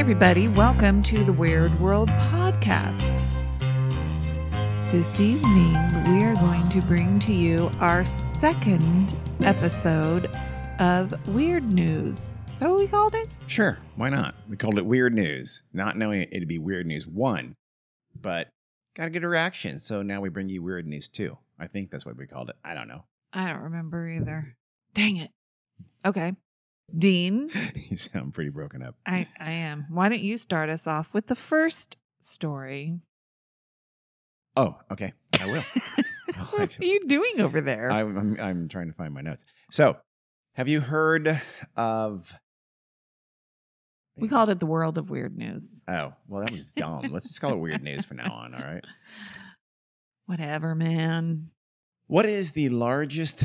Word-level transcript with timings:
everybody. 0.00 0.48
Welcome 0.48 1.02
to 1.02 1.22
the 1.24 1.32
Weird 1.32 1.78
World 1.78 2.08
Podcast. 2.08 3.20
This 4.90 5.20
evening, 5.20 5.74
we 6.10 6.24
are 6.24 6.34
going 6.36 6.66
to 6.70 6.80
bring 6.86 7.18
to 7.18 7.34
you 7.34 7.70
our 7.80 8.06
second 8.06 9.14
episode 9.42 10.34
of 10.78 11.28
Weird 11.28 11.70
News. 11.70 12.16
Is 12.16 12.34
that 12.60 12.70
what 12.70 12.80
we 12.80 12.86
called 12.86 13.14
it? 13.14 13.28
Sure, 13.46 13.78
why 13.96 14.08
not? 14.08 14.36
We 14.48 14.56
called 14.56 14.78
it 14.78 14.86
Weird 14.86 15.12
News, 15.12 15.64
not 15.74 15.98
knowing 15.98 16.22
it'd 16.32 16.48
be 16.48 16.58
Weird 16.58 16.86
News 16.86 17.06
1, 17.06 17.54
but 18.18 18.48
got 18.94 19.08
a 19.08 19.10
good 19.10 19.22
reaction, 19.22 19.78
so 19.78 20.00
now 20.00 20.22
we 20.22 20.30
bring 20.30 20.48
you 20.48 20.62
Weird 20.62 20.86
News 20.86 21.10
2. 21.10 21.36
I 21.58 21.66
think 21.66 21.90
that's 21.90 22.06
what 22.06 22.16
we 22.16 22.26
called 22.26 22.48
it. 22.48 22.56
I 22.64 22.72
don't 22.72 22.88
know. 22.88 23.04
I 23.34 23.48
don't 23.52 23.64
remember 23.64 24.08
either. 24.08 24.56
Dang 24.94 25.18
it. 25.18 25.30
Okay. 26.06 26.32
Dean, 26.96 27.50
you 27.74 27.96
sound 27.96 28.34
pretty 28.34 28.50
broken 28.50 28.82
up. 28.82 28.96
I, 29.06 29.28
I 29.38 29.52
am. 29.52 29.86
Why 29.90 30.08
don't 30.08 30.20
you 30.20 30.38
start 30.38 30.68
us 30.68 30.86
off 30.86 31.12
with 31.12 31.26
the 31.26 31.36
first 31.36 31.96
story? 32.20 33.00
Oh, 34.56 34.76
okay. 34.90 35.12
I 35.40 35.46
will. 35.46 35.64
what 36.50 36.78
are 36.78 36.84
you 36.84 37.00
doing 37.06 37.40
over 37.40 37.60
there? 37.60 37.90
I'm, 37.90 38.16
I'm, 38.16 38.40
I'm 38.40 38.68
trying 38.68 38.88
to 38.88 38.94
find 38.94 39.14
my 39.14 39.20
notes. 39.20 39.44
So, 39.70 39.96
have 40.54 40.68
you 40.68 40.80
heard 40.80 41.40
of. 41.76 42.34
we 44.16 44.28
called 44.28 44.50
it 44.50 44.58
the 44.58 44.66
world 44.66 44.98
of 44.98 45.08
weird 45.08 45.36
news. 45.36 45.68
Oh, 45.88 46.12
well, 46.28 46.42
that 46.42 46.52
was 46.52 46.66
dumb. 46.76 47.08
Let's 47.10 47.28
just 47.28 47.40
call 47.40 47.52
it 47.52 47.58
Weird 47.58 47.82
News 47.82 48.04
from 48.04 48.18
now 48.18 48.32
on, 48.32 48.54
all 48.54 48.60
right? 48.60 48.84
Whatever, 50.26 50.74
man. 50.74 51.50
What 52.06 52.26
is 52.26 52.52
the 52.52 52.68
largest 52.68 53.44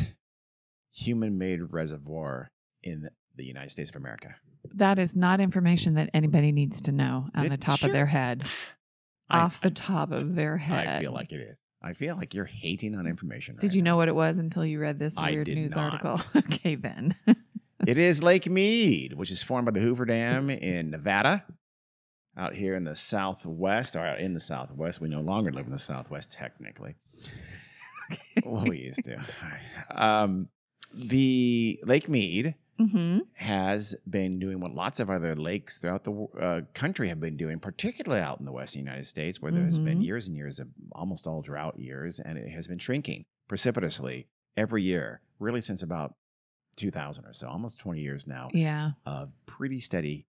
human 0.92 1.38
made 1.38 1.62
reservoir 1.72 2.52
in 2.84 3.10
the 3.38 3.46
United 3.46 3.72
States 3.72 3.90
of 3.90 3.96
America? 3.98 4.36
That 4.74 5.00
is 5.00 5.16
not 5.16 5.40
information 5.40 5.94
that 5.96 6.10
anybody 6.14 6.52
needs 6.52 6.82
to 6.82 6.92
know 6.92 7.28
on 7.36 7.46
It 7.46 7.50
the 7.50 7.58
top 7.58 7.80
sure- 7.80 7.90
of 7.90 7.94
their 7.94 8.06
head. 8.08 8.44
I- 9.30 9.40
off 9.40 9.60
the 9.62 9.72
top 9.72 10.12
of 10.12 10.36
their 10.36 10.58
head. 10.58 10.88
I 10.98 11.00
feel 11.00 11.12
like 11.14 11.32
it 11.32 11.42
is. 11.42 11.58
I 11.82 11.94
feel 11.94 12.16
like 12.16 12.34
you're 12.34 12.46
hating 12.46 12.96
on 12.96 13.06
information. 13.06 13.56
Did 13.58 13.68
right 13.68 13.76
you 13.76 13.82
now. 13.84 13.92
know 13.92 13.98
what 13.98 14.08
it 14.08 14.16
was 14.16 14.40
until 14.40 14.66
you 14.66 14.80
read 14.80 14.98
this 14.98 15.16
I 15.18 15.32
weird 15.32 15.48
news 15.48 15.76
not. 15.76 16.04
article? 16.04 16.20
okay, 16.36 16.76
then. 16.76 17.16
It 17.86 17.98
is 18.00 18.24
Lake 18.24 18.50
Mead, 18.50 19.14
which 19.14 19.30
is 19.30 19.44
formed 19.44 19.66
by 19.66 19.72
the 19.72 19.82
Hoover 19.82 20.06
Dam 20.06 20.50
in 20.50 20.90
Nevada, 20.90 21.44
out 22.36 22.56
here 22.56 22.74
in 22.74 22.84
the 22.86 22.96
southwest, 22.96 23.96
or 23.96 24.08
in 24.08 24.34
the 24.34 24.40
southwest. 24.40 25.00
We 25.02 25.10
no 25.10 25.22
longer 25.22 25.52
live 25.52 25.68
in 25.68 25.72
the 25.72 25.78
southwest, 25.78 26.34
technically. 26.34 26.96
well, 28.46 28.64
we 28.66 28.80
used 28.80 29.04
to. 29.04 29.24
Um, 29.92 30.48
the 30.94 31.80
Lake 31.84 32.10
Mead 32.10 32.56
hmm 32.78 33.20
has 33.38 33.96
been 34.10 34.40
doing 34.40 34.62
what 34.62 34.74
lots 34.74 35.02
of 35.02 35.10
other 35.10 35.36
lakes 35.36 35.78
throughout 35.78 36.06
the 36.06 36.14
uh, 36.40 36.62
country 36.74 37.10
have 37.10 37.20
been 37.20 37.36
doing, 37.36 37.60
particularly 37.60 38.22
out 38.22 38.40
in 38.40 38.46
the 38.46 38.52
western 38.52 38.80
United 38.80 39.06
States, 39.06 39.42
where 39.42 39.52
there 39.52 39.66
has 39.66 39.78
been 39.78 40.00
Mhm. 40.00 40.06
years 40.06 40.28
and 40.28 40.38
years 40.38 40.58
of 40.60 40.70
almost 40.94 41.28
all 41.28 41.42
drought 41.42 41.78
years, 41.78 42.20
and 42.20 42.38
it 42.38 42.50
has 42.52 42.66
been 42.68 42.78
shrinking 42.80 43.26
precipitously 43.50 44.28
every 44.56 44.84
year, 44.84 45.22
really 45.40 45.60
since 45.60 45.84
about 45.84 46.16
2000 46.78 47.26
or 47.26 47.34
so, 47.34 47.48
almost 47.50 47.78
20 47.80 48.00
years 48.02 48.26
now 48.26 48.50
Yeah, 48.54 48.92
of 49.06 49.34
pretty 49.46 49.82
steady 49.82 50.28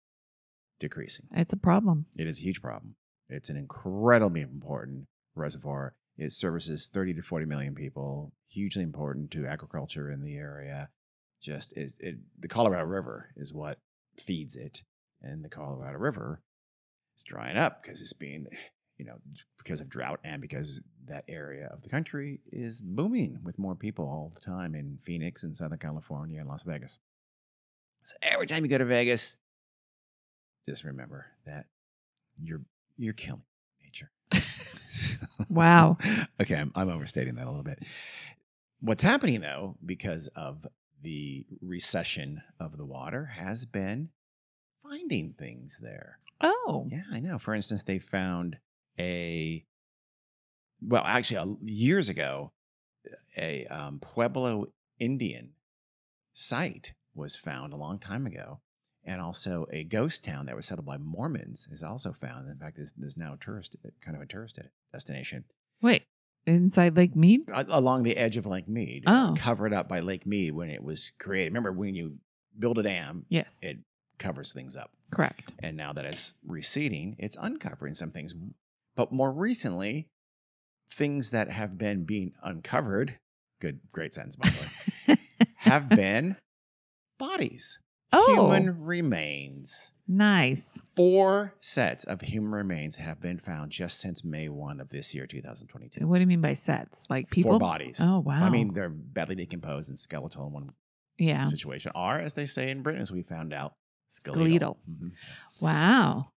decreasing. 0.81 1.27
it's 1.33 1.53
a 1.53 1.57
problem. 1.57 2.07
It 2.17 2.27
is 2.27 2.41
a 2.41 2.43
huge 2.43 2.61
problem. 2.61 2.97
It's 3.29 3.51
an 3.51 3.57
incredibly 3.57 4.41
important 4.41 5.07
reservoir. 5.35 5.95
It 6.19 6.33
services 6.33 6.89
30 6.89 7.15
to 7.15 7.23
40 7.23 7.47
million 7.47 7.75
people, 7.75 8.33
hugely 8.49 8.83
important 8.83 9.31
to 9.33 9.47
agriculture 9.47 10.11
in 10.11 10.23
the 10.23 10.37
area. 10.37 10.89
Just 11.43 11.77
is 11.77 11.99
it 12.01 12.17
the 12.39 12.49
Colorado 12.49 12.85
River 12.85 13.31
is 13.37 13.53
what 13.53 13.79
feeds 14.19 14.57
it. 14.57 14.83
And 15.23 15.45
the 15.45 15.49
Colorado 15.49 15.99
River 15.99 16.41
is 17.17 17.25
drying 17.25 17.57
up 17.57 17.83
because 17.83 18.01
it's 18.01 18.13
being, 18.13 18.47
you 18.99 19.05
know, 19.05 19.17
because 19.59 19.81
of 19.81 19.89
drought 19.89 20.21
and 20.25 20.41
because 20.41 20.81
that 21.07 21.25
area 21.29 21.69
of 21.73 21.83
the 21.83 21.89
country 21.89 22.41
is 22.53 22.81
booming 22.81 23.41
with 23.43 23.59
more 23.59 23.75
people 23.75 24.05
all 24.05 24.33
the 24.35 24.41
time 24.41 24.75
in 24.75 24.99
Phoenix 25.03 25.43
and 25.43 25.57
Southern 25.57 25.79
California 25.79 26.41
and 26.41 26.49
Las 26.49 26.63
Vegas. 26.63 26.99
So 28.03 28.17
every 28.23 28.47
time 28.47 28.65
you 28.65 28.69
go 28.69 28.79
to 28.79 28.85
Vegas, 28.85 29.37
just 30.69 30.85
remember 30.85 31.27
that 31.45 31.67
you're 32.43 32.63
you're 32.97 33.15
killing 33.15 33.43
nature. 33.83 34.11
Wow. 35.49 35.99
okay, 36.41 36.57
I'm, 36.57 36.73
I'm 36.75 36.91
overstating 36.91 37.35
that 37.37 37.45
a 37.45 37.51
little 37.51 37.63
bit. 37.63 37.83
What's 38.81 39.03
happening 39.03 39.41
though, 39.41 39.77
because 39.85 40.29
of 40.37 40.67
the 41.03 41.47
recession 41.61 42.43
of 42.59 42.77
the 42.77 42.85
water, 42.85 43.27
has 43.27 43.65
been 43.65 44.11
finding 44.83 45.33
things 45.33 45.79
there. 45.83 46.19
Oh, 46.41 46.87
Yeah, 46.91 47.03
I 47.11 47.21
know. 47.21 47.39
For 47.39 47.55
instance, 47.55 47.83
they 47.83 47.99
found 47.99 48.59
a 48.99 49.65
well, 50.83 51.03
actually, 51.07 51.39
uh, 51.39 51.47
years 51.63 52.09
ago, 52.09 52.53
a 53.37 53.67
um, 53.67 53.99
Pueblo 53.99 54.67
Indian 54.99 55.51
site 56.35 56.93
was 57.15 57.35
found 57.35 57.73
a 57.73 57.77
long 57.77 57.99
time 57.99 58.27
ago, 58.27 58.61
and 59.05 59.21
also 59.21 59.67
a 59.73 59.85
ghost 59.85 60.23
town 60.23 60.47
that 60.47 60.57
was 60.57 60.67
settled 60.67 60.87
by 60.87 60.99
Mormons 60.99 61.67
is 61.71 61.83
also 61.83 62.13
found. 62.13 62.49
In 62.51 62.59
fact, 62.59 62.77
there's, 62.77 62.93
there's 62.93 63.17
now 63.17 63.35
a 63.35 63.39
tourist, 63.39 63.77
kind 64.03 64.17
of 64.17 64.23
a 64.23 64.27
tourist 64.27 64.59
destination 64.93 65.45
wait. 65.81 66.05
Inside 66.47 66.97
Lake 66.97 67.17
Mead? 67.17 67.41
along 67.53 68.05
the 68.05 68.17
edge 68.17 68.37
of 68.37 68.47
Lake 68.47 68.69
Mead, 68.69 69.05
Oh. 69.07 69.35
covered 69.37 69.73
up 69.73 69.89
by 69.89 70.01
Lake 70.01 70.27
Mead 70.27 70.53
when 70.53 70.71
it 70.71 70.83
was 70.83 71.11
created. 71.19 71.51
Remember, 71.51 71.73
when 71.73 71.95
you 71.95 72.19
build 72.59 72.79
a 72.79 72.83
dam, 72.83 73.27
Yes, 73.29 73.59
it 73.63 73.79
covers 74.19 74.53
things 74.53 74.77
up. 74.77 74.91
correct. 75.11 75.55
And 75.59 75.77
now 75.77 75.93
that 75.93 76.05
it's 76.05 76.35
receding, 76.47 77.17
it's 77.19 77.37
uncovering 77.41 77.95
some 77.95 78.11
things. 78.11 78.35
But 78.95 79.13
more 79.13 79.33
recently, 79.33 80.09
things 80.91 81.31
that 81.31 81.51
have 81.51 81.77
been 81.77 82.05
being 82.05 82.33
uncovered, 82.43 83.19
good, 83.61 83.81
great 83.93 84.15
sentence, 84.15 84.37
by 84.37 84.49
the 84.49 85.15
way, 85.15 85.17
have 85.57 85.89
been 85.89 86.37
bodies, 87.19 87.79
Oh. 88.13 88.51
human 88.51 88.83
remains. 88.85 89.93
Nice. 90.09 90.79
Four 90.95 91.55
sets 91.61 92.05
of 92.05 92.21
human 92.21 92.53
remains 92.53 92.97
have 92.97 93.21
been 93.21 93.39
found 93.39 93.73
just 93.73 93.99
since 94.01 94.23
May 94.25 94.49
1 94.49 94.81
of 94.81 94.89
this 94.91 95.15
year, 95.15 95.27
2022. 95.27 96.07
What 96.07 96.17
do 96.17 96.21
you 96.21 96.27
mean 96.27 96.41
by 96.41 96.55
sets? 96.55 97.05
Like 97.11 97.29
people? 97.31 97.53
Four 97.53 97.59
bodies. 97.59 97.99
Oh, 98.01 98.21
wow. 98.21 98.45
I 98.45 98.51
mean, 98.51 98.73
they're 98.73 98.89
badly 98.89 99.35
decomposed 99.35 99.89
and 99.89 99.99
skeletal 99.99 100.47
in 100.47 100.53
one 100.53 100.71
yeah. 101.19 101.43
situation, 101.43 101.91
Are, 101.95 102.21
as 102.21 102.35
they 102.35 102.47
say 102.47 102.71
in 102.71 102.83
Britain, 102.83 103.03
as 103.03 103.11
we 103.11 103.23
found 103.23 103.53
out, 103.53 103.73
skeletal. 104.09 104.47
Skeletal. 104.47 104.79
Mhm. 104.89 105.11
Wow. 105.61 106.29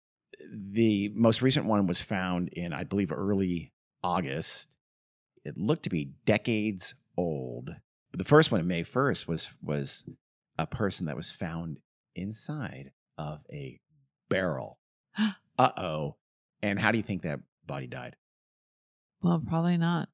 the 0.51 1.09
most 1.09 1.41
recent 1.41 1.65
one 1.67 1.85
was 1.85 2.01
found 2.01 2.47
in, 2.49 2.73
I 2.73 2.83
believe, 2.83 3.11
early 3.11 3.71
August. 4.03 4.75
It 5.45 5.57
looked 5.57 5.83
to 5.83 5.89
be 5.89 6.13
decades 6.25 6.95
old. 7.17 7.75
The 8.13 8.23
first 8.23 8.51
one, 8.51 8.65
May 8.65 8.81
first, 8.83 9.27
was 9.27 9.51
was 9.61 10.05
a 10.63 10.67
person 10.67 11.05
that 11.07 11.15
was 11.15 11.31
found 11.31 11.77
inside 12.15 12.91
of 13.17 13.39
a 13.51 13.79
barrel. 14.29 14.79
uh 15.17 15.71
oh! 15.77 16.15
And 16.61 16.79
how 16.79 16.91
do 16.91 16.97
you 16.97 17.03
think 17.03 17.21
that 17.23 17.39
body 17.65 17.87
died? 17.87 18.15
Well, 19.21 19.41
probably 19.45 19.77
not 19.77 20.09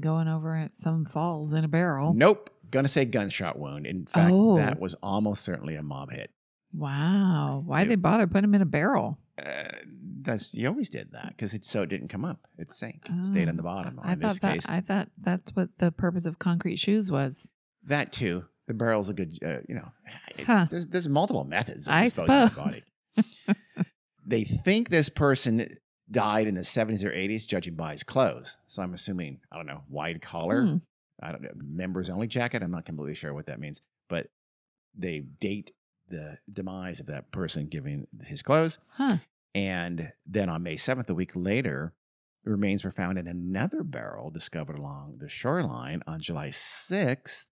going 0.00 0.28
over 0.28 0.56
at 0.56 0.76
some 0.76 1.04
falls 1.04 1.52
in 1.52 1.64
a 1.64 1.68
barrel. 1.68 2.14
Nope. 2.14 2.50
Gonna 2.70 2.88
say 2.88 3.04
gunshot 3.04 3.58
wound. 3.58 3.86
In 3.86 4.06
fact, 4.06 4.32
Oh. 4.32 4.56
that 4.56 4.80
was 4.80 4.94
almost 5.02 5.42
certainly 5.44 5.74
a 5.76 5.82
mob 5.82 6.10
hit. 6.12 6.30
Wow. 6.72 7.62
Why'd 7.66 7.86
It- 7.86 7.90
they 7.90 7.94
bother 7.96 8.26
putting 8.26 8.44
him 8.44 8.54
in 8.54 8.62
a 8.62 8.66
barrel? 8.66 9.18
Uh, 9.38 9.64
that's 10.22 10.54
you 10.54 10.68
always 10.68 10.88
did 10.88 11.10
that 11.12 11.28
because 11.28 11.54
it 11.54 11.64
so 11.64 11.82
it 11.82 11.88
didn't 11.88 12.08
come 12.08 12.24
up. 12.24 12.46
It 12.58 12.70
sank. 12.70 13.02
It 13.10 13.24
stayed 13.24 13.48
on 13.48 13.56
the 13.56 13.62
Oh, 13.62 13.64
bottom. 13.64 14.00
I 14.02 14.12
in 14.12 14.20
this 14.20 14.38
thought 14.38 14.42
that 14.48 14.54
case, 14.54 14.68
I 14.68 14.80
thought 14.80 15.08
that's 15.18 15.50
what 15.56 15.70
the 15.78 15.90
purpose 15.92 16.24
of 16.26 16.38
concrete 16.38 16.76
shoes 16.76 17.10
was. 17.10 17.48
That 17.82 18.12
too. 18.12 18.44
The 18.66 18.74
barrel's 18.74 19.10
a 19.10 19.14
good, 19.14 19.38
uh, 19.44 19.58
you 19.68 19.74
know. 19.74 19.88
it- 20.36 20.70
There's 20.70 20.86
there's 20.88 21.08
multiple 21.08 21.44
methods 21.44 21.86
of 21.86 21.92
disposing 22.04 22.34
of 22.34 22.54
the 22.54 22.60
body. 22.60 22.82
they 24.26 24.44
think 24.44 24.88
this 24.88 25.08
person 25.08 25.76
died 26.10 26.46
in 26.46 26.54
the 26.54 26.62
70s 26.62 27.04
or 27.04 27.10
80s, 27.10 27.46
judging 27.46 27.74
by 27.74 27.92
his 27.92 28.02
clothes. 28.02 28.56
So 28.66 28.82
I'm 28.82 28.94
assuming 28.94 29.40
I 29.52 29.56
don't 29.56 29.66
know 29.66 29.82
wide 29.88 30.20
collar, 30.22 30.62
Hmm. 30.66 30.76
I 31.22 31.32
don't 31.32 31.42
know 31.42 31.50
members 31.56 32.10
only 32.10 32.26
jacket. 32.26 32.62
I'm 32.62 32.70
not 32.70 32.84
completely 32.84 33.14
sure 33.14 33.32
what 33.32 33.46
that 33.46 33.60
means, 33.60 33.80
but 34.08 34.28
they 34.96 35.20
date 35.20 35.72
the 36.08 36.38
demise 36.52 37.00
of 37.00 37.06
that 37.06 37.30
person 37.32 37.66
giving 37.66 38.06
his 38.24 38.42
clothes. 38.42 38.78
Huh. 38.90 39.18
And 39.54 40.12
then 40.26 40.48
on 40.48 40.62
May 40.62 40.74
7th, 40.74 41.08
a 41.08 41.14
week 41.14 41.32
later, 41.34 41.94
remains 42.44 42.84
were 42.84 42.90
found 42.90 43.16
in 43.18 43.26
another 43.26 43.82
barrel 43.82 44.30
discovered 44.30 44.76
along 44.76 45.16
the 45.18 45.28
shoreline. 45.28 46.02
On 46.06 46.20
July 46.20 46.48
6th, 46.50 47.46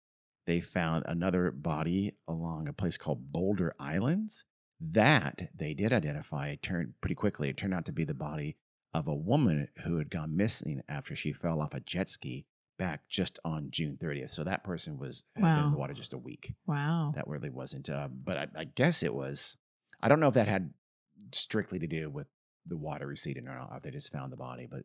they 0.46 0.60
found 0.60 1.04
another 1.06 1.50
body 1.50 2.14
along 2.28 2.68
a 2.68 2.72
place 2.72 2.96
called 2.98 3.32
Boulder 3.32 3.74
Islands. 3.78 4.44
That 4.80 5.50
they 5.56 5.74
did 5.74 5.92
identify 5.92 6.48
it 6.48 6.62
turned 6.62 6.94
pretty 7.00 7.14
quickly. 7.14 7.48
It 7.48 7.56
turned 7.56 7.72
out 7.74 7.84
to 7.86 7.92
be 7.92 8.04
the 8.04 8.14
body 8.14 8.56
of 8.92 9.06
a 9.06 9.14
woman 9.14 9.68
who 9.84 9.98
had 9.98 10.10
gone 10.10 10.36
missing 10.36 10.82
after 10.88 11.14
she 11.14 11.32
fell 11.32 11.60
off 11.62 11.72
a 11.74 11.80
jet 11.80 12.08
ski 12.08 12.46
back 12.78 13.08
just 13.08 13.38
on 13.44 13.68
June 13.70 13.96
30th. 14.02 14.30
So 14.30 14.42
that 14.44 14.64
person 14.64 14.98
was 14.98 15.22
had 15.36 15.42
been 15.42 15.64
in 15.66 15.70
the 15.70 15.76
water 15.78 15.94
just 15.94 16.12
a 16.12 16.18
week 16.18 16.54
Wow. 16.66 17.12
that 17.14 17.28
really 17.28 17.48
wasn't 17.50 17.88
uh, 17.88 18.08
but 18.08 18.36
I, 18.36 18.46
I 18.56 18.64
guess 18.64 19.02
it 19.04 19.14
was 19.14 19.56
i 20.00 20.08
don't 20.08 20.18
know 20.20 20.28
if 20.28 20.34
that 20.34 20.48
had 20.48 20.72
strictly 21.32 21.78
to 21.78 21.86
do 21.86 22.10
with 22.10 22.26
the 22.66 22.76
water 22.76 23.06
receding 23.06 23.46
or 23.48 23.54
not. 23.56 23.82
They 23.82 23.90
just 23.90 24.12
found 24.12 24.32
the 24.32 24.36
body, 24.36 24.66
but 24.70 24.82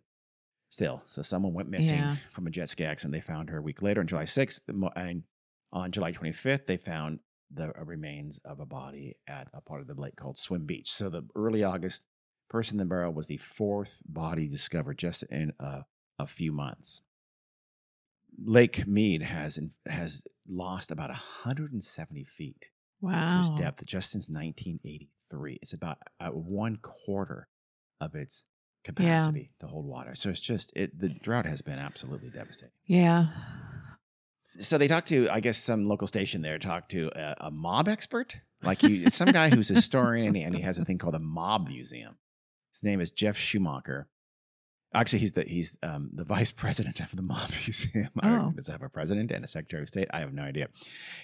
still. 0.69 1.01
So 1.05 1.21
someone 1.21 1.53
went 1.53 1.69
missing 1.69 1.99
Yeah. 1.99 2.15
from 2.31 2.47
a 2.47 2.49
jet 2.49 2.69
ski 2.69 2.83
accident. 2.85 3.13
They 3.13 3.21
found 3.21 3.49
her 3.49 3.57
a 3.57 3.61
week 3.61 3.81
later 3.81 3.99
on 4.01 4.07
July 4.07 4.23
6th. 4.23 4.59
And 4.95 5.23
on 5.71 5.91
July 5.91 6.11
25th, 6.11 6.65
they 6.65 6.77
found 6.77 7.19
the 7.53 7.69
uh, 7.79 7.83
remains 7.83 8.39
of 8.45 8.59
a 8.59 8.65
body 8.65 9.15
at 9.27 9.47
a 9.53 9.61
part 9.61 9.81
of 9.81 9.87
the 9.87 9.93
lake 9.93 10.15
called 10.15 10.37
Swim 10.37 10.65
Beach. 10.65 10.91
So 10.91 11.09
the 11.09 11.23
early 11.35 11.63
August 11.63 12.03
person 12.49 12.75
in 12.75 12.87
the 12.87 12.89
barrel 12.89 13.13
was 13.13 13.27
the 13.27 13.37
fourth 13.37 13.97
body 14.07 14.47
discovered 14.47 14.97
just 14.97 15.23
in 15.23 15.53
a, 15.59 15.81
a 16.19 16.27
few 16.27 16.51
months. 16.51 17.01
Lake 18.43 18.85
Mead 18.85 19.21
has 19.23 19.59
has 19.87 20.23
lost 20.47 20.91
about 20.91 21.09
170 21.09 22.23
feet 22.25 22.65
Wow. 23.01 23.39
its 23.39 23.49
depth 23.51 23.85
just 23.85 24.11
since 24.11 24.27
1983. 24.29 25.59
It's 25.61 25.73
about 25.73 25.97
uh, 26.19 26.29
one 26.29 26.77
quarter 26.77 27.47
of 28.01 28.15
its 28.15 28.45
capacity 28.83 29.51
to 29.59 29.67
hold 29.67 29.85
water. 29.85 30.13
So 30.15 30.29
it's 30.29 30.39
just 30.39 30.71
it. 30.75 30.99
The 30.99 31.09
drought 31.09 31.45
has 31.45 31.61
been 31.61 31.79
absolutely 31.79 32.29
devastating. 32.29 32.73
Yeah. 32.85 33.27
So 34.59 34.77
they 34.77 34.87
talked 34.87 35.09
to, 35.09 35.29
I 35.29 35.39
guess, 35.39 35.57
some 35.57 35.87
local 35.87 36.07
station 36.07 36.41
there 36.41 36.57
talked 36.57 36.91
to 36.91 37.11
a, 37.15 37.35
a 37.47 37.51
mob 37.51 37.87
expert, 37.87 38.35
like 38.63 38.81
he, 38.81 39.09
some 39.09 39.31
guy 39.31 39.49
who's 39.49 39.69
a 39.71 39.75
historian, 39.75 40.27
and 40.27 40.37
he, 40.37 40.43
and 40.43 40.55
he 40.55 40.61
has 40.61 40.79
a 40.79 40.85
thing 40.85 40.97
called 40.97 41.13
the 41.13 41.19
Mob 41.19 41.67
Museum. 41.67 42.17
His 42.73 42.83
name 42.83 42.99
is 43.01 43.11
Geoff 43.11 43.37
Schumacher. 43.37 44.07
Actually, 44.93 45.19
he's 45.19 45.33
the 45.33 45.43
he's 45.43 45.77
um, 45.83 46.09
the 46.13 46.23
vice 46.23 46.51
president 46.63 46.99
of 46.99 47.15
the 47.15 47.21
Mob 47.21 47.49
Museum. 47.65 48.09
I 48.21 48.29
don't 48.29 48.39
Oh. 48.39 48.51
Does 48.55 48.69
it 48.69 48.71
have 48.71 48.81
a 48.83 48.89
president 48.89 49.31
and 49.31 49.43
a 49.43 49.47
secretary 49.47 49.83
of 49.83 49.89
state? 49.89 50.07
I 50.11 50.19
have 50.19 50.33
no 50.33 50.43
idea. 50.43 50.69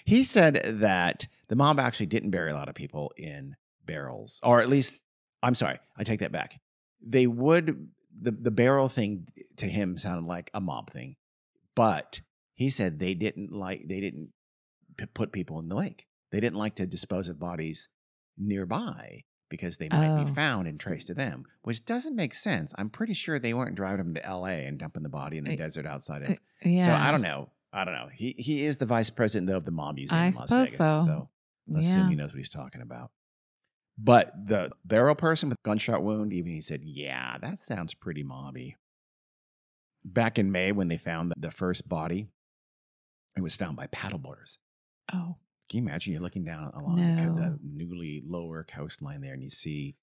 He 0.04 0.22
said 0.22 0.60
that 0.80 1.26
the 1.48 1.56
mob 1.56 1.80
actually 1.80 2.06
didn't 2.06 2.30
bury 2.30 2.50
a 2.50 2.54
lot 2.54 2.68
of 2.68 2.74
people 2.74 3.12
in 3.16 3.56
barrels, 3.84 4.40
or 4.42 4.60
at 4.60 4.68
least, 4.68 5.00
I'm 5.42 5.54
sorry, 5.54 5.78
I 5.96 6.04
take 6.04 6.20
that 6.20 6.32
back. 6.32 6.60
They 7.00 7.26
would 7.26 7.88
the 8.20 8.30
the 8.30 8.50
barrel 8.50 8.88
thing 8.88 9.26
to 9.56 9.66
him 9.66 9.98
sounded 9.98 10.26
like 10.28 10.50
a 10.54 10.60
mob 10.60 10.90
thing, 10.90 11.16
but 11.74 12.20
he 12.54 12.70
said 12.70 12.98
they 12.98 13.14
didn't 13.14 13.52
like 13.52 13.86
they 13.88 14.00
didn't 14.00 14.30
p- 14.96 15.06
put 15.06 15.32
people 15.32 15.58
in 15.58 15.68
the 15.68 15.74
lake. 15.74 16.06
They 16.32 16.40
didn't 16.40 16.56
like 16.58 16.76
to 16.76 16.86
dispose 16.86 17.28
of 17.28 17.38
bodies 17.38 17.88
nearby 18.38 19.22
because 19.48 19.76
they 19.76 19.88
might 19.88 20.20
Oh. 20.20 20.24
be 20.24 20.30
found 20.32 20.66
and 20.66 20.80
traced 20.80 21.06
to 21.08 21.14
them, 21.14 21.44
which 21.62 21.84
doesn't 21.84 22.16
make 22.16 22.34
sense. 22.34 22.74
I'm 22.76 22.90
pretty 22.90 23.12
sure 23.14 23.38
they 23.38 23.54
weren't 23.54 23.76
driving 23.76 24.04
them 24.06 24.14
to 24.14 24.24
L.A. 24.24 24.66
and 24.66 24.78
dumping 24.78 25.02
the 25.04 25.08
body 25.08 25.38
in 25.38 25.44
the 25.44 25.52
I- 25.52 25.56
desert 25.56 25.86
outside 25.86 26.22
of. 26.22 26.30
Uh, 26.30 26.34
Yeah. 26.64 26.86
So 26.86 26.92
I 26.94 27.10
don't 27.10 27.22
know. 27.22 27.50
I 27.72 27.84
don't 27.84 27.94
know. 27.94 28.08
He 28.12 28.34
he 28.38 28.62
is 28.62 28.78
the 28.78 28.86
vice 28.86 29.10
president 29.10 29.48
though, 29.48 29.56
of 29.56 29.64
the 29.64 29.70
Mob 29.72 29.96
Museum 29.96 30.20
I 30.20 30.26
in 30.26 30.32
Las 30.34 30.48
suppose 30.48 30.68
Vegas, 30.70 30.78
so. 30.78 31.04
so 31.06 31.28
let's 31.68 31.86
assume 31.88 32.08
he 32.08 32.14
knows 32.16 32.30
what 32.32 32.38
he's 32.38 32.48
talking 32.50 32.80
about. 32.82 33.10
But 33.98 34.32
the 34.46 34.70
barrel 34.84 35.14
person 35.14 35.48
with 35.48 35.58
gunshot 35.64 36.02
wound, 36.02 36.32
even 36.32 36.52
he 36.52 36.60
said, 36.60 36.82
"Yeah, 36.84 37.36
that 37.38 37.58
sounds 37.58 37.94
pretty 37.94 38.24
mobby." 38.24 38.74
Back 40.04 40.38
in 40.38 40.52
May, 40.52 40.72
when 40.72 40.88
they 40.88 40.98
found 40.98 41.32
the 41.36 41.50
first 41.50 41.88
body, 41.88 42.28
it 43.36 43.42
was 43.42 43.54
found 43.56 43.76
by 43.76 43.86
paddleboarders. 43.88 44.58
Oh. 45.12 45.36
Can 45.68 45.78
you 45.78 45.88
imagine? 45.88 46.12
You're 46.12 46.22
looking 46.22 46.44
down 46.44 46.70
along 46.74 46.96
the, 46.96 47.22
No. 47.22 47.34
the 47.34 47.58
newly 47.62 48.22
lower 48.26 48.64
coastline 48.64 49.20
there, 49.20 49.32
and 49.32 49.42
you 49.42 49.48
see 49.48 49.96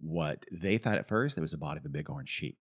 what 0.00 0.44
they 0.52 0.78
thought 0.78 0.98
at 0.98 1.08
first 1.08 1.36
it 1.36 1.40
was 1.40 1.50
the 1.50 1.58
body 1.58 1.78
of 1.78 1.84
a 1.84 1.88
big 1.88 2.08
orange 2.08 2.28
sheep, 2.28 2.56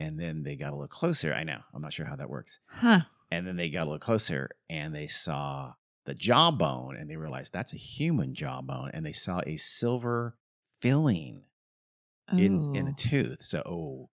and 0.00 0.18
then 0.18 0.42
they 0.42 0.56
got 0.56 0.70
a 0.70 0.76
little 0.76 0.88
closer. 0.88 1.34
I 1.34 1.44
know, 1.44 1.58
I'm 1.74 1.82
not 1.82 1.92
sure 1.92 2.06
how 2.06 2.16
that 2.16 2.30
works. 2.30 2.58
Huh. 2.68 3.00
And 3.30 3.46
then 3.46 3.56
they 3.56 3.68
got 3.70 3.82
a 3.82 3.88
little 3.90 3.98
closer 3.98 4.50
and 4.68 4.94
they 4.94 5.06
saw 5.06 5.72
the 6.04 6.12
jawbone 6.14 6.96
and 6.96 7.08
they 7.08 7.16
realized 7.16 7.52
that's 7.52 7.72
a 7.72 7.78
human 7.78 8.34
jawbone. 8.34 8.90
And 8.92 9.06
they 9.06 9.12
saw 9.12 9.40
a 9.46 9.56
silver 9.56 10.36
filling 10.82 11.44
in, 12.30 12.58
in 12.74 12.84
the 12.84 12.90
Ooh. 12.90 12.94
tooth. 12.94 13.42
So, 13.42 13.62
oh, 13.64 14.10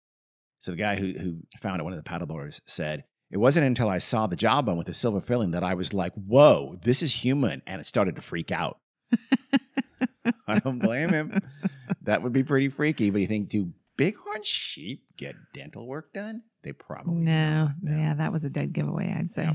so 0.60 0.72
the 0.72 0.78
guy 0.78 0.96
who, 0.96 1.14
who 1.20 1.38
found 1.62 1.82
it, 1.82 1.84
one 1.84 1.92
of 1.92 2.02
the 2.02 2.10
paddleboarders, 2.10 2.62
said, 2.66 3.04
It 3.32 3.38
wasn't 3.38 3.68
until 3.68 3.90
I 3.90 4.00
saw 4.00 4.28
the 4.28 4.36
jawbone 4.36 4.78
with 4.78 4.88
the 4.88 4.94
silver 4.94 5.22
filling 5.22 5.52
that 5.52 5.64
I 5.64 5.76
was 5.76 5.94
like, 5.94 6.14
whoa, 6.14 6.78
this 6.82 7.04
is 7.04 7.14
human. 7.14 7.62
And 7.68 7.80
it 7.80 7.86
started 7.86 8.16
to 8.16 8.22
freak 8.22 8.52
out. 8.52 8.80
I 10.48 10.60
don't 10.60 10.80
blame 10.80 11.10
him. 11.10 11.40
That 12.04 12.24
would 12.24 12.34
be 12.34 12.44
pretty 12.44 12.70
freaky. 12.70 13.12
But 13.12 13.22
you 13.22 13.28
think, 13.28 13.50
do 13.50 13.74
bighorn 13.98 14.42
sheep 14.44 15.04
get 15.16 15.36
dental 15.54 15.86
work 15.86 16.14
done? 16.14 16.42
They 16.64 16.72
probably 16.72 17.16
no. 17.16 17.72
not, 17.82 17.98
Yeah, 17.98 18.16
that 18.16 18.34
was 18.34 18.44
a 18.44 18.50
dead 18.50 18.74
giveaway, 18.74 19.16
I'd 19.18 19.32
say. 19.32 19.44
Yeah. 19.44 19.54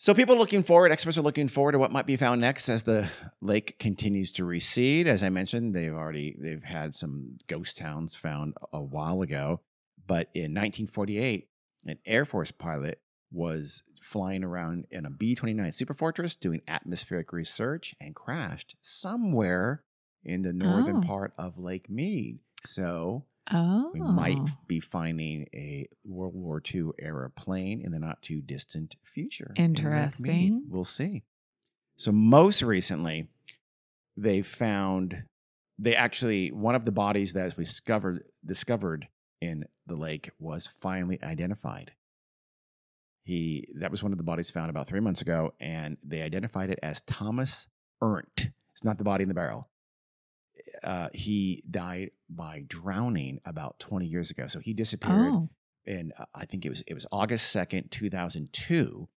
So 0.00 0.14
people 0.14 0.36
looking 0.36 0.62
forward, 0.62 0.92
experts 0.92 1.18
are 1.18 1.22
looking 1.22 1.48
forward 1.48 1.72
to 1.72 1.78
what 1.78 1.90
might 1.90 2.06
be 2.06 2.16
found 2.16 2.40
next 2.40 2.68
as 2.68 2.84
the 2.84 3.08
lake 3.40 3.80
continues 3.80 4.30
to 4.32 4.44
recede. 4.44 5.08
As 5.08 5.24
I 5.24 5.28
mentioned, 5.28 5.74
they've 5.74 5.92
already 5.92 6.36
they've 6.38 6.62
had 6.62 6.94
some 6.94 7.38
ghost 7.48 7.78
towns 7.78 8.14
found 8.14 8.54
a 8.72 8.80
while 8.80 9.22
ago, 9.22 9.60
but 10.06 10.28
in 10.34 10.54
1948, 10.54 11.48
an 11.84 11.98
Air 12.06 12.24
Force 12.24 12.50
pilot 12.50 13.00
was 13.30 13.82
flying 14.02 14.42
around 14.44 14.86
in 14.90 15.04
a 15.04 15.10
B-29 15.10 15.56
Superfortress 15.68 16.38
doing 16.38 16.62
atmospheric 16.66 17.32
research 17.32 17.94
and 18.00 18.14
crashed 18.14 18.74
somewhere 18.80 19.82
in 20.24 20.42
the 20.42 20.52
northern 20.52 20.96
Oh. 21.04 21.06
part 21.06 21.32
of 21.38 21.58
Lake 21.58 21.88
Mead. 21.90 22.38
So 22.64 23.24
Oh. 23.50 23.90
we 23.94 24.00
might 24.00 24.38
oh. 24.38 24.46
be 24.66 24.80
finding 24.80 25.46
a 25.54 25.88
World 26.06 26.34
War 26.34 26.62
II 26.74 26.90
era 26.98 27.30
plane 27.30 27.80
in 27.82 27.92
the 27.92 27.98
not 27.98 28.20
too 28.22 28.40
distant 28.40 28.96
future. 29.04 29.52
in 29.56 29.64
Interesting. 29.66 30.64
We'll 30.68 30.84
see. 30.84 31.22
So, 31.96 32.12
most 32.12 32.62
recently, 32.62 33.28
they 34.16 34.42
found 34.42 35.24
they 35.78 35.94
actually 35.96 36.50
one 36.52 36.74
of 36.74 36.84
the 36.84 36.92
bodies 36.92 37.32
that 37.34 37.56
was 37.56 37.68
discovered 37.68 38.24
discovered 38.44 39.08
in 39.40 39.64
the 39.86 39.94
lake 39.96 40.30
was 40.38 40.68
finally 40.80 41.18
identified. 41.22 41.92
He 43.24 43.68
that 43.78 43.90
was 43.90 44.02
one 44.02 44.12
of 44.12 44.18
the 44.18 44.24
bodies 44.24 44.50
found 44.50 44.70
about 44.70 44.88
three 44.88 45.00
months 45.00 45.20
ago, 45.20 45.52
and 45.60 45.96
they 46.02 46.22
identified 46.22 46.70
it 46.70 46.78
as 46.82 47.00
Thomas 47.02 47.66
Erndt. 48.02 48.52
It's 48.72 48.84
not 48.84 48.96
the 48.98 49.04
body 49.04 49.22
in 49.22 49.28
the 49.28 49.34
barrel 49.34 49.68
uh, 50.82 51.08
he 51.12 51.62
died 51.70 52.10
by 52.28 52.64
drowning 52.68 53.40
about 53.44 53.78
20 53.80 54.06
years 54.06 54.30
ago. 54.30 54.46
So 54.46 54.60
he 54.60 54.72
disappeared 54.74 55.32
Oh. 55.32 55.48
in 55.86 56.12
uh, 56.18 56.24
I 56.34 56.44
think 56.44 56.64
it 56.64 56.68
was 56.68 56.82
it 56.86 56.94
was 56.94 57.06
August 57.10 57.54
2nd, 57.54 57.90
2002, 57.90 59.08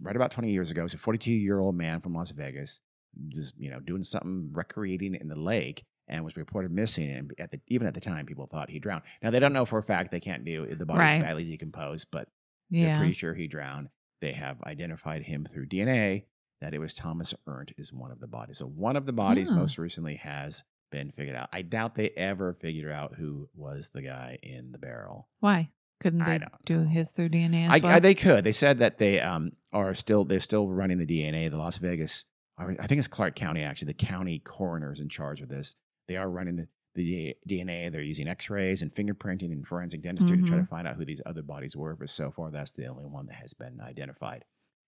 right 0.00 0.16
about 0.16 0.30
20 0.30 0.50
years 0.50 0.70
ago. 0.70 0.82
He's 0.82 0.94
a 0.94 0.98
42 0.98 1.30
year 1.32 1.58
old 1.60 1.74
man 1.74 2.00
from 2.00 2.14
Las 2.14 2.30
Vegas, 2.30 2.80
just 3.28 3.54
you 3.58 3.70
know 3.70 3.80
doing 3.80 4.02
something 4.02 4.50
recreating 4.52 5.14
in 5.14 5.28
the 5.28 5.36
lake. 5.36 5.84
And 6.10 6.24
was 6.24 6.36
reported 6.36 6.72
missing, 6.72 7.08
and 7.10 7.32
at 7.38 7.50
the 7.52 7.60
even 7.68 7.86
at 7.86 7.94
the 7.94 8.00
time, 8.00 8.26
people 8.26 8.46
thought 8.46 8.68
he 8.68 8.78
drowned. 8.80 9.02
Now 9.22 9.30
they 9.30 9.38
don't 9.38 9.52
know 9.52 9.64
for 9.64 9.78
a 9.78 9.82
fact; 9.82 10.10
they 10.10 10.18
can't 10.20 10.44
do 10.44 10.66
the 10.74 10.84
body's 10.84 11.12
Right. 11.12 11.22
badly 11.22 11.44
decomposed, 11.44 12.08
but 12.10 12.28
they're 12.68 12.96
pretty 12.96 13.12
sure 13.12 13.32
he 13.34 13.46
drowned. 13.46 13.88
They 14.20 14.32
have 14.32 14.60
identified 14.64 15.22
him 15.22 15.46
through 15.50 15.66
DNA 15.66 16.24
that 16.60 16.74
it 16.74 16.78
was 16.78 16.94
Thomas 16.94 17.32
Erndt 17.46 17.72
is 17.78 17.92
one 17.92 18.10
of 18.10 18.20
the 18.20 18.26
bodies. 18.26 18.58
So 18.58 18.66
one 18.66 18.96
of 18.96 19.06
the 19.06 19.12
bodies 19.14 19.50
Oh. 19.50 19.54
most 19.54 19.78
recently 19.78 20.16
has 20.16 20.62
been 20.90 21.10
figured 21.12 21.36
out. 21.36 21.48
I 21.52 21.62
doubt 21.62 21.94
they 21.94 22.10
ever 22.10 22.52
figured 22.54 22.90
out 22.92 23.14
who 23.14 23.48
was 23.54 23.90
the 23.90 24.02
guy 24.02 24.38
in 24.42 24.72
the 24.72 24.78
barrel. 24.78 25.28
Why? 25.38 25.70
Couldn't 26.00 26.24
they 26.26 26.40
do 26.64 26.80
his 26.84 27.12
through 27.12 27.28
DNA 27.30 27.66
as 27.68 27.80
I, 27.80 27.84
well? 27.86 27.96
I, 27.96 28.00
they 28.00 28.14
could. 28.14 28.42
They 28.44 28.52
said 28.52 28.78
that 28.80 28.98
they 28.98 29.20
um, 29.20 29.52
are 29.72 29.94
still 29.94 30.24
they're 30.24 30.40
still 30.40 30.68
running 30.68 30.98
the 30.98 31.06
DNA. 31.06 31.50
The 31.50 31.56
Las 31.56 31.78
Vegas, 31.78 32.24
I 32.58 32.66
think 32.86 32.98
it's 32.98 33.06
Clark 33.08 33.36
County 33.36 33.62
actually. 33.62 33.86
The 33.86 33.94
county 34.06 34.38
coroner's 34.40 34.98
in 35.00 35.08
charge 35.08 35.40
of 35.40 35.48
this. 35.48 35.76
They 36.10 36.16
are 36.16 36.28
running 36.28 36.56
the, 36.56 36.66
the 36.96 37.36
DNA. 37.48 37.90
They're 37.92 38.00
using 38.02 38.26
X-rays 38.26 38.82
and 38.82 38.92
fingerprinting 38.92 39.52
and 39.52 39.64
forensic 39.64 40.02
dentistry 40.02 40.36
to 40.38 40.42
try 40.42 40.56
to 40.56 40.64
Mhm. 40.64 40.68
find 40.68 40.88
out 40.88 40.96
who 40.96 41.04
these 41.04 41.22
other 41.24 41.42
bodies 41.42 41.76
were. 41.76 41.94
But 41.94 42.10
so 42.10 42.32
far, 42.32 42.50
that's 42.50 42.72
the 42.72 42.86
only 42.88 43.04
one 43.06 43.26
that 43.26 43.36
has 43.36 43.54
been 43.54 43.80
identified. 43.80 44.44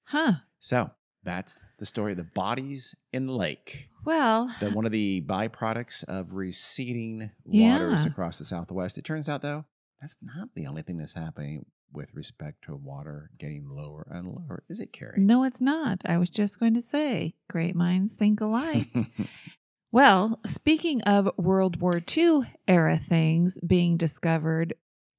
huh. 0.07 0.33
So 0.59 0.91
that's 1.23 1.63
the 1.79 1.87
story 1.87 2.11
of 2.11 2.19
the 2.19 2.25
bodies 2.25 2.97
in 3.13 3.27
the 3.27 3.33
lake. 3.33 3.89
Well, 4.05 4.51
The, 4.59 4.73
one 4.73 4.85
of 4.85 4.91
the 4.91 5.23
byproducts 5.29 6.03
of 6.05 6.33
receding 6.35 7.31
Yeah. 7.47 7.75
waters 7.79 8.05
across 8.05 8.37
the 8.39 8.45
Southwest. 8.45 8.99
It 8.99 9.05
turns 9.05 9.29
out, 9.29 9.43
though, 9.43 9.65
that's 10.01 10.19
not 10.21 10.49
the 10.57 10.67
only 10.67 10.83
thing 10.83 10.97
that's 10.97 11.15
happening 11.15 11.67
with 11.93 12.13
respect 12.15 12.65
to 12.65 12.75
water 12.75 13.31
getting 13.39 13.69
lower 13.69 14.09
and 14.11 14.27
lower, 14.27 14.65
is 14.69 14.81
it, 14.81 14.93
Carrie? 14.93 15.21
no, 15.21 15.45
it's 15.45 15.61
not. 15.61 16.03
I 16.05 16.19
was 16.19 16.31
just 16.31 16.59
going 16.59 16.75
to 16.75 16.83
say, 16.83 17.37
great 17.49 17.77
minds 17.77 18.15
think 18.15 18.41
alike. 18.41 18.89
well, 19.93 20.41
speaking 20.45 21.03
of 21.03 21.31
World 21.37 21.81
War 21.81 22.01
II 22.17 22.41
era 22.67 22.99
things 22.99 23.59
being 23.65 23.97
discovered, 23.97 24.75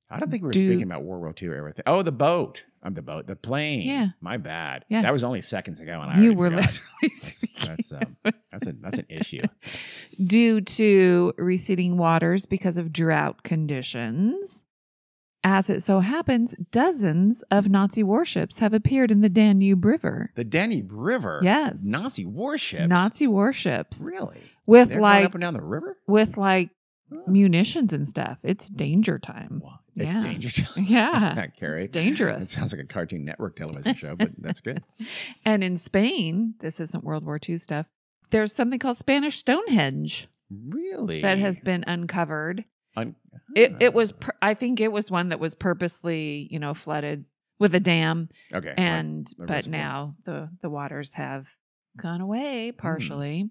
I 0.10 0.20
don't 0.20 0.30
think 0.30 0.44
we 0.44 0.48
were 0.48 0.52
Do- 0.54 0.60
speaking 0.60 0.84
about 0.84 1.04
World 1.04 1.22
War 1.22 1.34
II 1.42 1.48
or 1.50 1.56
everything. 1.56 1.84
Oh, 1.88 2.02
the 2.04 2.12
boat. 2.12 2.66
I'm 2.84 2.94
the 2.94 3.02
boat. 3.02 3.26
The 3.28 3.36
plane. 3.36 3.88
Yeah. 3.88 4.08
My 4.20 4.38
bad. 4.38 4.84
Yeah. 4.90 5.02
That 5.04 5.14
was 5.14 5.24
only 5.24 5.42
seconds 5.42 5.80
ago, 5.80 6.02
and 6.02 6.12
I 6.12 6.20
you 6.20 6.34
were 6.34 6.50
forgot. 6.50 6.66
literally 6.66 6.82
That's, 7.02 7.38
speaking 7.38 7.70
that's, 7.70 7.94
um, 7.94 8.18
that's, 8.52 8.68
a, 8.68 8.74
that's 8.74 8.98
an 8.98 9.06
issue. 9.10 9.42
due 10.28 10.60
to 10.62 11.34
receding 11.38 11.98
waters 11.98 12.46
because 12.46 12.78
of 12.78 12.92
drought 12.92 13.44
conditions. 13.44 14.64
As 15.44 15.70
it 15.70 15.84
so 15.84 16.00
happens, 16.00 16.56
dozens 16.72 17.44
of 17.52 17.68
Nazi 17.70 18.04
warships 18.04 18.60
have 18.60 18.74
appeared 18.74 19.12
in 19.12 19.22
the 19.22 19.30
Danube 19.30 19.84
River. 19.86 20.32
The 20.36 20.44
Danube 20.44 20.90
River. 20.92 21.40
Yes. 21.44 21.82
Nazi 21.84 22.26
warships. 22.26 22.88
Nazi 22.88 23.28
warships 23.28 24.00
Really? 24.00 24.42
with 24.66 24.90
They're 24.90 25.00
going 25.00 25.02
like 25.02 25.26
up 25.26 25.34
and 25.36 25.42
down 25.42 25.54
the 25.54 25.62
river. 25.62 25.98
with 26.08 26.38
like 26.38 26.70
munitions 27.28 27.94
and 27.94 28.08
stuff. 28.08 28.38
It's 28.44 28.70
danger 28.70 29.20
time. 29.20 29.62
Wow. 29.64 29.80
It's 29.96 30.16
Yeah. 30.16 30.22
dangerous. 30.30 30.62
Yeah. 30.78 31.46
Carrie. 31.58 31.84
It's 31.94 31.96
It 31.96 32.50
sounds 32.50 32.74
like 32.74 32.82
a 32.82 32.88
Cartoon 32.88 33.26
Network 33.26 33.56
television 33.56 33.94
show, 33.96 34.16
but 34.16 34.32
that's 34.38 34.62
good. 34.62 34.84
And 35.46 35.64
in 35.64 35.78
Spain, 35.78 36.56
this 36.60 36.80
isn't 36.80 37.04
World 37.04 37.26
War 37.26 37.40
II 37.48 37.58
stuff. 37.58 37.86
There's 38.32 38.56
something 38.56 38.80
called 38.80 38.98
Spanish 38.98 39.38
Stonehenge 39.38 40.28
Really? 40.50 41.22
that 41.22 41.38
has 41.38 41.60
been 41.60 41.84
uncovered. 41.86 42.66
Un- 42.96 43.16
It 43.56 43.76
it 43.82 43.90
Ah. 43.94 43.96
was 43.96 44.12
pur- 44.12 44.38
I 44.42 44.54
think 44.54 44.80
it 44.80 44.92
was 44.92 45.10
one 45.12 45.30
that 45.30 45.40
was 45.40 45.56
purposely, 45.56 46.48
you 46.52 46.60
know, 46.60 46.74
flooded 46.74 47.26
with 47.60 47.74
a 47.76 47.80
dam 47.80 48.30
okay. 48.54 48.74
and 48.78 49.26
the 49.38 49.46
but 49.46 49.68
now 49.68 50.16
the 50.26 50.50
the 50.62 50.70
waters 50.70 51.14
have 51.14 51.48
gone 51.98 52.22
away 52.22 52.72
Hmm. 52.72 52.78
partially. 52.78 53.50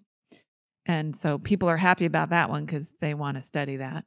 And 0.86 1.14
so 1.14 1.38
people 1.38 1.68
are 1.68 1.76
happy 1.76 2.04
about 2.04 2.30
that 2.30 2.50
one 2.50 2.66
cuz 2.66 2.92
they 3.00 3.14
want 3.14 3.36
to 3.36 3.40
study 3.40 3.76
that. 3.76 4.04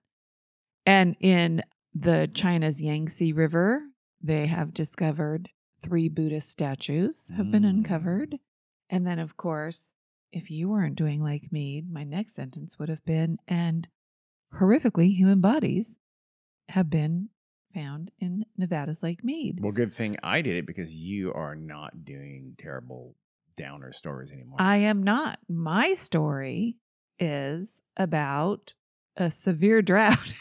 And 0.85 1.15
in 1.19 1.63
the 1.93 2.29
China's 2.33 2.81
Yangtze 2.81 3.31
River, 3.33 3.81
they 4.21 4.47
have 4.47 4.73
discovered 4.73 5.49
three 5.81 6.09
Buddhist 6.09 6.49
statues 6.49 7.29
have 7.29 7.49
been 7.51 7.63
Mm. 7.63 7.69
uncovered. 7.69 8.39
And 8.89 9.05
then 9.07 9.19
of 9.19 9.37
course, 9.37 9.93
if 10.31 10.51
you 10.51 10.67
weren't 10.69 10.95
doing 10.97 11.21
like 11.23 11.51
me, 11.51 11.81
my 11.81 12.03
next 12.03 12.33
sentence 12.33 12.77
would 12.77 12.89
have 12.89 13.03
been 13.05 13.37
and 13.47 13.87
horrifically 14.59 15.15
human 15.15 15.41
bodies 15.41 15.95
have 16.69 16.89
been 16.89 17.29
found 17.73 18.11
in 18.19 18.45
Nevada's 18.57 19.03
Lake 19.03 19.23
Mead. 19.23 19.59
Well, 19.61 19.71
good 19.71 19.93
thing 19.93 20.17
I 20.23 20.41
did 20.41 20.55
it 20.55 20.65
because 20.65 20.95
you 20.95 21.33
are 21.33 21.55
not 21.55 22.05
doing 22.05 22.55
terrible 22.57 23.15
downer 23.57 23.91
stories 23.91 24.31
anymore. 24.31 24.57
I 24.59 24.77
am 24.77 25.03
not. 25.03 25.39
My 25.49 25.93
story 25.93 26.77
is 27.19 27.81
about 27.97 28.73
a 29.17 29.29
severe 29.29 29.81
drought. 29.81 30.33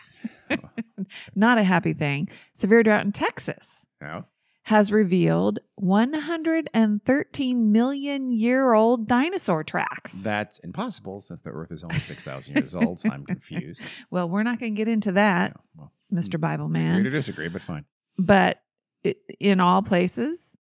not 1.34 1.58
a 1.58 1.64
happy 1.64 1.92
thing. 1.92 2.28
Severe 2.52 2.82
drought 2.82 3.04
in 3.04 3.12
Texas 3.12 3.84
no? 4.04 4.24
Has 4.64 4.90
revealed 4.90 5.58
113 5.76 7.72
million 7.72 8.30
year 8.32 8.72
old 8.72 9.06
dinosaur 9.06 9.62
tracks. 9.64 10.12
That's 10.14 10.58
impossible 10.60 11.20
since 11.20 11.40
the 11.42 11.50
Earth 11.50 11.70
is 11.72 11.82
only 11.84 11.98
6,000 11.98 12.56
years 12.56 12.74
old, 12.74 13.00
so 13.00 13.10
I'm 13.10 13.24
confused. 13.26 13.80
well, 14.10 14.28
we're 14.28 14.42
not 14.42 14.58
going 14.58 14.74
to 14.74 14.76
get 14.76 14.88
into 14.88 15.12
that, 15.12 15.50
Yeah, 15.52 15.56
well, 15.76 15.92
Mr. 16.12 16.34
Hmm, 16.34 16.40
Bible 16.40 16.66
agree 16.66 16.80
Man. 16.80 17.04
to 17.04 17.10
disagree, 17.10 17.48
but 17.48 17.62
fine. 17.62 17.84
But 18.18 18.60
it, 19.02 19.18
in 19.40 19.60
all 19.60 19.82
places, 19.82 20.56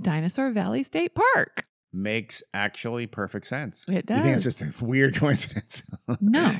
Dinosaur 0.00 0.50
Valley 0.50 0.82
State 0.82 1.14
Park. 1.14 1.66
Makes 1.92 2.42
actually 2.52 3.06
perfect 3.06 3.46
sense. 3.46 3.84
It 3.88 4.04
does. 4.06 4.18
You 4.18 4.22
think 4.24 4.34
it's 4.34 4.44
just 4.44 4.62
a 4.62 4.72
weird 4.84 5.14
coincidence? 5.16 5.82
No. 6.20 6.56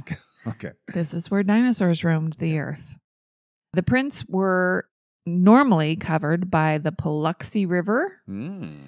okay. 0.46 0.72
This 0.94 1.12
is 1.14 1.30
where 1.30 1.42
dinosaurs 1.42 2.04
roamed 2.04 2.34
the 2.34 2.58
earth. 2.58 2.96
The 3.72 3.82
prints 3.82 4.24
were 4.26 4.88
normally 5.28 5.96
covered 5.96 6.50
by 6.50 6.78
the 6.78 6.92
Paluxy 6.92 7.68
River, 7.68 8.20
Mm, 8.28 8.78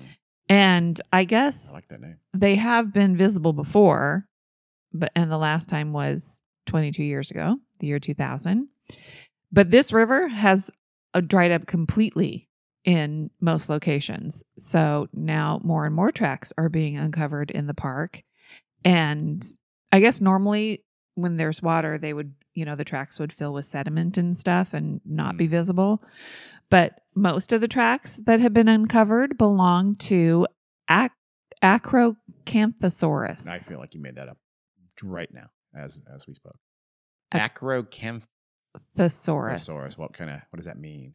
and 0.48 1.00
I 1.12 1.24
guess 1.24 1.68
I 1.68 1.72
like 1.72 1.88
that 1.88 2.00
name. 2.00 2.16
they 2.34 2.56
have 2.56 2.92
been 2.92 3.16
visible 3.16 3.52
before, 3.52 4.26
but 4.92 5.12
and 5.14 5.30
the 5.30 5.38
last 5.38 5.68
time 5.68 5.92
was 5.92 6.42
22 6.66 7.02
years 7.04 7.30
ago, 7.30 7.56
the 7.78 7.86
year 7.86 7.98
2000. 7.98 8.68
But 9.52 9.70
this 9.70 9.92
river 9.92 10.28
has 10.28 10.70
uh, 11.14 11.20
dried 11.20 11.50
up 11.52 11.66
completely 11.66 12.48
in 12.84 13.30
most 13.40 13.68
locations. 13.68 14.42
So 14.58 15.08
now 15.12 15.60
more 15.62 15.86
and 15.86 15.94
more 15.94 16.10
tracks 16.12 16.52
are 16.56 16.68
being 16.68 16.96
uncovered 16.96 17.50
in 17.50 17.66
the 17.66 17.74
park. 17.74 18.22
And 18.84 19.44
I 19.92 20.00
guess 20.00 20.20
normally 20.20 20.84
when 21.20 21.36
there's 21.36 21.62
water, 21.62 21.98
they 21.98 22.12
would, 22.12 22.34
you 22.54 22.64
know, 22.64 22.76
the 22.76 22.84
tracks 22.84 23.18
would 23.18 23.32
fill 23.32 23.52
with 23.52 23.64
sediment 23.64 24.18
and 24.18 24.36
stuff 24.36 24.74
and 24.74 25.00
not 25.04 25.36
be 25.36 25.46
mm. 25.46 25.50
visible. 25.50 26.02
But 26.70 27.00
most 27.14 27.52
of 27.52 27.60
the 27.60 27.68
tracks 27.68 28.20
that 28.24 28.40
have 28.40 28.54
been 28.54 28.68
uncovered 28.68 29.36
belong 29.36 29.96
to 29.96 30.46
ac- 30.88 31.10
Acrocanthosaurus. 31.62 33.46
I 33.46 33.58
feel 33.58 33.78
like 33.78 33.94
you 33.94 34.00
made 34.00 34.16
that 34.16 34.28
up 34.28 34.38
right 35.02 35.32
now 35.32 35.50
as 35.74 36.00
as 36.14 36.26
we 36.26 36.34
spoke. 36.34 36.58
Ac- 37.34 37.42
Acrocanthosaurus. 37.42 39.98
What 39.98 40.12
kind 40.12 40.30
of 40.30 40.40
what 40.50 40.56
does 40.56 40.66
that 40.66 40.78
mean? 40.78 41.14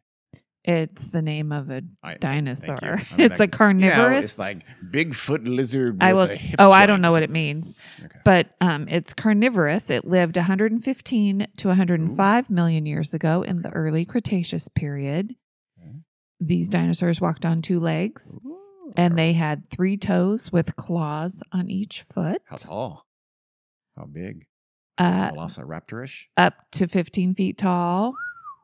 It's 0.66 1.06
the 1.08 1.22
name 1.22 1.52
of 1.52 1.70
a 1.70 1.82
I, 2.02 2.14
dinosaur. 2.14 3.00
It's 3.18 3.38
a 3.38 3.44
like- 3.44 3.52
carnivorous. 3.52 4.12
Yeah, 4.12 4.18
it's 4.20 4.38
like 4.38 4.62
Bigfoot 4.90 5.46
lizard. 5.46 5.98
I 6.00 6.12
will. 6.12 6.28
Oh, 6.58 6.72
I 6.72 6.86
don't 6.86 7.00
know 7.00 7.10
what 7.12 7.22
it 7.22 7.30
means, 7.30 7.72
Okay. 8.04 8.18
but 8.24 8.50
um, 8.60 8.88
it's 8.88 9.14
carnivorous. 9.14 9.90
It 9.90 10.04
lived 10.04 10.36
115 10.36 11.46
to 11.56 11.68
105 11.68 12.50
million 12.50 12.84
years 12.86 13.14
ago 13.14 13.42
in 13.42 13.62
the 13.62 13.70
early 13.70 14.04
Cretaceous 14.04 14.68
period. 14.68 15.34
Okay. 15.80 15.92
These 16.40 16.68
dinosaurs 16.68 17.20
walked 17.20 17.44
on 17.46 17.62
two 17.62 17.78
legs, 17.78 18.36
Ooh. 18.44 18.92
and 18.96 19.16
they 19.16 19.34
had 19.34 19.70
three 19.70 19.96
toes 19.96 20.50
with 20.52 20.74
claws 20.76 21.42
on 21.52 21.68
each 21.70 22.02
foot, 22.12 22.42
How 22.46 22.56
tall? 22.56 23.06
How 23.96 24.04
big? 24.06 24.46
Uh, 24.98 25.30
Velociraptorish. 25.30 26.24
up 26.36 26.54
to 26.72 26.88
15 26.88 27.34
feet 27.34 27.58
tall, 27.58 28.14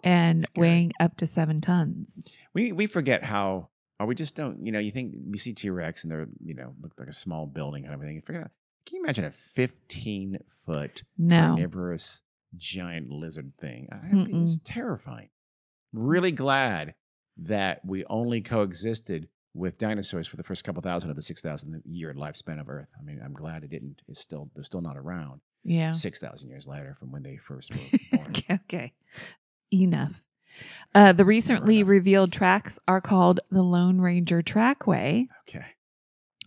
and 0.02 0.44
Scary. 0.44 0.68
weighing 0.68 0.92
up 1.00 1.16
to 1.18 1.26
seven 1.26 1.61
tons. 1.61 2.23
We 2.54 2.73
we 2.73 2.87
forget 2.87 3.25
how. 3.25 3.68
Or 4.00 4.06
we 4.06 4.16
just 4.16 4.35
don't. 4.35 4.66
You 4.66 4.73
know, 4.73 4.80
you 4.80 4.90
think 4.90 5.14
we 5.30 5.38
see 5.38 5.52
T 5.52 5.71
Rex 5.71 6.02
and 6.02 6.11
they're 6.11 6.26
you 6.44 6.54
know 6.54 6.75
look 6.80 6.92
like 6.99 7.09
a 7.09 7.12
small 7.12 7.47
building 7.47 7.85
and 7.85 7.92
everything. 7.92 8.16
You 8.16 8.23
forget. 8.23 8.50
Can 8.85 8.97
you 8.97 9.04
imagine 9.04 9.25
a 9.25 9.30
fifteen 9.30 10.38
foot 10.66 11.04
No, 11.16 11.54
carnivorous 11.54 12.23
giant 12.56 13.11
lizard 13.11 13.52
thing? 13.61 13.88
I 13.92 14.12
mean, 14.12 14.42
it's 14.42 14.59
terrifying. 14.64 15.28
Really 15.92 16.32
glad 16.32 16.94
that 17.37 17.85
we 17.85 18.04
only 18.06 18.40
coexisted 18.40 19.28
with 19.54 19.78
dinosaurs 19.78 20.26
for 20.26 20.37
the 20.37 20.42
first 20.42 20.64
couple 20.64 20.82
thousand 20.82 21.11
of 21.11 21.16
the 21.16 21.23
six 21.23 21.42
thousand 21.42 21.82
year 21.85 22.12
lifespan 22.14 22.61
of 22.61 22.68
Earth. 22.68 22.88
I 22.99 23.04
mean, 23.04 23.21
I'm 23.25 23.35
glad 23.35 23.62
it 23.62 23.71
didn't. 23.71 24.02
It's 24.09 24.21
still 24.21 24.50
they're 24.54 24.64
still 24.64 24.80
not 24.80 24.97
around 24.97 25.42
yeah. 25.64 25.92
six 25.92 26.18
thousand 26.18 26.49
years 26.49 26.66
later 26.66 26.97
from 26.99 27.12
when 27.12 27.23
they 27.23 27.37
first 27.37 27.73
were 27.73 27.99
born. 28.16 28.30
okay, 28.30 28.54
okay. 28.64 28.92
Enough. 29.72 30.24
Uh, 30.94 31.12
the 31.12 31.24
recently 31.24 31.82
revealed 31.82 32.32
tracks 32.32 32.78
are 32.86 33.00
called 33.00 33.40
the 33.50 33.62
Lone 33.62 34.00
Ranger 34.00 34.42
Trackway. 34.42 35.26
okay. 35.48 35.64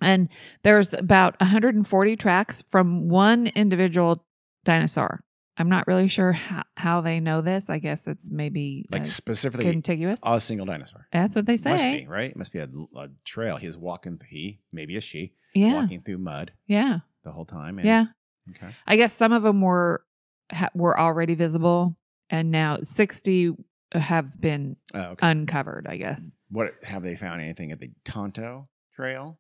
And 0.02 0.30
there's 0.64 0.94
about 0.94 1.40
140 1.40 2.16
tracks 2.18 2.62
from 2.70 3.08
one 3.10 3.48
individual 3.48 4.24
dinosaur. 4.66 5.24
I'm 5.58 5.70
not 5.70 5.88
really 5.88 6.10
sure 6.10 6.34
how, 6.34 6.64
how 6.76 7.00
they 7.02 7.22
know 7.22 7.42
this. 7.42 7.70
I 7.70 7.80
guess 7.80 8.06
it's 8.08 8.30
maybe 8.30 8.86
Like 8.92 9.04
uh, 9.04 9.06
specifically 9.06 9.72
contiguous. 9.72 10.20
a 10.24 10.38
single 10.40 10.66
dinosaur. 10.66 11.08
That's 11.14 11.36
what 11.36 11.46
they 11.46 11.56
say. 11.56 11.72
Must 11.72 11.84
be 11.84 12.08
right. 12.08 12.32
It 12.32 12.36
must 12.38 12.52
be 12.52 12.60
a, 12.60 12.68
a 12.98 13.08
trail. 13.24 13.56
He's 13.56 13.78
walking. 13.78 14.20
He 14.30 14.60
maybe 14.74 14.98
a 14.98 15.02
she 15.02 15.32
Yeah. 15.54 15.76
walking 15.76 16.02
through 16.02 16.18
mud 16.18 16.52
Yeah. 16.68 17.00
the 17.24 17.32
whole 17.32 17.46
time. 17.46 17.80
And, 17.80 17.88
Yeah. 17.88 18.06
Okay. 18.50 18.68
I 18.86 18.98
guess 18.98 19.14
some 19.14 19.32
of 19.32 19.44
them 19.44 19.62
were 19.62 20.04
ha- 20.52 20.70
were 20.76 21.00
already 21.00 21.36
visible 21.36 21.96
and 22.36 22.52
now 22.52 22.78
60 22.84 23.54
have 23.94 24.40
been 24.40 24.76
Oh, 24.94 25.00
okay. 25.12 25.28
uncovered, 25.30 25.88
I 25.90 25.98
guess. 25.98 26.30
what 26.50 26.74
have 26.84 27.04
they 27.04 27.16
found? 27.16 27.42
Anything 27.42 27.72
at 27.72 27.80
the 27.80 27.92
Tonto 28.04 28.68
Trail? 28.96 29.40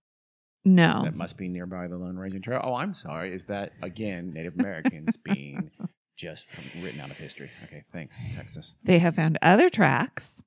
No. 0.64 1.02
That 1.04 1.16
must 1.16 1.38
be 1.38 1.48
nearby 1.48 1.88
the 1.88 1.98
Lone 1.98 2.16
Ranger 2.18 2.40
Trail. 2.40 2.62
Oh, 2.64 2.74
I'm 2.76 2.94
sorry. 2.94 3.34
Is 3.36 3.46
that 3.46 3.74
again 3.82 4.34
Native 4.34 4.54
Americans 4.58 5.18
being 5.18 5.72
just 6.18 6.48
from, 6.50 6.82
written 6.82 7.00
out 7.02 7.12
of 7.12 7.18
history? 7.18 7.52
Okay. 7.66 7.84
Thanks, 7.94 8.26
Texas. 8.34 8.76
They 8.84 9.00
have 9.00 9.16
found 9.16 9.38
other 9.42 9.70
tracks 9.70 10.42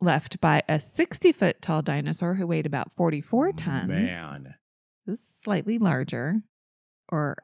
left 0.00 0.40
by 0.40 0.62
a 0.68 0.78
60 0.78 1.32
foot 1.32 1.60
tall 1.60 1.82
dinosaur 1.82 2.34
who 2.34 2.46
weighed 2.46 2.66
about 2.66 2.92
44 2.92 3.52
tons. 3.52 3.88
Man. 3.88 4.54
This 5.06 5.18
is 5.20 5.30
slightly 5.42 5.78
larger 5.78 6.42
or 7.08 7.36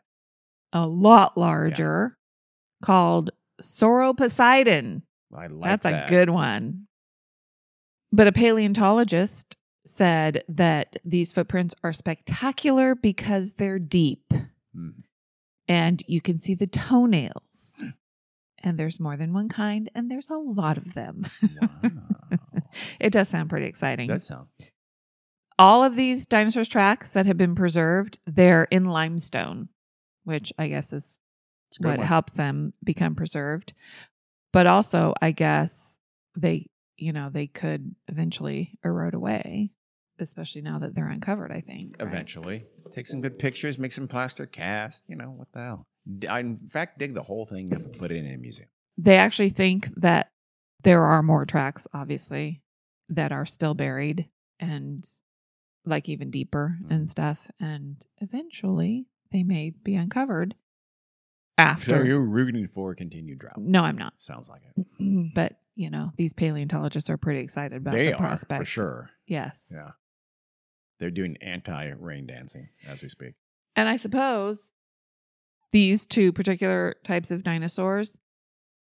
a 0.73 0.87
lot 0.87 1.37
larger 1.39 2.17
called 2.83 3.31
Sauroposeidon. 3.65 5.03
I 5.37 5.47
like 5.49 5.63
That's 5.63 5.83
that. 5.85 6.07
a 6.07 6.11
good 6.11 6.31
one. 6.31 6.87
But 8.13 8.27
a 8.29 8.33
paleontologist 8.33 9.57
said 9.87 10.45
that 10.49 10.97
these 11.05 11.33
footprints 11.33 11.75
are 11.83 11.93
spectacular 11.93 12.95
because 12.95 13.53
they're 13.55 13.79
deep 13.79 14.33
Hmm. 14.75 14.91
and 15.69 16.03
you 16.09 16.21
can 16.21 16.39
see 16.39 16.55
the 16.55 16.67
toenails. 16.67 17.77
And 18.59 18.79
there's 18.79 18.99
more 18.99 19.17
than 19.17 19.33
one 19.35 19.49
kind, 19.51 19.91
and 19.95 20.11
there's 20.11 20.31
a 20.31 20.37
lot 20.37 20.79
of 20.79 20.95
them. 20.95 21.27
Wow. 21.61 22.39
it 22.99 23.11
does 23.11 23.29
sound 23.29 23.51
pretty 23.51 23.67
exciting. 23.67 24.09
That 24.09 24.23
sounds. 24.23 24.49
All 25.59 25.85
of 25.85 25.95
these 25.97 26.27
dinosaurs' 26.27 26.67
tracks 26.67 27.13
that 27.13 27.27
have 27.27 27.37
been 27.37 27.55
preserved, 27.55 28.19
they're 28.27 28.65
in 28.65 28.87
limestone, 28.87 29.69
which 30.25 30.53
I 30.59 30.67
guess 30.69 30.93
is 30.93 31.21
It's 31.77 31.81
what 31.85 31.99
one. 31.99 32.07
helps 32.07 32.33
them 32.35 32.73
become 32.83 33.15
preserved. 33.15 33.73
But 34.53 34.67
also, 34.67 35.15
I 35.21 35.33
guess 35.33 35.99
they, 36.37 36.67
you 36.97 37.13
know, 37.13 37.31
they 37.31 37.47
could 37.49 37.95
eventually 38.09 38.79
erode 38.85 39.15
away, 39.15 39.73
especially 40.21 40.63
now 40.63 40.79
that 40.79 40.95
they're 40.95 41.09
uncovered, 41.09 41.51
I 41.51 41.61
think. 41.61 41.97
right? 41.99 42.07
Eventually, 42.07 42.65
take 42.93 43.07
some 43.09 43.21
good 43.21 43.39
pictures, 43.39 43.79
make 43.79 43.93
some 43.93 44.07
plaster 44.07 44.47
cast. 44.47 45.05
You 45.09 45.17
know 45.17 45.31
what 45.31 45.49
the 45.53 45.61
hell? 45.61 45.87
I, 46.29 46.41
in 46.41 46.57
fact, 46.69 46.99
dig 46.99 47.15
the 47.15 47.23
whole 47.23 47.47
thing 47.47 47.73
up 47.75 47.81
and 47.83 47.99
put 47.99 48.13
it 48.13 48.17
in 48.19 48.33
a 48.33 48.37
museum. 48.37 48.69
They 48.97 49.17
actually 49.17 49.51
think 49.51 49.89
that 49.97 50.31
there 50.85 51.03
are 51.03 51.23
more 51.23 51.45
tracks, 51.47 51.89
obviously, 51.93 52.63
that 53.09 53.33
are 53.33 53.47
still 53.47 53.75
buried 53.75 54.29
and 54.61 55.05
like 55.85 56.09
even 56.09 56.31
deeper 56.31 56.79
Mhm. 56.83 56.91
and 56.91 57.11
stuff. 57.11 57.51
And 57.59 58.05
eventually 58.21 59.07
they 59.33 59.43
may 59.43 59.71
be 59.71 59.97
uncovered 59.97 60.55
So 61.59 61.65
after. 61.65 62.05
you're 62.05 62.21
rooting 62.21 62.67
for 62.69 62.95
continued 62.95 63.39
drought. 63.39 63.59
no, 63.59 63.83
I'm 63.83 63.97
not. 63.97 64.15
Sounds 64.19 64.49
like 64.49 64.63
it. 64.77 65.35
but, 65.35 65.53
you 65.77 65.89
know, 65.89 66.13
these 66.17 66.33
paleontologists 66.33 67.09
are 67.11 67.17
pretty 67.17 67.41
excited 67.41 67.77
about 67.77 67.93
they 67.93 68.07
the 68.07 68.15
are 68.15 68.19
prospect. 68.19 68.61
for 68.63 68.65
sure. 68.65 69.11
Yes. 69.27 69.71
Yeah, 69.73 69.91
they're 70.99 71.11
doing 71.11 71.37
anti-rain 71.41 72.27
dancing 72.27 72.71
as 72.89 73.03
we 73.03 73.09
speak. 73.09 73.35
And 73.77 73.89
I 73.89 73.97
suppose 73.97 74.73
these 75.73 76.07
two 76.07 76.33
particular 76.33 76.97
types 77.05 77.31
of 77.31 77.43
dinosaurs, 77.43 78.21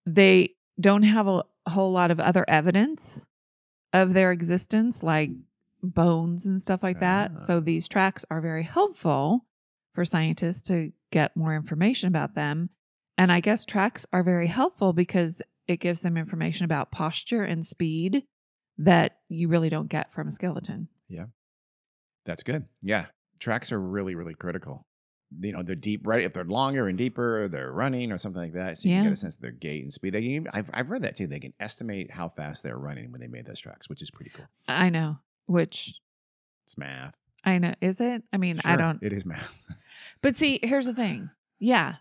they 0.05 0.55
don't 0.79 1.03
have 1.03 1.27
a, 1.27 1.43
whole 1.67 1.91
lot 1.91 2.09
of 2.09 2.19
other 2.19 2.43
evidence 2.47 3.27
of 3.93 4.13
their 4.13 4.31
existence, 4.31 5.03
like 5.03 5.29
bones 5.83 6.47
and 6.47 6.59
stuff 6.59 6.81
like 6.81 6.99
that. 6.99 7.31
Ah. 7.35 7.37
So 7.37 7.59
these 7.59 7.87
tracks 7.87 8.25
are 8.31 8.41
very 8.41 8.63
helpful 8.63 9.45
for 9.93 10.03
scientists 10.03 10.63
to 10.63 10.91
get 11.11 11.35
more 11.35 11.55
information 11.55 12.07
about 12.07 12.35
them. 12.35 12.69
And 13.17 13.31
I 13.31 13.39
guess 13.39 13.65
tracks 13.65 14.05
are 14.13 14.23
very 14.23 14.47
helpful 14.47 14.93
because 14.93 15.37
it 15.67 15.77
gives 15.77 16.01
them 16.01 16.17
information 16.17 16.65
about 16.65 16.91
posture 16.91 17.43
and 17.43 17.65
speed 17.65 18.23
that 18.77 19.17
you 19.27 19.49
really 19.49 19.69
don't 19.69 19.89
get 19.89 20.13
from 20.13 20.27
a 20.27 20.31
skeleton. 20.31 20.87
Yeah. 21.09 21.25
That's 22.25 22.43
good. 22.43 22.65
Yeah, 22.81 23.07
tracks 23.39 23.71
are 23.71 23.79
really, 23.79 24.15
really 24.15 24.35
critical. 24.35 24.85
You 25.39 25.51
know, 25.53 25.61
they're 25.63 25.75
deep, 25.75 26.07
right? 26.07 26.23
If 26.23 26.33
they're 26.33 26.43
longer 26.43 26.87
and 26.87 26.97
deeper, 26.97 27.47
they're 27.49 27.71
running 27.71 28.11
or 28.11 28.17
something 28.17 28.41
like 28.41 28.53
that. 28.53 28.77
So 28.77 28.87
you 28.89 28.95
can 28.95 29.03
Yeah. 29.03 29.09
get 29.09 29.13
a 29.13 29.17
sense 29.17 29.35
of 29.35 29.41
their 29.41 29.51
gait 29.51 29.83
and 29.83 29.93
speed. 29.93 30.13
They 30.13 30.21
can, 30.21 30.31
even- 30.31 30.51
I've, 30.53 30.69
I've 30.73 30.89
read 30.89 31.03
that 31.03 31.15
too. 31.17 31.27
They 31.27 31.39
can 31.39 31.53
estimate 31.59 32.09
how 32.11 32.29
fast 32.29 32.63
they're 32.63 32.77
running 32.77 33.11
when 33.11 33.21
they 33.21 33.27
made 33.27 33.45
those 33.45 33.59
tracks, 33.59 33.89
which 33.89 34.01
is 34.01 34.09
pretty 34.09 34.31
cool. 34.31 34.45
I 34.67 34.89
know, 34.89 35.17
which 35.45 35.99
It's 36.65 36.77
math. 36.77 37.13
I 37.45 37.57
know. 37.57 37.73
Is 37.81 37.99
it? 38.01 38.23
I 38.33 38.37
mean, 38.37 38.59
I 38.65 38.75
don't. 38.75 39.01
It 39.01 39.13
is 39.13 39.25
math. 39.25 39.51
But 40.21 40.35
see, 40.35 40.59
here's 40.61 40.85
the 40.85 40.93
thing. 40.93 41.29
Yeah. 41.59 41.95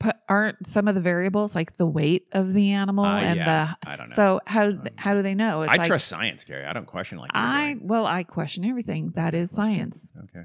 But 0.00 0.20
aren't 0.28 0.66
some 0.66 0.86
of 0.86 0.94
the 0.94 1.00
variables 1.00 1.54
like 1.54 1.78
the 1.78 1.86
weight 1.86 2.26
of 2.32 2.52
the 2.52 2.72
animal 2.72 3.06
Uh, 3.06 3.20
and 3.20 3.36
yeah, 3.38 3.74
I 3.86 3.96
don't 3.96 4.10
know. 4.10 4.14
so 4.16 4.40
how 4.46 4.72
how 4.96 5.14
do 5.14 5.22
they 5.22 5.34
know? 5.34 5.62
It's 5.62 5.72
I 5.72 5.76
like, 5.76 5.86
trust 5.86 6.08
science, 6.08 6.44
Gary. 6.44 6.66
I 6.66 6.74
don't 6.74 6.86
question 6.86 7.16
like 7.18 7.30
I 7.32 7.76
well, 7.80 8.04
I 8.04 8.22
question 8.24 8.66
everything. 8.66 9.12
That 9.14 9.34
is 9.34 9.56
Let's 9.56 9.68
do 9.68 9.72
it. 9.72 9.76
science, 9.76 10.12
Okay. 10.24 10.44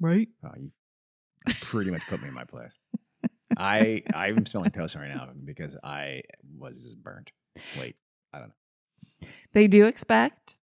right? 0.00 0.28
Oh, 0.44 0.50
you 0.58 0.70
pretty 1.60 1.92
much 1.92 2.02
put 2.08 2.20
me 2.20 2.28
in 2.28 2.34
my 2.34 2.44
place. 2.44 2.80
I 3.56 4.02
I'm 4.12 4.44
smelling 4.44 4.70
toast 4.72 4.96
right 4.96 5.08
now 5.08 5.28
because 5.44 5.76
I 5.84 6.22
was 6.58 6.96
burnt. 7.00 7.30
Wait, 7.78 7.94
I 8.32 8.40
don't 8.40 8.48
know. 8.48 9.28
They 9.52 9.68
do 9.68 9.86
expect 9.86 10.58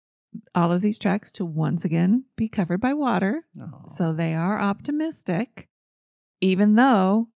all 0.56 0.72
of 0.72 0.82
these 0.82 1.00
tracks 1.00 1.32
to 1.34 1.46
once 1.46 1.84
again 1.86 2.26
be 2.36 2.48
covered 2.48 2.80
by 2.82 2.94
water, 2.94 3.46
Oh. 3.60 3.84
so 3.88 4.14
they 4.14 4.34
are 4.34 4.60
optimistic, 4.60 5.68
even 6.42 6.76
though 6.76 7.30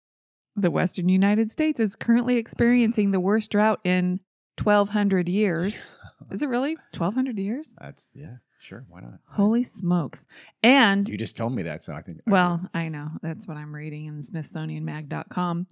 the 0.56 0.72
Western 0.72 1.08
United 1.10 1.52
States 1.52 1.80
is 1.80 1.96
currently 1.96 2.38
experiencing 2.38 3.12
the 3.12 3.20
worst 3.20 3.52
drought 3.52 3.80
in 3.84 4.20
1,200 4.62 5.30
years. 5.30 5.78
Is 6.32 6.42
it 6.42 6.48
really 6.50 6.76
1,200 6.94 7.38
years? 7.38 7.72
That's 7.80 8.12
yeah, 8.16 8.38
sure. 8.60 8.86
Why 8.90 9.02
not? 9.02 9.20
Holy 9.30 9.64
smokes. 9.64 10.26
And 10.64 11.08
You 11.08 11.18
just 11.18 11.38
told 11.38 11.54
me 11.54 11.64
that, 11.64 11.84
so 11.84 11.94
I 11.94 12.02
think. 12.02 12.18
I 12.28 12.32
well, 12.32 12.68
I 12.74 12.90
know 12.90 13.10
that's 13.22 13.48
what 13.48 13.56
I'm 13.56 13.74
reading 13.74 14.06
in 14.08 14.18
the 14.18 14.24
SmithsonianMag.com. 14.24 15.68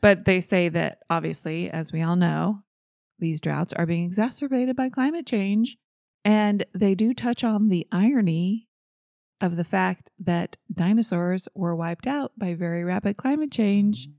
But 0.00 0.24
they 0.26 0.40
say 0.40 0.68
that 0.68 0.98
obviously, 1.08 1.70
as 1.70 1.92
we 1.92 2.02
all 2.02 2.16
know, 2.16 2.62
these 3.18 3.40
droughts 3.40 3.72
are 3.72 3.86
being 3.86 4.04
exacerbated 4.04 4.76
by 4.76 4.90
climate 4.90 5.26
change. 5.26 5.78
And 6.26 6.66
they 6.74 6.96
do 6.96 7.14
touch 7.14 7.44
on 7.44 7.68
the 7.68 7.86
irony 7.92 8.68
of 9.40 9.56
the 9.56 9.64
fact 9.64 10.10
that 10.18 10.56
dinosaurs 10.72 11.46
were 11.54 11.76
wiped 11.76 12.06
out 12.08 12.32
by 12.36 12.54
very 12.54 12.82
rapid 12.82 13.16
climate 13.16 13.52
change. 13.52 14.08
Mm. 14.08 14.12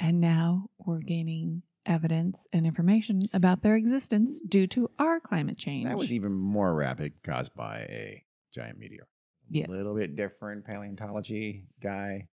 And 0.00 0.20
now 0.20 0.70
we're 0.78 1.00
gaining 1.00 1.62
evidence 1.84 2.46
and 2.54 2.66
information 2.66 3.20
about 3.34 3.62
their 3.62 3.76
existence 3.76 4.40
due 4.40 4.66
to 4.68 4.90
our 4.98 5.20
climate 5.20 5.58
change. 5.58 5.86
that 5.88 5.98
was 5.98 6.12
even 6.12 6.32
more 6.32 6.74
rapid, 6.74 7.12
caused 7.22 7.54
by 7.54 7.80
a 7.80 8.24
giant 8.54 8.78
meteor. 8.78 9.06
Yes. 9.50 9.68
A 9.68 9.72
little 9.72 9.94
bit 9.96 10.16
different 10.16 10.64
paleontology 10.64 11.66
guy. 11.82 12.28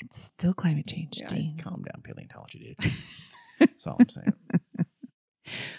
It's 0.00 0.22
still 0.24 0.52
climate 0.52 0.86
change, 0.86 1.18
Yeah, 1.20 1.28
Dean. 1.28 1.56
calm 1.56 1.82
down, 1.82 2.02
paleontology, 2.02 2.76
dude. 2.78 2.92
That's 3.60 3.86
all 3.86 3.96
I'm 3.98 4.08
saying. 4.10 4.32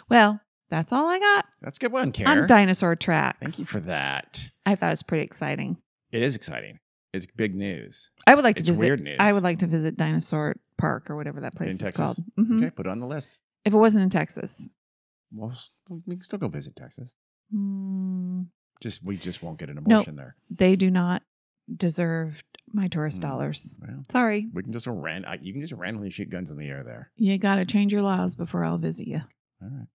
Well, 0.09 0.41
that's 0.69 0.91
all 0.93 1.07
I 1.07 1.19
got 1.19 1.45
That's 1.61 1.77
a 1.77 1.81
good 1.81 1.91
one, 1.91 2.11
Karen. 2.11 2.39
on 2.41 2.47
dinosaur 2.47 2.95
tracks. 2.95 3.39
Thank 3.41 3.59
you 3.59 3.65
for 3.65 3.79
that. 3.81 4.49
I 4.65 4.75
thought 4.75 4.87
it 4.87 4.91
was 4.91 5.03
pretty 5.03 5.23
exciting. 5.23 5.77
It 6.11 6.21
is 6.21 6.35
exciting. 6.35 6.79
It's 7.13 7.25
big 7.25 7.55
news. 7.55 8.09
I 8.27 8.35
would 8.35 8.43
like 8.43 8.55
to 8.57 8.61
It's 8.61 8.69
visit. 8.69 8.79
weird 8.81 9.01
news. 9.01 9.17
I 9.19 9.33
would 9.33 9.41
like 9.43 9.59
to 9.59 9.67
visit 9.67 9.97
Dinosaur 9.97 10.55
Park 10.77 11.09
or 11.09 11.15
whatever 11.15 11.41
that 11.41 11.55
place 11.55 11.69
In 11.71 11.75
is 11.77 11.81
Texas? 11.81 12.01
called. 12.15 12.17
Mhm. 12.37 12.57
Okay, 12.57 12.69
put 12.69 12.85
it 12.85 12.89
on 12.89 12.99
the 12.99 13.07
list. 13.07 13.39
If 13.65 13.73
it 13.73 13.77
wasn't 13.77 14.03
in 14.03 14.09
Texas, 14.09 14.69
Well, 15.31 15.53
we 15.89 16.15
can 16.15 16.21
still 16.21 16.39
go 16.39 16.47
visit 16.47 16.75
Texas. 16.75 17.15
Hmm, 17.51 18.43
Just 18.81 19.03
we 19.03 19.17
just 19.17 19.41
won't 19.43 19.57
get 19.59 19.69
an 19.69 19.77
abortion 19.77 20.15
there. 20.15 20.35
they 20.49 20.75
do 20.75 20.89
not 20.91 21.23
deserve 21.75 22.43
my 22.71 22.87
tourist 22.87 23.19
Mm. 23.19 23.21
dollars. 23.23 23.75
Well, 23.79 24.03
Sorry, 24.09 24.47
we 24.53 24.63
can 24.63 24.71
just 24.73 24.87
ran. 24.87 25.25
You 25.41 25.51
can 25.53 25.61
just 25.61 25.73
randomly 25.73 26.09
shoot 26.09 26.29
guns 26.29 26.49
in 26.51 26.57
the 26.57 26.67
air 26.67 26.83
there. 26.83 27.11
you 27.15 27.37
got 27.37 27.55
to 27.55 27.65
change 27.65 27.91
your 27.93 28.01
laws 28.01 28.35
before 28.35 28.63
I'll 28.63 28.77
visit 28.77 29.07
you. 29.07 29.21
All 29.61 29.69
right. 29.69 29.87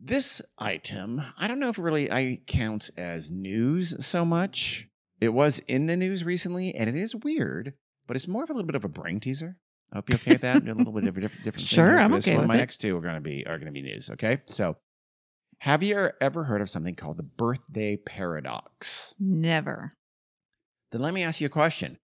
This 0.00 0.40
item, 0.58 1.20
I 1.36 1.48
don't 1.48 1.58
know 1.58 1.68
if 1.70 1.78
it 1.78 1.82
really 1.82 2.10
I 2.10 2.40
counts 2.46 2.88
as 2.96 3.30
news 3.30 4.04
so 4.04 4.24
much. 4.24 4.86
It 5.20 5.30
was 5.30 5.58
in 5.60 5.86
the 5.86 5.96
news 5.96 6.22
recently, 6.24 6.72
and 6.74 6.88
it 6.88 6.94
is 6.94 7.16
weird, 7.16 7.74
but 8.06 8.16
it's 8.16 8.28
more 8.28 8.44
of 8.44 8.50
a 8.50 8.52
little 8.52 8.66
bit 8.66 8.76
of 8.76 8.84
a 8.84 8.88
brain 8.88 9.18
teaser. 9.18 9.56
I 9.92 9.96
hope 9.96 10.08
you're 10.08 10.16
okay 10.16 10.32
with 10.32 10.42
that. 10.42 10.62
A 10.62 10.72
little 10.74 10.92
bit 10.92 11.04
of 11.08 11.16
a 11.16 11.20
different, 11.20 11.44
different 11.44 11.66
thing 11.68 11.76
Sure, 11.76 11.98
I'm 11.98 12.12
okay 12.14 12.32
one. 12.34 12.42
with 12.42 12.48
My 12.48 12.54
it. 12.54 12.58
next 12.58 12.76
two 12.78 12.96
are 12.96 13.00
going 13.00 13.14
to 13.16 13.20
be 13.20 13.44
are 13.46 13.58
going 13.58 13.66
to 13.66 13.72
be 13.72 13.82
news. 13.82 14.08
Okay, 14.10 14.40
so 14.46 14.76
have 15.58 15.82
you 15.82 16.10
ever 16.20 16.44
heard 16.44 16.60
of 16.60 16.70
something 16.70 16.94
called 16.94 17.16
the 17.16 17.22
birthday 17.24 17.96
paradox? 17.96 19.14
Never. 19.18 19.94
Then 20.92 21.00
let 21.00 21.12
me 21.12 21.24
ask 21.24 21.40
you 21.40 21.46
a 21.46 21.50
question: 21.50 21.98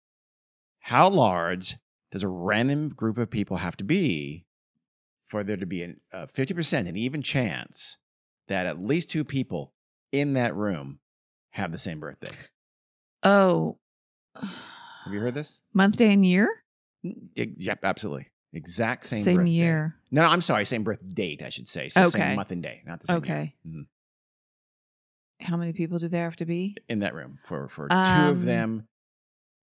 How 0.80 1.08
large 1.08 1.76
does 2.10 2.24
a 2.24 2.28
random 2.28 2.88
group 2.88 3.18
of 3.18 3.30
people 3.30 3.58
have 3.58 3.76
to 3.76 3.84
be 3.84 4.43
for 5.34 5.42
there 5.42 5.56
to 5.56 5.66
be 5.66 5.92
a 6.12 6.28
fifty 6.28 6.54
percent, 6.54 6.86
an 6.86 6.96
even 6.96 7.20
chance 7.20 7.96
that 8.46 8.66
at 8.66 8.80
least 8.80 9.10
two 9.10 9.24
people 9.24 9.72
in 10.12 10.34
that 10.34 10.54
room 10.54 11.00
have 11.50 11.72
the 11.72 11.78
same 11.78 11.98
birthday? 11.98 12.30
Oh, 13.24 13.78
Have 14.36 15.12
you 15.12 15.18
heard 15.18 15.34
this? 15.34 15.60
month, 15.72 15.96
day, 15.96 16.12
and 16.12 16.24
year? 16.24 16.48
Yep, 17.34 17.80
absolutely. 17.82 18.28
Exact 18.52 19.06
same. 19.06 19.24
Same 19.24 19.36
birthday. 19.38 19.50
year. 19.50 19.96
No, 20.12 20.22
I'm 20.22 20.40
sorry. 20.40 20.64
Same 20.64 20.84
birth 20.84 21.00
date, 21.14 21.42
I 21.42 21.48
should 21.48 21.66
say. 21.66 21.88
So 21.88 22.02
Okay. 22.02 22.10
same 22.10 22.36
month 22.36 22.52
and 22.52 22.62
day, 22.62 22.82
not 22.86 23.00
the 23.00 23.08
same. 23.08 23.16
Okay. 23.16 23.56
Mhm. 23.66 23.86
How 25.40 25.56
many 25.56 25.72
people 25.72 25.98
do 25.98 26.06
there 26.06 26.22
have 26.22 26.36
to 26.36 26.46
be? 26.46 26.76
In 26.88 27.00
that 27.00 27.12
room 27.12 27.40
for 27.44 27.68
for 27.68 27.88
two 27.88 27.94
of 28.28 28.38
Um, 28.38 28.44
them, 28.46 28.88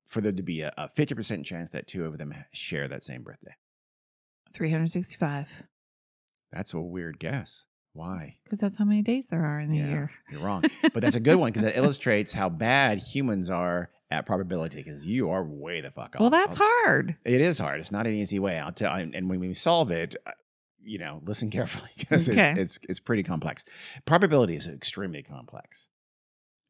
for 0.06 0.20
there 0.20 0.34
to 0.34 0.44
be 0.44 0.60
a 0.64 0.90
fifty 0.98 1.16
percent 1.16 1.46
chance 1.46 1.70
that 1.72 1.88
two 1.88 2.04
of 2.04 2.18
them 2.18 2.34
share 2.52 2.90
that 2.90 3.04
same 3.04 3.24
birthday. 3.24 3.56
365. 4.54 5.64
That's 6.52 6.74
a 6.74 6.80
weird 6.80 7.20
guess. 7.20 7.66
Why? 7.94 8.38
Because 8.44 8.60
that's 8.60 8.78
how 8.78 8.86
many 8.86 9.02
days 9.02 9.28
there 9.28 9.44
are 9.44 9.60
in 9.60 9.70
the 9.72 9.78
Yeah, 9.78 9.88
year. 9.90 10.12
You're 10.30 10.42
wrong. 10.42 10.64
But 10.94 11.02
that's 11.02 11.16
a 11.16 11.20
good 11.20 11.36
one 11.36 11.52
because 11.52 11.68
it 11.68 11.76
illustrates 11.76 12.32
how 12.32 12.50
bad 12.50 13.00
humans 13.00 13.50
are 13.50 13.90
at 14.10 14.26
probability 14.26 14.78
because 14.82 15.06
you 15.06 15.30
are 15.30 15.44
way 15.44 15.82
the 15.82 15.92
fuck 15.92 16.16
off. 16.16 16.22
Well, 16.22 16.30
that's 16.30 16.60
I'll- 16.60 16.68
hard. 16.86 17.18
It 17.26 17.42
is 17.42 17.60
hard. 17.60 17.80
It's 17.82 17.92
not 17.92 18.08
an 18.08 18.14
easy 18.14 18.40
way. 18.40 18.58
I'll 18.60 18.72
tell. 18.72 18.94
And 18.94 19.30
when 19.30 19.40
we 19.40 19.54
solve 19.54 19.92
it, 19.92 20.16
uh, 20.26 20.32
you 20.82 21.00
know, 21.00 21.22
listen 21.26 21.50
carefully 21.52 21.90
because 21.98 22.30
Okay. 22.30 22.52
it's, 22.54 22.78
it's 22.78 22.80
it's 22.90 23.00
pretty 23.00 23.24
complex. 23.24 23.66
Probability 24.06 24.56
is 24.56 24.68
extremely 24.68 25.22
complex. 25.24 25.90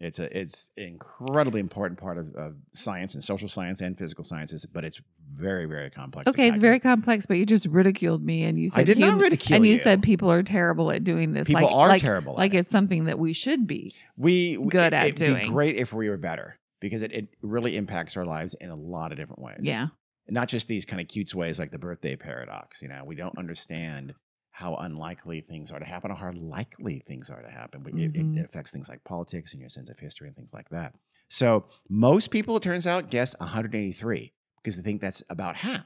It's 0.02 0.18
a 0.18 0.36
it's 0.36 0.72
an 0.78 0.86
incredibly 0.86 1.60
important 1.60 2.00
part 2.00 2.18
of, 2.18 2.34
of 2.36 2.56
science 2.74 3.14
and 3.14 3.24
social 3.24 3.48
science 3.48 3.82
and 3.82 3.96
physical 3.96 4.24
sciences, 4.24 4.66
but 4.66 4.84
it's 4.84 5.00
very 5.32 5.68
very 5.68 5.92
complex. 5.92 6.28
Okay, 6.28 6.48
it's 6.48 6.58
very 6.58 6.80
complex, 6.80 7.28
but 7.28 7.38
you 7.38 7.46
just 7.46 7.68
ridiculed 7.68 8.26
me 8.26 8.44
and 8.44 8.60
you 8.60 8.70
said 8.70 8.80
I 8.80 8.84
did 8.84 8.98
not 8.98 9.12
hum- 9.12 9.20
ridicule 9.20 9.58
and 9.58 9.66
you, 9.66 9.74
you. 9.74 9.80
said 9.80 10.02
people 10.02 10.32
are 10.32 10.42
terrible 10.42 10.92
at 10.92 11.04
doing 11.04 11.34
this. 11.34 11.46
People 11.46 11.64
like, 11.64 11.72
are 11.72 11.88
like, 11.88 12.02
terrible. 12.02 12.34
Like 12.34 12.54
at 12.54 12.56
it. 12.56 12.60
it's 12.62 12.72
something 12.72 13.06
that 13.06 13.20
we 13.20 13.32
should 13.32 13.68
be. 13.68 13.94
we 14.18 14.58
good 14.58 14.92
at 14.92 15.06
it'd 15.06 15.20
Be 15.20 15.28
doing. 15.28 15.52
great 15.52 15.76
if 15.76 15.94
we 15.94 16.10
were 16.10 16.18
better 16.18 16.58
because 16.80 17.04
it, 17.04 17.12
it 17.12 17.28
really 17.44 17.78
impacts 17.78 18.18
our 18.18 18.26
lives 18.26 18.56
in 18.56 18.72
a 18.72 18.76
lot 18.76 19.12
of 19.12 19.20
different 19.20 19.44
ways. 19.44 19.60
Yeah. 19.62 19.90
not 20.28 20.48
just 20.48 20.68
these 20.68 20.84
kind 20.84 21.00
of 21.00 21.10
cute 21.10 21.36
ways 21.36 21.60
like 21.60 21.70
the 21.70 21.78
birthday 21.78 22.16
paradox. 22.16 22.82
You 22.82 22.88
know, 22.88 23.04
we 23.06 23.14
don't 23.14 23.38
understand 23.38 24.16
how 24.52 24.76
unlikely 24.76 25.42
things 25.42 25.72
are 25.72 25.80
to 25.80 25.86
happen 25.86 26.12
or 26.12 26.16
how 26.16 26.32
likely 26.34 27.00
things 27.08 27.30
are 27.30 27.42
to 27.42 27.50
happen. 27.50 27.82
But 27.84 27.94
it, 27.94 28.14
Mhm. 28.14 28.38
it 28.38 28.46
affects 28.46 28.72
things 28.72 28.90
like 28.90 29.04
politics 29.04 29.54
and 29.54 29.62
your 29.62 29.70
sense 29.70 29.90
of 29.90 29.98
history 29.98 30.28
and 30.28 30.36
things 30.36 30.54
like 30.54 30.70
that. 30.70 30.94
So 31.30 31.66
most 31.90 32.32
people, 32.32 32.58
it 32.58 32.64
turns 32.64 32.86
out, 32.86 33.10
guess 33.10 33.34
183 33.40 34.34
because 34.62 34.76
they 34.78 34.84
think 34.84 35.00
that's 35.02 35.24
about 35.30 35.56
half. 35.56 35.86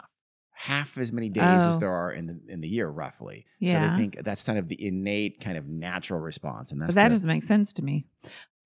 Half 0.58 0.97
as 0.97 1.12
many 1.12 1.30
days 1.30 1.43
as 1.65 1.75
Oh. 1.75 1.80
there 1.80 1.91
are 1.91 2.13
in 2.13 2.28
the 2.28 2.39
in 2.47 2.62
the 2.62 2.67
year, 2.69 2.88
roughly. 2.88 3.45
Yeah. 3.60 3.89
So 3.89 3.91
they 3.91 3.97
think 4.01 4.23
that's 4.23 4.45
kind 4.45 4.58
of 4.58 4.69
the 4.69 4.88
innate, 4.88 5.41
kind 5.41 5.58
of 5.58 5.67
natural 5.67 6.21
response, 6.21 6.71
and 6.71 6.82
that's 6.82 6.89
But 6.91 6.95
that 6.95 7.10
the- 7.10 7.15
doesn't 7.15 7.28
make 7.28 7.43
sense 7.43 7.73
to 7.73 7.84
me. 7.84 8.08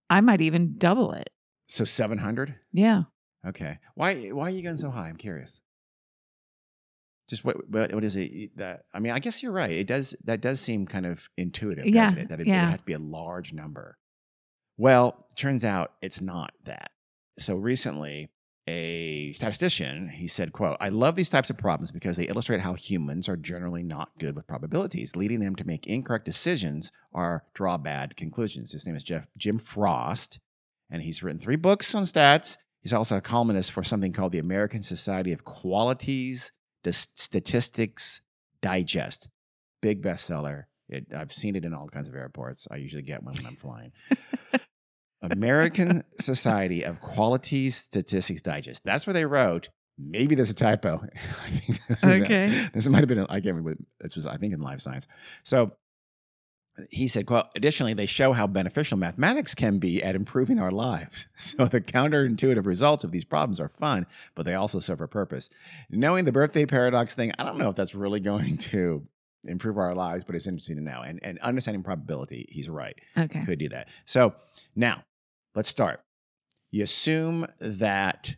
I 0.09 0.21
might 0.21 0.39
even 0.41 0.77
double 0.77 1.11
it. 1.13 1.29
so 1.67 1.83
700. 1.83 2.55
Yeah. 2.71 3.03
Okay. 3.45 3.79
Why 3.95 4.29
why 4.29 4.47
are 4.47 4.49
you 4.51 4.61
going 4.61 4.77
so 4.77 4.91
high? 4.91 5.09
I'm 5.09 5.17
curious. 5.17 5.61
Just 7.29 7.45
what 7.45 7.69
what 7.69 7.93
what 7.93 8.03
is 8.03 8.15
it 8.15 8.57
that 8.57 8.85
I 8.93 8.99
mean, 8.99 9.13
I 9.13 9.19
guess 9.19 9.43
you're 9.43 9.51
right. 9.51 9.71
It 9.71 9.87
does 9.87 10.15
that 10.23 10.41
does 10.41 10.59
seem 10.59 10.87
kind 10.87 11.05
of 11.05 11.29
intuitive, 11.37 11.85
Yeah, 11.85 12.05
doesn't 12.05 12.17
it? 12.17 12.29
That 12.29 12.39
it, 12.41 12.47
yeah. 12.47 12.63
would 12.63 12.71
have 12.71 12.79
to 12.79 12.85
be 12.85 12.93
a 12.93 12.99
large 12.99 13.53
number. 13.53 13.97
Well, 14.77 15.27
turns 15.35 15.63
out 15.63 15.93
it's 16.01 16.21
not 16.21 16.51
that. 16.65 16.91
So 17.37 17.55
recently, 17.55 18.29
a 18.67 19.33
statistician, 19.33 20.09
he 20.09 20.27
said, 20.27 20.53
quote, 20.53 20.77
I 20.79 20.89
love 20.89 21.15
these 21.15 21.29
types 21.29 21.49
of 21.49 21.57
problems 21.57 21.91
because 21.91 22.17
they 22.17 22.27
illustrate 22.27 22.61
how 22.61 22.73
humans 22.75 23.27
are 23.27 23.35
generally 23.35 23.83
not 23.83 24.09
good 24.19 24.35
with 24.35 24.47
probabilities, 24.47 25.15
leading 25.15 25.39
them 25.39 25.55
to 25.55 25.65
make 25.65 25.87
incorrect 25.87 26.25
decisions 26.25 26.91
or 27.11 27.43
draw 27.53 27.77
bad 27.77 28.15
conclusions. 28.15 28.71
His 28.73 28.85
name 28.85 28.95
is 28.95 29.03
Jeff 29.03 29.27
Jim 29.37 29.57
Frost, 29.57 30.39
and 30.89 31.01
he's 31.01 31.23
written 31.23 31.39
three 31.39 31.55
books 31.55 31.95
on 31.95 32.03
stats. 32.03 32.57
He's 32.81 32.93
also 32.93 33.17
a 33.17 33.21
columnist 33.21 33.71
for 33.71 33.83
something 33.83 34.13
called 34.13 34.31
the 34.31 34.39
American 34.39 34.83
Society 34.83 35.31
of 35.31 35.43
Qualities 35.43 36.51
Dis- 36.83 37.07
Statistics 37.15 38.21
Digest. 38.61 39.29
Big 39.81 40.01
bestseller. 40.01 40.63
It, 40.89 41.07
I've 41.15 41.31
seen 41.31 41.55
it 41.55 41.65
in 41.65 41.73
all 41.73 41.87
kinds 41.87 42.09
of 42.09 42.15
airports. 42.15 42.67
I 42.71 42.77
usually 42.77 43.03
get 43.03 43.23
one 43.23 43.35
when 43.35 43.45
I'm 43.45 43.55
flying. 43.55 43.91
American 45.21 46.03
Society 46.19 46.83
of 46.83 47.01
Quality 47.01 47.69
Statistics 47.69 48.41
Digest. 48.41 48.83
That's 48.85 49.05
where 49.05 49.13
they 49.13 49.25
wrote. 49.25 49.69
Maybe 49.97 50.33
there's 50.35 50.49
a 50.49 50.53
typo. 50.55 51.03
I 51.45 51.49
think 51.49 51.85
this 51.87 52.01
was 52.01 52.03
a- 52.19 52.23
Okay. 52.23 52.69
this 52.73 52.87
might 52.87 52.99
have 52.99 53.09
been. 53.09 53.19
I 53.29 53.41
can't 53.41 53.55
remember. 53.55 53.75
This 53.99 54.15
was, 54.15 54.25
I 54.25 54.37
think, 54.37 54.53
in 54.53 54.61
life 54.61 54.79
science. 54.79 55.07
So 55.43 55.73
he 56.91 57.07
said, 57.07 57.25
"Quote: 57.25 57.45
Additionally, 57.55 57.93
they 57.93 58.05
show 58.05 58.33
how 58.33 58.47
beneficial 58.47 58.97
mathematics 58.97 59.53
can 59.55 59.79
be 59.79 60.01
at 60.03 60.15
improving 60.15 60.59
our 60.59 60.71
lives. 60.71 61.25
So 61.37 61.65
the 61.65 61.81
counterintuitive 61.81 62.65
results 62.65 63.03
of 63.03 63.11
these 63.11 63.23
problems 63.25 63.59
are 63.59 63.69
fun, 63.69 64.05
but 64.35 64.45
they 64.45 64.53
also 64.53 64.79
serve 64.79 65.01
a 65.01 65.07
purpose. 65.07 65.49
Knowing 65.89 66.25
the 66.25 66.31
birthday 66.31 66.65
paradox 66.65 67.15
thing, 67.15 67.31
I 67.39 67.43
don't 67.43 67.57
know 67.57 67.69
if 67.69 67.75
that's 67.75 67.95
really 67.95 68.19
going 68.19 68.57
to 68.57 69.07
improve 69.45 69.77
our 69.77 69.95
lives, 69.95 70.23
but 70.25 70.35
it's 70.35 70.47
interesting 70.47 70.75
to 70.75 70.83
know. 70.83 71.01
And 71.01 71.19
and 71.23 71.39
understanding 71.39 71.81
probability, 71.83 72.47
he's 72.51 72.69
right 72.69 72.95
Okay. 73.17 73.43
could 73.45 73.59
do 73.59 73.69
that. 73.69 73.87
So 74.05 74.35
now 74.75 75.03
let's 75.55 75.69
start. 75.69 76.01
You 76.71 76.83
assume 76.83 77.47
that 77.59 78.35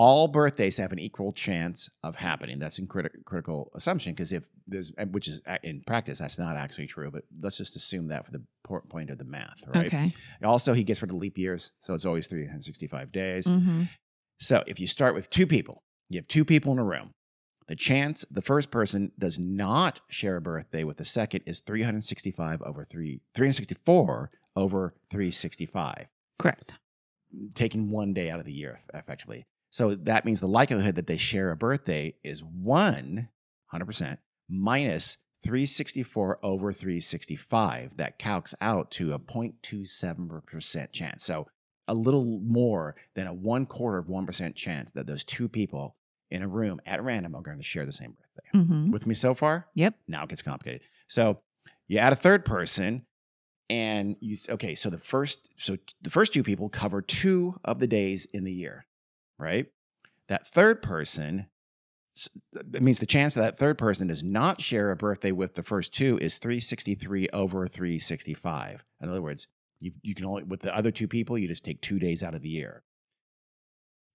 all 0.00 0.28
birthdays 0.28 0.78
have 0.78 0.92
an 0.92 0.98
equal 0.98 1.30
chance 1.30 1.90
of 2.02 2.16
happening. 2.16 2.58
That's 2.58 2.78
a 2.78 2.82
criti- 2.82 3.22
critical 3.26 3.70
assumption 3.74 4.14
because 4.14 4.32
if 4.32 4.44
there's, 4.66 4.90
which 5.10 5.28
is 5.28 5.42
in 5.62 5.82
practice, 5.86 6.20
that's 6.20 6.38
not 6.38 6.56
actually 6.56 6.86
true, 6.86 7.10
but 7.10 7.24
let's 7.42 7.58
just 7.58 7.76
assume 7.76 8.08
that 8.08 8.24
for 8.24 8.32
the 8.32 8.42
point 8.88 9.10
of 9.10 9.18
the 9.18 9.24
math, 9.24 9.58
right? 9.66 9.88
Okay. 9.88 10.10
Also, 10.42 10.72
he 10.72 10.84
gets 10.84 11.02
rid 11.02 11.10
of 11.10 11.18
leap 11.18 11.36
years. 11.36 11.72
So 11.80 11.92
it's 11.92 12.06
always 12.06 12.28
365 12.28 13.12
days. 13.12 13.46
hmm 13.46 13.82
So 14.38 14.64
if 14.66 14.80
you 14.80 14.86
start 14.86 15.14
with 15.14 15.28
two 15.28 15.46
people, 15.46 15.82
you 16.08 16.18
have 16.18 16.26
two 16.28 16.46
people 16.46 16.72
in 16.72 16.78
a 16.78 16.84
room. 16.84 17.10
The 17.68 17.76
chance 17.76 18.24
the 18.30 18.40
first 18.40 18.70
person 18.70 19.12
does 19.18 19.38
not 19.38 20.00
share 20.08 20.36
a 20.36 20.40
birthday 20.40 20.82
with 20.82 20.96
the 20.96 21.04
second 21.04 21.42
is 21.44 21.60
365 21.60 22.62
over 22.62 22.86
3 22.90 23.20
364 23.34 24.30
over 24.56 24.94
365, 25.10 26.06
Correct. 26.38 26.74
taking 27.54 27.90
one 27.90 28.14
day 28.14 28.30
out 28.30 28.40
of 28.40 28.46
the 28.46 28.52
year 28.54 28.80
effectively. 28.94 29.44
So 29.70 29.94
that 29.94 30.24
means 30.24 30.40
the 30.40 30.48
likelihood 30.48 30.96
that 30.96 31.06
they 31.06 31.16
share 31.16 31.50
a 31.50 31.56
birthday 31.56 32.14
is 32.24 32.42
1 32.42 33.28
100% 33.72 34.18
minus 34.48 35.16
364 35.44 36.40
over 36.42 36.72
365. 36.72 37.96
That 37.96 38.18
calcs 38.18 38.54
out 38.60 38.90
to 38.92 39.14
a 39.14 39.18
0.27% 39.18 40.92
chance. 40.92 41.24
So 41.24 41.46
a 41.88 41.94
little 41.94 42.24
more 42.24 42.96
than 43.14 43.26
a 43.26 43.32
one 43.32 43.66
quarter 43.66 43.98
of 43.98 44.06
1% 44.06 44.54
chance 44.54 44.90
that 44.92 45.06
those 45.06 45.24
two 45.24 45.48
people 45.48 45.96
in 46.30 46.42
a 46.42 46.48
room 46.48 46.80
at 46.86 47.02
random 47.02 47.34
are 47.34 47.42
going 47.42 47.56
to 47.56 47.62
share 47.62 47.86
the 47.86 47.92
same 47.92 48.12
birthday. 48.12 48.66
hmm 48.66 48.90
With 48.90 49.06
me 49.06 49.14
so 49.14 49.34
far? 49.34 49.66
Yep. 49.74 49.94
Now 50.06 50.24
it 50.24 50.28
gets 50.28 50.42
complicated. 50.42 50.82
So 51.08 51.40
you 51.88 51.98
add 51.98 52.12
a 52.12 52.16
third 52.16 52.44
person 52.44 53.06
and 53.68 54.16
you 54.20 54.36
okay, 54.48 54.74
so 54.74 54.90
the 54.90 54.98
first 54.98 55.48
so 55.56 55.76
the 56.02 56.10
first 56.10 56.32
two 56.32 56.42
people 56.42 56.68
cover 56.68 57.02
two 57.02 57.58
of 57.64 57.78
the 57.78 57.86
days 57.86 58.26
in 58.32 58.44
the 58.44 58.52
year, 58.52 58.84
right? 59.40 59.66
That 60.28 60.46
third 60.48 60.82
person 60.82 61.46
it 62.52 62.82
means 62.82 62.98
the 62.98 63.06
chance 63.06 63.34
that 63.34 63.40
that 63.42 63.58
third 63.58 63.78
person 63.78 64.08
does 64.08 64.22
not 64.22 64.60
share 64.60 64.90
a 64.90 64.96
birthday 64.96 65.32
with 65.32 65.54
the 65.54 65.62
first 65.62 65.94
two 65.94 66.18
is 66.18 66.38
363 66.38 67.28
over 67.32 67.66
365. 67.66 68.84
In 69.00 69.08
other 69.08 69.22
words, 69.22 69.46
you, 69.80 69.92
you 70.02 70.14
can 70.14 70.26
only 70.26 70.42
with 70.42 70.60
the 70.60 70.76
other 70.76 70.90
two 70.90 71.08
people, 71.08 71.38
you 71.38 71.48
just 71.48 71.64
take 71.64 71.80
two 71.80 71.98
days 71.98 72.22
out 72.22 72.34
of 72.34 72.42
the 72.42 72.48
year. 72.48 72.82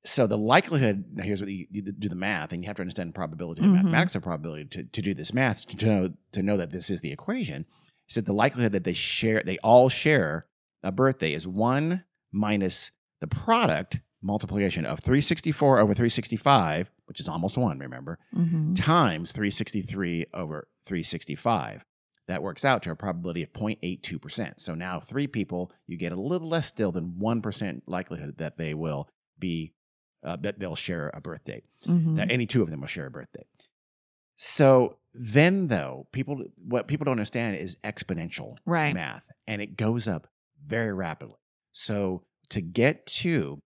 So 0.04 0.28
the 0.28 0.38
likelihood 0.38 1.06
now 1.14 1.24
here's 1.24 1.42
what 1.42 1.50
you, 1.50 1.66
you 1.72 1.82
do 1.82 2.10
the 2.10 2.16
math, 2.16 2.52
and 2.52 2.62
you 2.62 2.68
have 2.68 2.76
to 2.76 2.82
understand 2.84 3.16
probability 3.16 3.64
and 3.64 3.72
Mhm. 3.72 3.84
mathematics 3.84 4.16
of 4.16 4.22
probability 4.24 4.66
to, 4.66 4.84
to 4.84 5.02
do 5.02 5.14
this 5.16 5.34
math 5.34 5.66
to 5.68 5.86
know 5.86 6.14
to 6.34 6.44
know 6.44 6.58
that 6.58 6.72
this 6.72 6.92
is 6.92 7.02
the 7.02 7.12
equation. 7.12 7.66
So 8.08 8.22
the 8.22 8.34
likelihood 8.34 8.74
that 8.74 8.84
they 8.84 8.94
share 8.94 9.42
they 9.44 9.58
all 9.60 9.90
share 9.90 10.46
a 10.84 10.92
birthday 10.92 11.34
is 11.34 11.48
one 11.48 12.04
minus 12.32 12.92
the 13.22 13.28
product 13.28 14.00
multiplication 14.26 14.86
of 14.86 15.00
364 15.00 15.80
over 15.80 15.94
365, 15.94 16.90
which 17.06 17.20
is 17.20 17.28
almost 17.30 17.58
one, 17.58 17.80
remember, 17.80 18.18
hmm 18.34 18.74
times 18.74 19.32
363 19.32 20.26
over 20.34 20.68
365. 20.86 21.86
That 22.28 22.42
works 22.42 22.66
out 22.66 22.82
to 22.84 22.92
a 22.92 22.96
probability 22.96 23.44
of 23.44 23.54
0.82%. 23.54 24.60
So 24.60 24.74
now 24.74 25.00
three 25.00 25.28
people, 25.28 25.72
you 25.88 25.96
get 25.98 26.12
a 26.12 26.20
little 26.20 26.50
less 26.50 26.66
still 26.68 26.92
than 26.92 27.14
1% 27.22 27.82
likelihood 27.86 28.36
that 28.40 28.58
they 28.58 28.74
will 28.74 29.08
be, 29.38 29.74
uh, 30.24 30.36
that 30.38 30.58
they'll 30.60 30.76
share 30.76 31.12
a 31.14 31.22
birthday. 31.22 31.62
hmm 31.86 32.16
That 32.16 32.32
any 32.32 32.48
two 32.48 32.64
of 32.64 32.70
them 32.72 32.82
will 32.82 32.88
share 32.88 33.06
a 33.06 33.12
birthday. 33.12 33.44
So 34.38 34.98
then, 35.14 35.68
though, 35.68 36.08
people, 36.12 36.44
what 36.58 36.88
people 36.88 37.06
don't 37.06 37.14
understand 37.14 37.58
is 37.58 37.78
exponential 37.84 38.58
Right. 38.66 38.94
math, 38.94 39.26
and 39.48 39.62
it 39.62 39.78
goes 39.78 40.08
up 40.08 40.28
very 40.66 40.94
rapidly. 40.94 41.38
So 41.72 42.24
to 42.50 42.62
get 42.62 43.06
to 43.08 43.62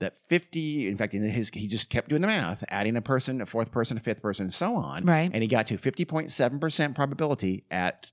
that 0.00 0.18
50, 0.28 0.88
in 0.88 0.96
fact, 0.96 1.14
in 1.14 1.22
his, 1.22 1.50
he 1.54 1.68
just 1.68 1.88
kept 1.90 2.08
doing 2.08 2.20
the 2.20 2.28
math, 2.28 2.64
adding 2.68 2.96
a 2.96 3.02
person, 3.02 3.40
a 3.40 3.46
fourth 3.46 3.70
person, 3.70 3.96
a 3.96 4.00
fifth 4.00 4.22
person, 4.22 4.44
and 4.44 4.52
so 4.52 4.76
on. 4.76 5.04
Right. 5.04 5.30
And 5.32 5.42
he 5.42 5.48
got 5.48 5.66
to 5.68 5.78
50.7% 5.78 6.94
probability 6.94 7.64
at 7.70 8.10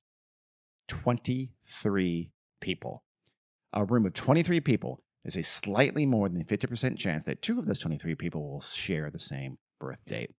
23 0.88 2.32
people. 2.60 3.04
A 3.74 3.86
room 3.86 4.06
of 4.06 4.14
23 4.14 4.60
people 4.62 5.02
is 5.24 5.36
a 5.36 5.44
slightly 5.44 6.06
more 6.06 6.30
than 6.30 6.44
50% 6.44 6.98
chance 6.98 7.26
that 7.26 7.42
two 7.42 7.60
of 7.60 7.66
those 7.66 7.80
23 7.80 8.16
people 8.16 8.50
will 8.50 8.62
share 8.62 9.10
the 9.10 9.20
same 9.20 9.58
birth 9.80 10.04
date. 10.06 10.32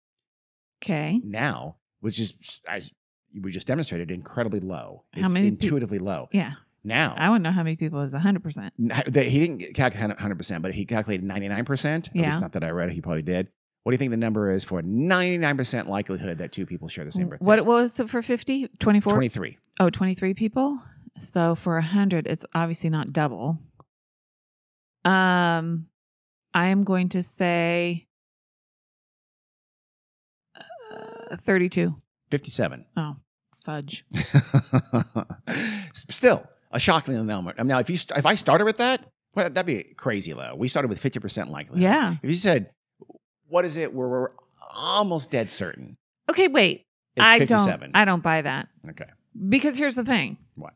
Okay. 0.83 1.21
Now, 1.25 1.77
which 2.01 2.19
is, 2.19 2.61
as 2.69 2.93
we 3.41 3.51
just 3.53 3.67
demonstrated, 3.67 4.11
incredibly 4.11 4.61
low. 4.61 5.05
How 5.15 5.21
It's 5.21 5.31
many 5.31 5.51
pe- 5.51 5.55
intuitively 5.55 5.99
low. 5.99 6.29
Yeah. 6.33 6.53
Now, 6.85 7.15
I 7.17 7.29
want 7.31 7.45
to 7.45 7.51
know 7.51 7.55
how 7.55 7.63
many 7.63 7.77
people 7.77 8.01
is 8.01 8.13
100%. 8.13 8.71
N- 8.79 9.13
he 9.25 9.39
didn't 9.47 9.75
calculate 9.75 10.17
100%, 10.19 10.63
but 10.63 10.73
he 10.75 10.85
calculated 10.85 11.25
99%. 11.27 12.09
At 12.09 12.17
Yeah. 12.17 12.27
least 12.27 12.41
not 12.41 12.53
that 12.53 12.65
I 12.65 12.71
read. 12.71 12.89
It, 12.91 12.95
he 12.95 13.01
probably 13.01 13.23
did. 13.23 13.49
What 13.85 13.91
do 13.93 13.95
you 13.95 13.99
think 13.99 14.11
the 14.11 14.17
number 14.17 14.51
is 14.51 14.65
for 14.65 14.83
99% 14.83 15.89
likelihood 15.89 16.39
that 16.39 16.53
two 16.53 16.67
people 16.67 16.89
share 16.89 17.05
the 17.05 17.13
same 17.13 17.29
birthday? 17.29 17.45
What 17.45 17.65
was 17.67 17.99
it 18.01 18.09
for 18.11 18.21
50? 18.23 18.69
24? 18.79 19.13
23. 19.13 19.59
Oh, 19.81 19.91
23 19.91 20.35
people. 20.35 20.79
So 21.21 21.55
for 21.55 21.75
100, 21.75 22.27
it's 22.27 22.45
obviously 22.55 22.91
not 22.91 23.13
double. 23.13 23.59
Um, 25.05 25.87
I 26.55 26.67
am 26.69 26.85
going 26.85 27.09
to 27.11 27.23
say 27.23 28.07
uh, 30.57 31.37
32. 31.37 31.95
57. 32.31 32.87
Oh, 32.97 33.17
fudge. 33.65 34.05
Still, 35.95 36.45
a 36.73 36.79
shocking 36.81 37.25
number. 37.27 37.55
Now, 37.63 37.79
if 37.79 37.89
you 37.91 37.97
st- 37.97 38.19
if 38.19 38.27
I 38.27 38.35
started 38.35 38.65
with 38.65 38.79
that, 38.79 39.05
well, 39.35 39.49
that'd 39.51 39.67
be 39.67 39.95
crazy 39.95 40.35
low. 40.35 40.55
We 40.55 40.69
started 40.69 40.89
with 40.89 41.03
50% 41.03 41.49
likelihood. 41.51 41.83
Yeah. 41.83 42.17
If 42.23 42.29
you 42.29 42.35
said, 42.35 42.71
what 43.49 43.65
is 43.65 43.77
it 43.77 43.93
where 43.95 44.09
we're 44.09 44.31
almost 44.75 45.31
dead 45.31 45.51
certain? 45.51 45.97
Okay, 46.29 46.49
wait. 46.49 46.85
It's 47.17 47.27
I 47.27 47.39
57. 47.39 47.81
don't 47.81 47.97
I 47.97 48.05
don't 48.05 48.23
buy 48.23 48.43
that. 48.43 48.69
okay. 48.91 49.07
Because 49.49 49.77
here's 49.79 49.95
the 49.95 50.05
thing. 50.05 50.39
What? 50.57 50.75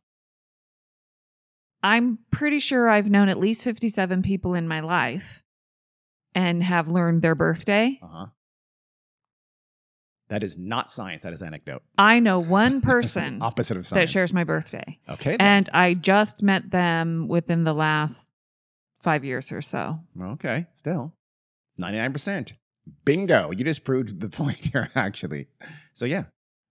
I'm 1.82 2.18
pretty 2.30 2.58
sure 2.58 2.88
I've 2.88 3.08
known 3.10 3.28
at 3.28 3.38
least 3.38 3.62
57 3.62 4.22
people 4.22 4.54
in 4.54 4.66
my 4.66 4.80
life 4.80 5.42
and 6.34 6.62
have 6.62 6.88
learned 6.88 7.22
their 7.22 7.34
birthday. 7.34 7.98
Uh 8.02 8.06
huh. 8.06 8.26
That 10.28 10.42
is 10.42 10.58
not 10.58 10.90
science. 10.90 11.22
That 11.22 11.32
is 11.32 11.40
anecdote. 11.42 11.82
I 11.98 12.18
know 12.18 12.40
one 12.40 12.80
person 12.80 13.38
Opposite 13.42 13.76
of 13.76 13.86
science 13.86 14.10
that 14.10 14.12
shares 14.12 14.32
my 14.32 14.42
birthday, 14.44 14.98
Okay. 15.08 15.32
then. 15.36 15.40
and 15.40 15.68
I 15.72 15.94
just 15.94 16.42
met 16.42 16.70
them 16.70 17.28
within 17.28 17.62
the 17.64 17.72
last 17.74 18.28
five 19.02 19.24
years 19.24 19.52
or 19.52 19.62
so. 19.62 20.00
Okay. 20.20 20.66
Still, 20.74 21.12
ninety 21.78 21.98
nine 21.98 22.12
percent. 22.12 22.54
Bingo! 23.04 23.50
You 23.52 23.64
just 23.64 23.84
proved 23.84 24.20
the 24.20 24.28
point 24.42 24.70
here, 24.72 24.90
actually. 24.94 25.46
So 25.92 26.04
yeah, 26.06 26.24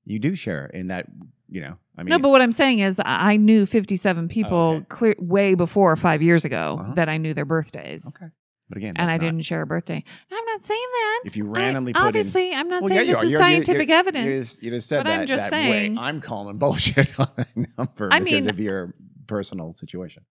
you 0.05 0.19
do 0.19 0.35
share 0.35 0.65
in 0.67 0.87
that. 0.87 1.07
You 1.47 1.61
know, 1.61 1.77
I 1.97 2.01
mean, 2.03 2.09
no, 2.09 2.17
but 2.19 2.29
what 2.29 2.41
I'm 2.41 2.51
saying 2.51 2.79
is, 2.79 2.99
I 3.05 3.37
knew 3.37 3.67
57 3.67 4.27
people 4.29 4.57
okay. 4.57 4.85
clear 4.89 5.15
way 5.19 5.53
before 5.53 5.95
five 5.95 6.23
years 6.23 6.43
ago 6.43 6.79
Uh-huh. 6.81 6.93
that 6.95 7.07
I 7.07 7.17
knew 7.17 7.35
their 7.35 7.45
birthdays. 7.45 8.03
okay. 8.07 8.31
But 8.67 8.77
again, 8.79 8.93
and 8.97 9.07
I 9.09 9.13
not- 9.13 9.21
didn't 9.21 9.41
share 9.41 9.61
a 9.61 9.67
birthday. 9.67 10.03
I'm 10.31 10.45
not 10.45 10.63
saying 10.63 10.87
that. 10.91 11.21
If 11.25 11.37
you 11.37 11.45
I- 11.47 11.59
randomly 11.59 11.93
put 11.93 11.99
in- 12.01 12.07
obviously, 12.07 12.53
I'm 12.53 12.67
not 12.67 12.81
Well, 12.81 12.89
saying 12.89 13.01
yeah, 13.07 13.13
this 13.13 13.15
are. 13.21 13.25
is 13.25 13.31
You're- 13.31 13.43
scientific 13.43 13.87
you're- 13.89 13.99
evidence. 13.99 14.25
You 14.25 14.33
just, 14.39 14.63
you 14.63 14.71
just 14.71 14.89
said 14.89 15.03
But 15.03 15.09
that. 15.11 15.19
I'm 15.21 15.25
just 15.27 15.43
that 15.43 15.49
saying- 15.51 15.95
Way. 15.95 16.01
I'm 16.01 16.19
calling 16.21 16.57
bullshit 16.59 17.19
on 17.19 17.29
that 17.37 17.49
number 17.77 18.09
I 18.11 18.19
because 18.19 18.45
mean- 18.45 18.49
of 18.49 18.59
your 18.59 18.95
personal 19.27 19.73
situation. 19.75 20.23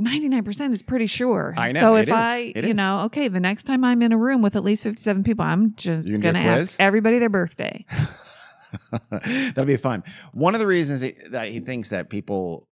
99% 0.00 0.72
is 0.72 0.82
pretty 0.82 1.06
sure. 1.06 1.54
I 1.56 1.70
know, 1.72 1.80
So 1.80 1.96
if 1.96 2.08
is. 2.08 2.14
I, 2.14 2.52
It 2.56 2.64
you 2.64 2.70
is. 2.70 2.76
know, 2.76 3.00
okay, 3.02 3.28
the 3.28 3.38
next 3.40 3.64
time 3.64 3.84
I'm 3.84 4.02
in 4.02 4.10
a 4.10 4.16
room 4.16 4.42
with 4.42 4.56
at 4.56 4.64
least 4.64 4.82
57 4.82 5.22
people, 5.22 5.44
I'm 5.44 5.74
just 5.76 6.08
going 6.08 6.34
to 6.34 6.40
ask 6.40 6.76
everybody 6.80 7.18
their 7.18 7.28
birthday. 7.28 7.84
That'll 9.10 9.66
be 9.66 9.76
fun. 9.76 10.02
One 10.32 10.54
of 10.54 10.60
the 10.60 10.66
reasons 10.66 11.04
that 11.30 11.48
he 11.48 11.60
thinks 11.60 11.90
that 11.90 12.08
people 12.08 12.68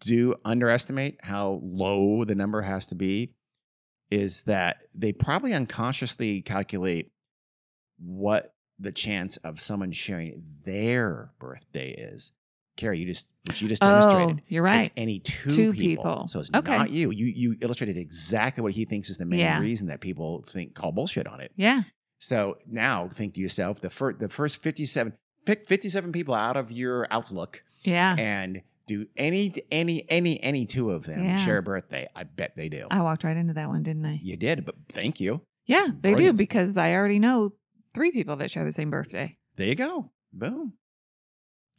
do 0.00 0.34
underestimate 0.44 1.18
how 1.22 1.60
low 1.62 2.24
the 2.24 2.34
number 2.34 2.62
has 2.62 2.86
to 2.88 2.94
be 2.94 3.34
is 4.10 4.42
that 4.42 4.82
they 4.94 5.12
probably 5.12 5.54
unconsciously 5.54 6.42
calculate 6.42 7.10
what 7.98 8.54
the 8.78 8.92
chance 8.92 9.36
of 9.38 9.60
someone 9.60 9.92
sharing 9.92 10.42
their 10.64 11.30
birthday 11.38 11.90
is. 11.90 12.32
Carrie, 12.76 12.98
you 13.00 13.06
just 13.06 13.32
you 13.46 13.68
just 13.68 13.82
demonstrated. 13.82 14.14
Oh, 14.14 14.18
demonstrated. 14.18 14.44
you're 14.48 14.62
right. 14.62 14.84
It's 14.86 14.94
any 14.96 15.18
two, 15.20 15.50
Two 15.50 15.72
people. 15.72 16.04
people. 16.04 16.28
So 16.28 16.40
it's 16.40 16.50
Okay. 16.54 16.76
not 16.76 16.90
you. 16.90 17.10
You 17.10 17.26
you 17.26 17.56
illustrated 17.60 17.96
exactly 17.98 18.62
what 18.62 18.72
he 18.72 18.84
thinks 18.86 19.10
is 19.10 19.18
the 19.18 19.26
main 19.26 19.40
Yeah. 19.40 19.58
reason 19.60 19.88
that 19.88 20.00
people 20.00 20.42
think 20.48 20.74
call 20.74 20.90
bullshit 20.90 21.26
on 21.26 21.40
it. 21.40 21.52
Yeah. 21.54 21.82
So 22.18 22.56
now 22.66 23.08
think 23.08 23.34
to 23.34 23.40
yourself, 23.40 23.80
the 23.80 23.90
first 23.90 24.18
the 24.20 24.28
first 24.28 24.56
57 24.62 25.12
pick 25.44 25.68
57 25.68 26.12
people 26.12 26.34
out 26.34 26.56
of 26.56 26.72
your 26.72 27.06
outlook 27.10 27.62
Yeah. 27.84 28.16
and 28.18 28.62
do 28.86 29.06
any 29.16 29.52
any 29.70 30.04
any 30.10 30.42
any 30.42 30.66
two 30.66 30.90
of 30.90 31.04
them 31.04 31.24
Yeah. 31.24 31.36
share 31.36 31.58
a 31.58 31.62
birthday. 31.62 32.08
I 32.14 32.24
bet 32.24 32.52
they 32.56 32.68
do. 32.68 32.86
I 32.90 33.00
walked 33.02 33.24
right 33.24 33.36
into 33.36 33.54
that 33.54 33.68
one, 33.68 33.82
didn't 33.82 34.04
I? 34.06 34.18
you 34.22 34.36
did, 34.36 34.64
but 34.64 34.74
thank 34.88 35.20
you. 35.20 35.42
Yeah, 35.66 35.86
they 36.00 36.12
Brilliant. 36.12 36.36
do 36.36 36.42
because 36.42 36.76
I 36.76 36.92
already 36.94 37.18
know 37.18 37.52
three 37.94 38.10
people 38.10 38.36
that 38.36 38.50
share 38.50 38.64
the 38.64 38.72
same 38.72 38.90
birthday. 38.90 39.38
There 39.56 39.66
you 39.68 39.74
go. 39.76 40.10
Boom. 40.32 40.74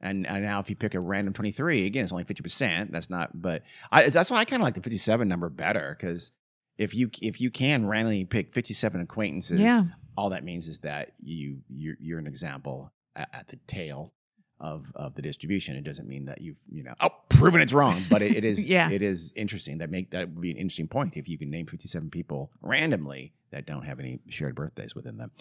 And, 0.01 0.27
and 0.27 0.43
now 0.43 0.59
if 0.59 0.69
you 0.69 0.75
pick 0.75 0.95
a 0.95 0.99
random 0.99 1.33
23, 1.33 1.85
again, 1.85 2.03
it's 2.03 2.11
only 2.11 2.25
50%. 2.25 2.91
That's 2.91 3.09
not, 3.09 3.41
but 3.41 3.63
I, 3.91 4.09
that's 4.09 4.29
why 4.29 4.37
I 4.39 4.45
kind 4.45 4.61
of 4.61 4.65
like 4.65 4.73
the 4.75 4.81
57 4.81 5.27
number 5.27 5.49
better 5.49 5.95
because 5.97 6.31
if 6.77 6.93
you 6.93 7.09
if 7.21 7.39
you 7.39 7.49
can 7.51 7.85
randomly 7.87 8.25
pick 8.25 8.53
57 8.53 8.99
acquaintances, 9.01 9.59
Yeah. 9.59 9.83
all 10.17 10.29
that 10.31 10.43
means 10.43 10.67
is 10.67 10.79
that 10.79 11.11
you 11.21 11.59
you're, 11.69 11.95
you're 11.99 12.19
an 12.19 12.27
example 12.27 12.91
at, 13.15 13.29
at 13.33 13.47
the 13.47 13.57
tail 13.67 14.13
of 14.59 14.91
of 14.95 15.15
the 15.15 15.21
distribution. 15.21 15.75
It 15.75 15.83
doesn't 15.83 16.07
mean 16.07 16.25
that 16.25 16.41
you've 16.41 16.57
you 16.71 16.83
know 16.83 16.93
oh 17.01 17.09
proven 17.29 17.61
it's 17.61 17.73
wrong, 17.73 18.01
but 18.09 18.21
it, 18.21 18.35
it 18.35 18.43
is 18.51 18.65
Yeah. 18.67 18.89
it 18.89 19.01
is 19.01 19.33
interesting. 19.35 19.79
That 19.79 19.89
make 19.89 20.11
that 20.11 20.29
would 20.29 20.41
be 20.41 20.51
an 20.51 20.57
interesting 20.57 20.87
point 20.87 21.17
if 21.17 21.27
you 21.27 21.37
can 21.37 21.49
name 21.49 21.65
57 21.65 22.09
people 22.09 22.51
randomly 22.61 23.33
that 23.51 23.65
don't 23.65 23.83
have 23.83 23.99
any 23.99 24.19
shared 24.29 24.55
birthdays 24.55 24.95
within 24.95 25.17
them. 25.17 25.31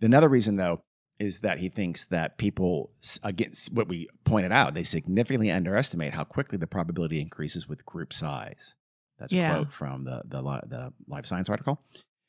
Another 0.00 0.28
reason 0.28 0.56
though 0.56 0.82
is 1.18 1.40
that 1.40 1.58
he 1.58 1.68
thinks 1.68 2.04
that 2.06 2.38
people 2.38 2.90
against 3.24 3.72
what 3.72 3.88
we 3.88 4.08
pointed 4.24 4.52
out 4.52 4.74
they 4.74 4.84
significantly 4.84 5.50
underestimate 5.50 6.14
how 6.14 6.22
quickly 6.24 6.56
the 6.58 6.66
probability 6.66 7.20
increases 7.20 7.68
with 7.68 7.84
group 7.84 8.12
size. 8.12 8.76
That's 9.18 9.32
a 9.32 9.36
quote 9.50 9.72
from 9.72 10.04
the 10.04 10.22
the 10.26 10.40
the 10.42 10.92
life 11.08 11.26
science 11.26 11.48
article. 11.48 11.80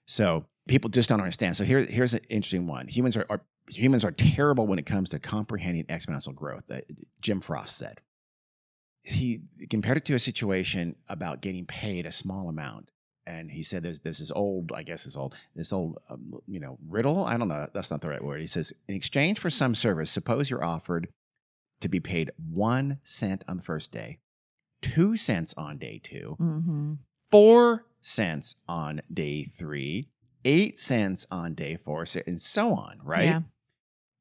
So 0.08 0.46
people 0.68 0.90
just 0.90 1.08
don't 1.10 1.20
understand. 1.20 1.56
So 1.56 1.64
here, 1.64 1.82
here's 1.86 2.16
an 2.16 2.22
interesting 2.30 2.66
one. 2.66 2.88
Humans 2.88 3.16
are, 3.16 3.28
are 3.30 3.42
humans 3.70 4.04
are 4.04 4.12
terrible 4.12 4.68
when 4.68 4.80
it 4.80 4.86
comes 4.86 5.10
to 5.10 5.20
comprehending 5.20 5.86
exponential 5.86 6.34
growth. 6.36 6.64
That 6.68 6.86
Jim 7.22 7.42
Frost 7.42 7.78
said. 7.78 8.02
He 9.04 9.42
compared 9.70 9.98
it 9.98 10.06
to 10.06 10.14
a 10.16 10.20
situation 10.20 10.96
about 11.08 11.42
getting 11.42 11.66
paid 11.66 12.06
a 12.06 12.12
small 12.12 12.50
amount, 12.50 12.92
and 13.26 13.50
he 13.50 13.64
said 13.64 13.82
there's 13.82 14.02
there's 14.02 14.20
this 14.20 14.32
old, 14.32 14.72
I 14.76 14.84
guess 14.84 15.06
this 15.06 15.16
old 15.16 15.36
this 15.56 15.72
old 15.72 15.98
um, 16.10 16.34
you 16.48 16.60
know 16.60 16.78
riddle. 16.88 17.24
I 17.24 17.38
don't 17.38 17.48
know. 17.48 17.68
That's 17.74 17.92
not 17.92 18.02
the 18.02 18.10
right 18.10 18.24
word. 18.24 18.42
He 18.42 18.48
says 18.48 18.74
in 18.90 18.96
exchange 18.96 19.40
for 19.40 19.50
some 19.50 19.74
service, 19.74 20.12
suppose 20.12 20.50
you're 20.50 20.64
offered 20.64 21.08
to 21.80 21.88
be 21.88 22.02
paid 22.02 22.32
one 22.52 23.00
cent 23.06 23.46
on 23.48 23.56
the 23.58 23.64
first 23.64 23.92
day, 23.94 24.20
two 24.82 25.16
cents 25.16 25.54
on 25.58 25.78
day 25.78 26.02
two, 26.04 26.36
Mm-hmm. 26.40 26.94
four 27.32 27.86
cents 28.02 28.58
on 28.68 29.02
day 29.12 29.46
three, 29.46 30.10
eight 30.44 30.78
cents 30.78 31.26
on 31.32 31.54
day 31.54 31.78
four, 31.78 32.06
so- 32.06 32.22
and 32.28 32.40
so 32.40 32.74
on, 32.74 33.00
right? 33.02 33.24
Yeah. 33.26 33.42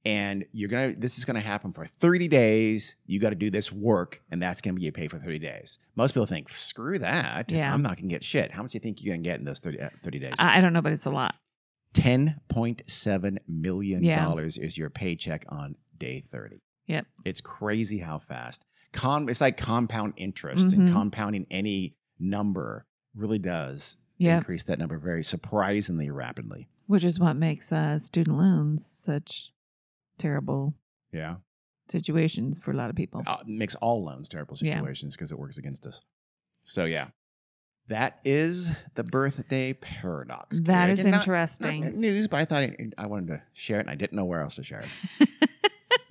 And 0.05 0.45
you're 0.53 0.69
gonna 0.69 0.95
this 0.97 1.19
is 1.19 1.25
gonna 1.25 1.41
happen 1.41 1.73
for 1.73 1.85
30 1.85 2.29
days. 2.29 2.97
You 3.07 3.19
got 3.21 3.31
to 3.31 3.35
do 3.37 3.51
this 3.51 3.71
work, 3.73 4.23
and 4.31 4.41
that's 4.41 4.61
gonna 4.61 4.75
be 4.75 4.83
your 4.83 4.93
pay 4.93 5.09
for 5.09 5.19
30 5.19 5.39
days. 5.41 5.79
Most 5.97 6.13
people 6.13 6.25
think, 6.27 6.49
screw 6.49 6.99
that. 7.01 7.51
Yeah. 7.51 7.73
I'm 7.75 7.83
not 7.83 7.97
gonna 7.97 8.09
get 8.09 8.25
shit. 8.25 8.53
How 8.53 8.63
much 8.63 8.73
do 8.73 8.77
you 8.77 8.81
think 8.81 9.03
you're 9.03 9.15
gonna 9.15 9.23
get 9.25 9.39
in 9.39 9.45
those 9.45 9.59
30, 9.59 9.81
uh, 9.81 9.89
30 10.05 10.19
days? 10.21 10.35
I, 10.39 10.59
I 10.59 10.61
don't 10.61 10.73
know, 10.73 10.81
but 10.83 10.93
it's 10.93 11.05
a 11.07 11.11
lot. 11.11 11.35
$10.7 11.95 13.39
million 13.49 14.03
Yeah. 14.03 14.35
is 14.39 14.79
your 14.79 14.91
paycheck 14.91 15.45
on 15.49 15.75
day 15.99 16.23
30. 16.31 16.61
Yep. 16.87 17.07
It's 17.25 17.41
crazy 17.41 17.99
how 17.99 18.19
fast. 18.19 18.65
It's 18.95 19.41
like 19.41 19.57
compound 19.57 20.15
interest 20.17 20.73
and 20.73 20.89
Mhm. 20.89 20.93
compounding 20.93 21.47
any 21.51 21.97
number 22.19 22.87
really 23.15 23.39
does 23.39 23.97
Yeah. 24.17 24.39
increase 24.39 24.63
that 24.65 24.79
number 24.79 24.99
very 24.99 25.23
surprisingly 25.23 26.09
rapidly. 26.11 26.69
Which 26.87 27.05
is 27.05 27.21
what 27.21 27.35
makes 27.35 27.71
uh, 27.71 27.99
student 27.99 28.39
loans 28.39 28.87
such 28.87 29.53
terrible 30.19 30.75
Yeah. 31.13 31.37
situations 31.89 32.59
for 32.59 32.71
a 32.73 32.75
lot 32.75 32.91
of 32.91 32.97
people. 32.97 33.23
Uh, 33.27 33.39
makes 33.47 33.75
all 33.77 34.05
loans 34.05 34.29
terrible 34.29 34.57
situations 34.57 35.15
because 35.17 35.33
it 35.33 35.39
works 35.39 35.59
against 35.59 35.87
us. 35.87 36.03
So, 36.65 36.85
yeah. 36.85 37.09
That 37.89 38.19
is 38.23 38.73
the 38.97 39.05
birthday 39.05 39.73
paradox. 39.73 40.61
That 40.61 40.67
Carrie. 40.89 40.93
is 40.93 41.07
not- 41.07 41.15
interesting. 41.15 41.85
Not 41.85 41.95
news, 41.95 42.29
but 42.29 42.37
I 42.41 42.45
thought 42.45 42.63
it, 42.65 42.93
I 42.99 43.07
wanted 43.07 43.29
to 43.29 43.43
share 43.55 43.79
it 43.79 43.83
and 43.83 43.91
I 43.91 43.95
didn't 43.95 44.13
know 44.13 44.27
where 44.27 44.43
else 44.43 44.57
to 44.57 44.63
share 44.63 44.81
it. 45.21 45.29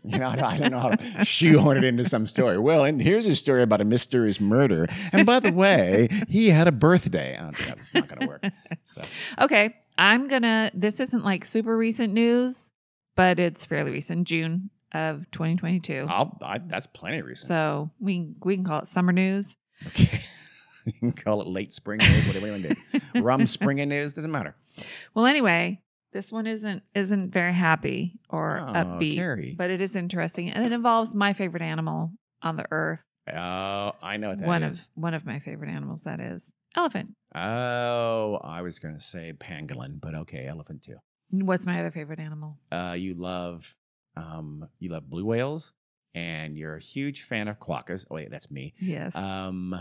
You 0.04 0.20
know, 0.20 0.28
I 0.30 0.58
don't 0.58 0.72
know 0.72 0.80
how 0.80 0.92
to 0.92 1.26
shoehorn 1.26 1.76
it 1.76 1.84
into 1.84 2.06
some 2.06 2.28
story. 2.28 2.58
Well, 2.58 2.86
and 2.86 3.02
here's 3.02 3.28
a 3.28 3.36
story 3.36 3.62
about 3.62 3.82
a 3.82 3.84
mysterious 3.84 4.40
murder. 4.40 4.88
And 5.12 5.26
by 5.26 5.42
the 5.42 5.52
way, 5.52 6.08
he 6.30 6.48
had 6.50 6.66
a 6.66 6.72
birthday. 6.72 7.38
Oh, 7.38 7.52
that 7.68 7.78
was 7.78 7.94
not 7.94 8.08
going 8.08 8.22
to 8.22 8.28
work. 8.28 8.46
So, 8.86 9.02
Okay, 9.42 9.76
I'm 9.98 10.30
gonna. 10.30 10.72
This 10.74 11.02
isn't 11.02 11.26
like 11.26 11.44
super 11.44 11.76
recent 11.76 12.14
news, 12.14 12.70
but 13.18 13.38
it's 13.40 13.66
fairly 13.66 13.92
recent, 13.92 14.26
June 14.28 14.70
of 14.94 15.30
2022. 15.32 16.06
I'll, 16.10 16.38
I, 16.42 16.60
that's 16.60 16.88
plenty 16.88 17.22
recent. 17.22 17.50
So 17.50 17.92
we 18.00 18.30
we 18.44 18.56
can 18.56 18.64
call 18.64 18.80
it 18.80 18.88
summer 18.88 19.12
news. 19.12 19.58
okay. 19.88 20.22
you 20.86 20.94
can 20.94 21.12
call 21.12 21.42
it 21.42 21.48
late 21.48 21.74
spring 21.74 21.98
news, 22.00 22.26
whatever 22.26 22.46
you 22.46 22.52
want 22.54 22.64
to 22.64 23.00
do. 23.14 23.22
Rum 23.22 23.46
spring 23.46 23.78
news, 23.90 24.14
doesn't 24.14 24.32
matter. 24.32 24.56
Well, 25.14 25.26
anyway, 25.26 25.82
this 26.14 26.32
one 26.32 26.48
isn't 26.48 26.84
isn't 26.96 27.32
very 27.32 27.52
happy 27.54 28.20
or 28.30 28.60
Oh, 28.60 28.72
upbeat, 28.74 29.16
Carrie. 29.16 29.56
but 29.58 29.70
it 29.70 29.82
is 29.82 29.96
interesting, 29.98 30.50
and 30.50 30.66
it 30.66 30.72
involves 30.72 31.14
my 31.14 31.34
favorite 31.34 31.64
animal 31.64 32.12
on 32.42 32.56
the 32.56 32.66
earth. 32.72 33.04
Oh, 33.30 33.92
I 34.02 34.16
know 34.16 34.30
what 34.30 34.40
that 34.40 34.48
one 34.48 34.64
is. 34.64 34.80
of 34.80 34.88
one 34.96 35.14
of 35.14 35.26
my 35.26 35.40
favorite 35.40 35.70
animals. 35.70 36.04
That 36.04 36.22
is 36.22 36.46
elephant. 36.78 37.10
Oh, 37.36 38.40
I 38.42 38.62
was 38.62 38.80
going 38.80 38.96
to 38.96 39.02
say 39.04 39.34
pangolin, 39.38 40.00
but 40.00 40.16
okay, 40.16 40.48
elephant 40.48 40.84
too. 40.84 40.96
What's 41.30 41.66
my 41.66 41.80
other 41.80 41.92
favorite 41.92 42.20
animal? 42.20 42.58
Uh, 42.72 42.96
you 42.98 43.14
love, 43.14 43.76
um, 44.16 44.68
you 44.80 44.90
love 44.90 45.10
blue 45.10 45.26
whales, 45.26 45.74
and 46.16 46.58
you're 46.58 46.76
a 46.76 46.82
huge 46.82 47.24
fan 47.24 47.48
of 47.48 47.60
quokkas. 47.60 48.06
Oh 48.10 48.16
wait, 48.16 48.32
that's 48.32 48.50
me. 48.50 48.74
Yes, 48.80 49.16
Um, 49.16 49.76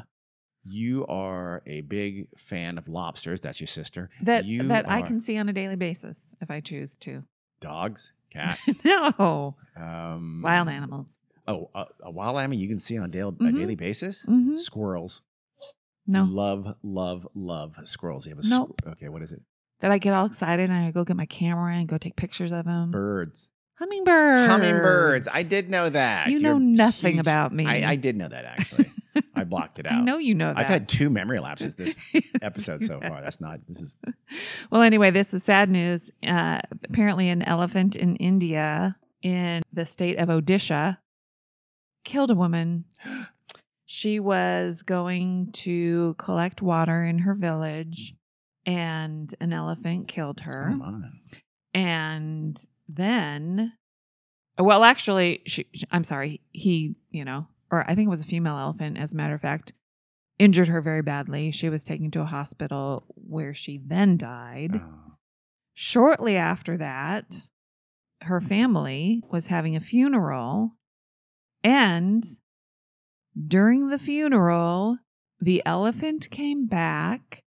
you 0.65 1.07
are 1.07 1.63
a 1.67 1.83
big 1.83 2.27
fan 2.37 2.77
of 2.79 2.89
lobsters. 2.89 3.41
That's 3.41 3.61
your 3.61 3.69
sister. 3.69 4.11
that 4.23 4.45
you 4.45 4.67
that 4.69 4.91
I 4.91 5.03
can 5.03 5.21
see 5.21 5.39
on 5.39 5.49
a 5.49 5.53
daily 5.53 5.77
basis 5.77 6.19
if 6.41 6.51
I 6.51 6.61
choose 6.61 6.97
to. 6.99 7.23
Dogs, 7.61 8.13
cats, 8.31 8.85
no, 8.85 9.55
um, 9.77 10.43
wild 10.45 10.69
animals. 10.69 11.09
Oh, 11.49 11.71
a, 11.77 11.85
a 12.03 12.11
wild 12.11 12.37
animal 12.39 12.59
you 12.59 12.67
can 12.69 12.81
see 12.81 12.99
on 12.99 13.05
a, 13.05 13.09
daily, 13.09 13.31
a 13.41 13.45
Mhm. 13.45 13.57
daily 13.57 13.77
basis. 13.77 14.27
Mhm. 14.27 14.59
Squirrels. 14.59 15.23
No, 16.09 16.25
Love, 16.25 16.77
love, 16.83 17.27
love 17.35 17.77
squirrels. 17.85 18.27
You 18.27 18.35
have 18.37 18.45
a 18.45 18.49
Nope. 18.49 18.81
squ- 18.85 18.93
okay. 18.93 19.09
What 19.09 19.23
is 19.23 19.33
it? 19.33 19.43
That 19.81 19.91
I 19.91 19.99
get 19.99 20.15
all 20.15 20.27
excited 20.27 20.71
and 20.71 20.87
I 20.87 20.91
go 20.91 21.05
get 21.05 21.17
my 21.17 21.27
camera 21.27 21.75
and 21.75 21.87
go 21.89 21.99
take 21.99 22.17
pictures 22.17 22.53
of 22.53 22.65
them. 22.65 22.91
Birds. 22.91 23.51
Hummingbirds. 23.79 24.51
Hummingbirds. 24.51 25.29
I 25.33 25.43
did 25.43 25.69
know 25.69 25.91
that. 25.91 26.29
You 26.29 26.35
You're 26.39 26.41
know 26.41 26.59
nothing 26.59 27.15
huge- 27.15 27.21
about 27.21 27.53
me. 27.53 27.67
I, 27.67 27.91
I 27.91 27.97
did 27.97 28.17
know 28.17 28.29
that 28.29 28.45
actually. 28.47 28.91
I 29.35 29.45
blocked 29.45 29.79
it 29.79 29.87
out. 29.87 29.93
I 29.93 30.01
know 30.01 30.17
you 30.17 30.35
know 30.35 30.49
that. 30.55 30.59
I've 30.59 30.67
had 30.67 30.89
two 30.89 31.11
memory 31.11 31.41
lapses 31.41 31.77
this 31.77 32.01
episode 32.43 32.81
so 32.81 33.01
far. 33.01 33.21
That's 33.21 33.41
not. 33.41 33.61
This 33.69 33.81
is 33.83 33.97
well, 34.71 34.81
anyway, 34.81 35.11
this 35.11 35.35
is 35.35 35.43
sad 35.45 35.69
news. 35.71 36.11
Uh, 36.27 36.61
apparently, 36.85 37.29
an 37.29 37.43
elephant 37.43 37.97
in 37.97 38.17
India, 38.17 38.97
in 39.23 39.63
the 39.75 39.85
state 39.85 40.17
of 40.19 40.29
Odisha, 40.31 40.97
killed 42.05 42.31
a 42.31 42.35
woman. 42.35 42.85
She 43.89 44.19
was 44.19 44.83
going 44.83 45.53
to 45.53 46.15
collect 46.15 46.61
water 46.61 47.05
in 47.05 47.21
her 47.21 47.35
village, 47.35 48.16
and 48.67 49.33
an 49.41 49.53
elephant 49.53 50.09
killed 50.09 50.41
her. 50.41 50.69
And 51.73 52.61
then, 52.89 53.73
well, 54.59 54.83
actually, 54.85 55.43
she, 55.47 55.67
she- 55.73 55.87
I'm 55.91 56.05
sorry, 56.05 56.41
he, 56.53 56.97
you 57.11 57.25
know, 57.25 57.47
or 57.71 57.89
I 57.89 57.95
think 57.95 58.07
it 58.07 58.11
was 58.11 58.23
a 58.23 58.27
female 58.29 58.59
elephant, 58.59 58.99
as 58.99 59.13
a 59.13 59.17
matter 59.17 59.35
of 59.35 59.41
fact, 59.41 59.73
injured 60.39 60.69
her 60.69 60.81
very 60.81 61.03
badly. 61.03 61.51
She 61.51 61.69
was 61.69 61.85
taken 61.85 62.11
to 62.13 62.21
a 62.21 62.27
hospital 62.27 63.05
where 63.15 63.55
she 63.55 63.81
then 63.85 64.17
died. 64.17 64.81
Oh. 64.83 65.13
Shortly 65.75 66.37
after 66.37 66.77
that, 66.79 67.49
her 68.23 68.41
family 68.41 69.23
was 69.31 69.49
having 69.49 69.77
a 69.77 69.81
funeral, 69.81 70.73
and 71.63 72.25
during 73.47 73.89
the 73.89 73.99
funeral, 73.99 74.99
the 75.41 75.63
elephant 75.67 76.31
came 76.31 76.67
back, 76.67 77.43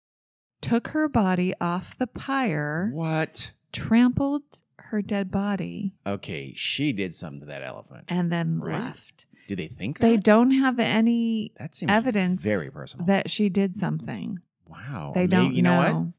took 0.61 0.89
her 0.89 1.07
body 1.07 1.53
off 1.61 1.97
the 1.97 2.07
pyre, 2.07 2.89
What? 2.93 3.51
trampled 3.71 4.43
her 4.77 5.01
dead 5.01 5.29
body, 5.31 5.93
Okay, 6.05 6.53
she 6.55 6.93
did 6.93 7.13
something 7.13 7.41
to 7.41 7.45
that 7.47 7.61
elephant. 7.63 8.05
and 8.11 8.31
then 8.31 8.59
Right. 8.59 8.79
left. 8.79 9.25
Do 9.47 9.55
they 9.55 9.67
think 9.67 9.99
They 9.99 10.15
that? 10.15 10.23
don't 10.25 10.51
have 10.51 10.79
any 10.79 11.53
That 11.57 11.75
seems 11.75 11.91
evidence 11.91 12.41
very 12.43 12.69
personal. 12.71 13.05
that 13.07 13.29
she 13.29 13.49
did 13.49 13.75
something. 13.75 14.39
wow. 14.65 15.11
They 15.13 15.21
Maybe- 15.21 15.31
don't 15.31 15.55
You 15.55 15.61
know 15.61 15.81
know. 15.81 15.99
what? 15.99 16.13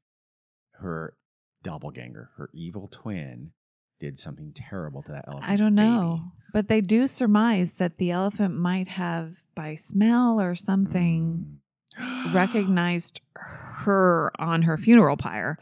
Her 0.81 1.15
doppelganger, 1.63 2.31
her 2.37 2.49
evil 2.53 2.89
twin, 2.89 3.53
did 4.01 4.19
something 4.19 4.53
terrible 4.53 5.03
to 5.03 5.13
that 5.13 5.25
elephant. 5.27 5.51
I 5.51 5.57
don't 5.57 5.75
know. 5.75 6.33
But 6.53 6.69
they 6.69 6.81
do 6.81 7.07
surmise 7.07 7.73
that 7.75 7.99
the 7.99 8.11
elephant 8.13 8.55
might 8.57 8.89
have, 8.89 9.43
by 9.55 9.75
smell 9.75 10.41
or 10.41 10.55
something, 10.55 11.23
Mm. 11.37 11.57
recognized 12.33 13.21
her 13.37 14.31
on 14.41 14.63
her 14.63 14.77
funeral 14.77 15.17
pyre 15.17 15.57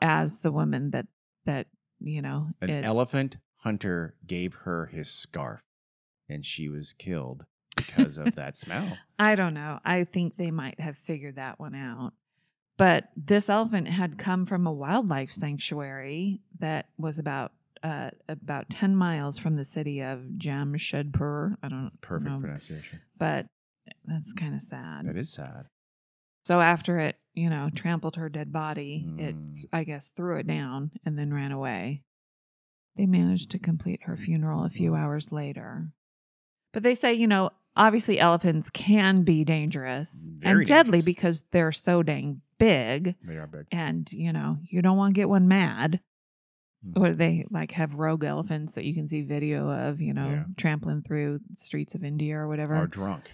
as 0.00 0.40
the 0.40 0.50
woman 0.52 0.90
that 0.90 1.06
that 1.44 1.66
you 2.00 2.22
know 2.22 2.48
An 2.60 2.70
it- 2.70 2.84
elephant 2.84 3.36
hunter 3.58 4.14
gave 4.26 4.54
her 4.54 4.86
his 4.86 5.08
scarf, 5.10 5.60
and 6.28 6.44
she 6.44 6.68
was 6.68 6.92
killed 6.92 7.44
because 7.76 8.18
of 8.18 8.34
that 8.34 8.56
smell. 8.56 8.96
I 9.18 9.34
don't 9.36 9.54
know. 9.54 9.78
I 9.84 10.04
think 10.04 10.36
they 10.36 10.50
might 10.50 10.80
have 10.80 10.96
figured 10.98 11.36
that 11.36 11.60
one 11.60 11.74
out. 11.74 12.12
But 12.78 13.08
this 13.16 13.48
elephant 13.48 13.86
had 13.86 14.18
come 14.18 14.46
from 14.46 14.66
a 14.66 14.72
wildlife 14.72 15.30
sanctuary 15.30 16.40
that 16.58 16.86
was 16.98 17.18
about 17.18 17.52
uh, 17.84 18.10
about 18.28 18.70
ten 18.70 18.96
miles 18.96 19.38
from 19.38 19.56
the 19.56 19.64
city 19.64 20.00
of 20.00 20.20
Jamshedpur. 20.38 21.56
I 21.62 21.68
don't 21.68 21.84
know. 21.84 21.90
Perfect 22.00 22.30
know, 22.30 22.40
pronunciation. 22.40 23.00
but 23.18 23.46
that's 24.04 24.32
kind 24.32 24.54
of 24.54 24.62
sad. 24.62 25.06
That 25.06 25.16
is 25.16 25.32
sad. 25.32 25.66
So 26.44 26.60
after 26.60 26.98
it, 26.98 27.16
you 27.34 27.48
know, 27.48 27.70
trampled 27.74 28.16
her 28.16 28.28
dead 28.28 28.52
body, 28.52 29.06
it, 29.18 29.34
Mm. 29.36 29.64
I 29.72 29.84
guess, 29.84 30.10
threw 30.16 30.36
it 30.38 30.46
down 30.46 30.90
and 31.04 31.18
then 31.18 31.32
ran 31.32 31.52
away. 31.52 32.02
They 32.96 33.06
managed 33.06 33.50
to 33.52 33.58
complete 33.58 34.02
her 34.04 34.16
funeral 34.16 34.64
a 34.64 34.70
few 34.70 34.94
hours 34.94 35.32
later. 35.32 35.88
But 36.72 36.82
they 36.82 36.94
say, 36.94 37.14
you 37.14 37.26
know, 37.26 37.50
obviously 37.76 38.18
elephants 38.18 38.70
can 38.70 39.22
be 39.22 39.44
dangerous 39.44 40.28
Very 40.38 40.58
and 40.60 40.66
deadly 40.66 40.98
dangerous. 40.98 41.04
because 41.04 41.44
they're 41.52 41.72
so 41.72 42.02
dang 42.02 42.42
big. 42.58 43.14
They 43.22 43.36
are 43.36 43.46
big. 43.46 43.66
And, 43.72 44.10
you 44.12 44.32
know, 44.32 44.58
you 44.68 44.82
don't 44.82 44.96
want 44.96 45.14
to 45.14 45.18
get 45.18 45.28
one 45.28 45.48
mad. 45.48 46.00
Mm. 46.86 47.00
Or 47.00 47.12
they 47.14 47.46
like 47.50 47.70
have 47.72 47.94
rogue 47.94 48.24
elephants 48.24 48.72
that 48.74 48.84
you 48.84 48.94
can 48.94 49.06
see 49.08 49.22
video 49.22 49.70
of, 49.70 50.00
you 50.00 50.12
know, 50.12 50.28
Yeah. 50.28 50.44
trampling 50.56 51.02
through 51.02 51.40
streets 51.56 51.94
of 51.94 52.02
India 52.04 52.36
or 52.36 52.48
whatever. 52.48 52.76
Or 52.76 52.86
drunk. 52.86 53.30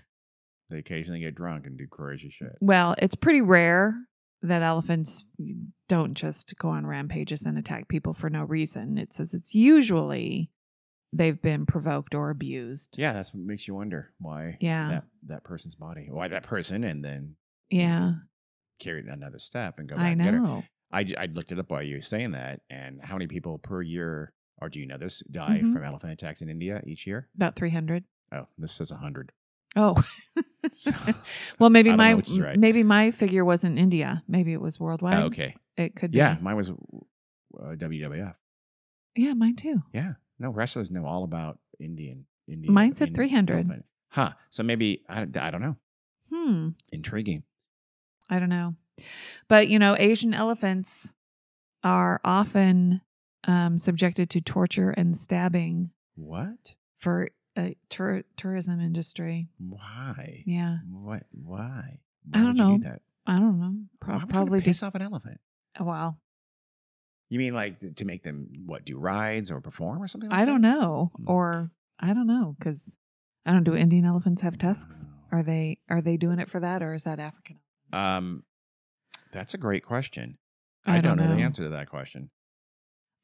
They 0.70 0.78
occasionally 0.78 1.20
get 1.20 1.34
drunk 1.34 1.66
and 1.66 1.78
do 1.78 1.86
crazy 1.86 2.30
shit. 2.30 2.56
Well, 2.60 2.94
it's 2.98 3.14
pretty 3.14 3.40
rare 3.40 3.94
that 4.42 4.62
elephants 4.62 5.26
don't 5.88 6.14
just 6.14 6.54
go 6.58 6.68
on 6.68 6.86
rampages 6.86 7.42
and 7.42 7.58
attack 7.58 7.88
people 7.88 8.14
for 8.14 8.28
no 8.30 8.44
reason. 8.44 8.98
It 8.98 9.14
says 9.14 9.34
it's 9.34 9.54
usually 9.54 10.50
they've 11.12 11.40
been 11.40 11.64
provoked 11.66 12.14
or 12.14 12.30
abused. 12.30 12.96
Yeah, 12.98 13.12
that's 13.14 13.32
what 13.32 13.42
makes 13.42 13.66
you 13.66 13.74
wonder 13.74 14.12
why 14.18 14.58
Yeah. 14.60 14.88
that, 14.90 15.04
that 15.26 15.44
person's 15.44 15.74
body, 15.74 16.08
why 16.10 16.28
that 16.28 16.42
person, 16.44 16.84
and 16.84 17.02
then 17.04 17.36
Yeah, 17.70 18.12
carry 18.78 19.00
it 19.00 19.06
another 19.06 19.38
step 19.38 19.78
and 19.78 19.88
go 19.88 19.96
back 19.96 20.04
I 20.04 20.08
and 20.10 20.22
get 20.22 20.34
her. 20.34 20.40
know. 20.40 20.64
I, 20.92 21.06
I 21.18 21.26
looked 21.26 21.50
it 21.50 21.58
up 21.58 21.70
while 21.70 21.82
you 21.82 21.96
were 21.96 22.02
saying 22.02 22.32
that, 22.32 22.60
and 22.70 23.00
how 23.02 23.14
many 23.14 23.26
people 23.26 23.58
per 23.58 23.82
year, 23.82 24.32
or 24.60 24.68
do 24.68 24.78
you 24.80 24.86
know 24.86 24.98
this, 24.98 25.22
die 25.30 25.60
Mhm. 25.64 25.72
from 25.72 25.82
elephant 25.84 26.12
attacks 26.12 26.42
in 26.42 26.48
India 26.48 26.82
each 26.86 27.06
year? 27.06 27.28
About 27.36 27.56
300. 27.56 28.04
Oh, 28.32 28.46
this 28.58 28.72
says 28.72 28.90
100. 28.92 29.32
Oh. 29.76 29.96
So, 30.72 30.90
well, 31.58 31.70
maybe 31.70 31.90
I 31.90 31.96
don't 31.96 32.28
know 32.28 32.36
my 32.38 32.46
right. 32.48 32.58
maybe 32.58 32.82
my 32.82 33.10
figure 33.10 33.44
wasn't 33.44 33.78
India. 33.78 34.22
Maybe 34.28 34.52
it 34.52 34.60
was 34.60 34.78
worldwide. 34.80 35.18
Oh, 35.18 35.26
okay. 35.26 35.54
It 35.76 35.94
could 35.94 36.10
be. 36.10 36.18
Yeah, 36.18 36.36
mine 36.40 36.56
was 36.56 36.70
uh, 36.70 36.74
WWF. 37.60 38.34
Yeah, 39.14 39.34
mine 39.34 39.56
too. 39.56 39.82
Yeah. 39.92 40.12
No, 40.38 40.50
wrestlers 40.50 40.90
know 40.90 41.06
all 41.06 41.24
about 41.24 41.58
Indian. 41.80 42.26
Indian 42.46 42.72
Mine 42.72 42.94
said 42.94 43.08
Indian 43.08 43.28
300. 43.46 43.54
elephant. 43.56 43.84
Huh. 44.10 44.30
So 44.50 44.62
maybe, 44.62 45.02
I, 45.08 45.22
I 45.22 45.50
don't 45.50 45.60
know. 45.60 45.76
Hmm. 46.32 46.68
Intriguing. 46.92 47.42
I 48.30 48.38
don't 48.38 48.48
know. 48.48 48.74
But, 49.48 49.68
you 49.68 49.78
know, 49.78 49.96
Asian 49.98 50.34
elephants 50.34 51.08
are 51.82 52.20
often 52.24 53.00
um, 53.46 53.78
subjected 53.78 54.30
to 54.30 54.40
torture 54.40 54.90
and 54.90 55.16
stabbing 55.16 55.90
What? 56.16 56.74
for 56.98 57.28
a 57.58 57.76
tour- 57.90 58.22
tourism 58.36 58.80
industry. 58.80 59.48
Why? 59.58 60.42
Yeah. 60.46 60.78
What? 60.90 61.24
Why? 61.32 62.00
I 62.32 62.38
don't 62.42 62.56
do 62.56 62.62
know. 62.62 62.78
that? 62.82 63.02
I 63.26 63.38
don't 63.38 63.60
know. 63.60 63.74
Pro- 64.00 64.16
Why 64.16 64.24
probably 64.28 64.60
piss 64.62 64.82
off 64.82 64.94
an 64.94 65.02
elephant. 65.02 65.40
wow. 65.78 66.16
You 67.28 67.38
mean 67.38 67.52
like 67.52 67.78
to, 67.80 67.90
to 67.92 68.04
make 68.06 68.22
them 68.22 68.48
what 68.64 68.86
do 68.86 68.96
rides 68.96 69.50
or 69.50 69.60
perform 69.60 70.02
or 70.02 70.08
something? 70.08 70.30
Like 70.30 70.40
I 70.40 70.44
don't 70.46 70.62
know. 70.62 71.10
Hmm. 71.16 71.24
Or 71.28 71.70
I 72.00 72.14
don't 72.14 72.26
know 72.26 72.56
because 72.58 72.96
I 73.44 73.52
don't 73.52 73.64
do 73.64 73.76
Indian 73.76 74.06
elephants 74.06 74.40
have 74.42 74.56
tusks? 74.56 75.06
Wow. 75.06 75.38
Are 75.38 75.42
they 75.42 75.78
are 75.90 76.00
they 76.00 76.16
doing 76.16 76.38
it 76.38 76.48
for 76.48 76.60
that 76.60 76.82
or 76.82 76.94
is 76.94 77.02
that 77.02 77.20
African? 77.20 77.58
Um, 77.92 78.44
that's 79.32 79.52
a 79.52 79.58
great 79.58 79.84
question. 79.84 80.38
I 80.86 80.98
I, 80.98 81.00
don't 81.00 81.18
don't 81.18 81.28
know 81.28 81.36
the 81.36 81.42
answer 81.42 81.64
to 81.64 81.68
that 81.70 81.90
question. 81.90 82.30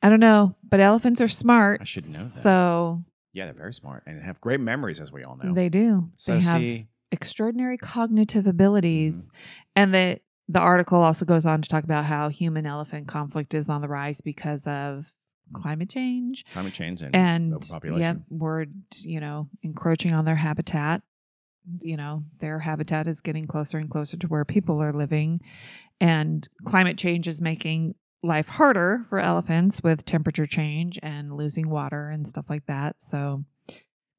I 0.02 0.10
don't 0.10 0.20
know, 0.20 0.54
but 0.62 0.80
elephants 0.80 1.22
are 1.22 1.28
smart. 1.28 1.80
I 1.80 1.84
should 1.84 2.04
know 2.04 2.24
that. 2.24 2.42
So 2.42 3.04
Yeah, 3.34 3.44
they're 3.46 3.54
very 3.54 3.74
smart 3.74 4.04
and 4.06 4.22
have 4.22 4.40
great 4.40 4.60
memories, 4.60 5.00
as 5.00 5.12
we 5.12 5.24
all 5.24 5.36
know. 5.36 5.52
they 5.52 5.68
do. 5.68 6.10
so 6.16 6.34
they 6.34 6.40
have 6.40 6.60
see, 6.60 6.86
extraordinary 7.12 7.76
cognitive 7.76 8.46
abilities. 8.46 9.26
Mm-hmm. 9.26 9.36
And 9.76 9.94
the 9.94 10.20
the 10.48 10.60
article 10.60 11.00
also 11.00 11.24
goes 11.24 11.44
on 11.44 11.60
to 11.62 11.68
talk 11.68 11.84
about 11.84 12.04
how 12.04 12.28
human 12.28 12.64
elephant 12.66 13.08
conflict 13.08 13.54
is 13.54 13.68
on 13.68 13.80
the 13.80 13.88
rise 13.88 14.20
because 14.20 14.66
of 14.66 15.12
climate 15.52 15.90
change 15.90 16.44
climate 16.52 16.72
change 16.72 17.02
and, 17.02 17.14
and 17.14 17.54
overpopulation. 17.54 18.24
we're 18.30 18.66
you 19.02 19.20
know 19.20 19.48
encroaching 19.62 20.14
on 20.14 20.24
their 20.24 20.36
habitat. 20.36 21.02
You 21.80 21.96
know, 21.96 22.24
their 22.40 22.58
habitat 22.58 23.06
is 23.06 23.22
getting 23.22 23.46
closer 23.46 23.78
and 23.78 23.90
closer 23.90 24.18
to 24.18 24.26
where 24.26 24.44
people 24.44 24.82
are 24.82 24.92
living 24.92 25.40
and 25.98 26.46
climate 26.66 26.98
change 26.98 27.26
is 27.26 27.40
making 27.40 27.94
life 28.24 28.48
harder 28.48 29.04
for 29.10 29.18
elephants 29.20 29.82
with 29.82 30.04
temperature 30.04 30.46
change 30.46 30.98
and 31.02 31.36
losing 31.36 31.68
water 31.68 32.08
and 32.08 32.26
stuff 32.26 32.46
like 32.48 32.64
that. 32.66 33.00
So 33.02 33.44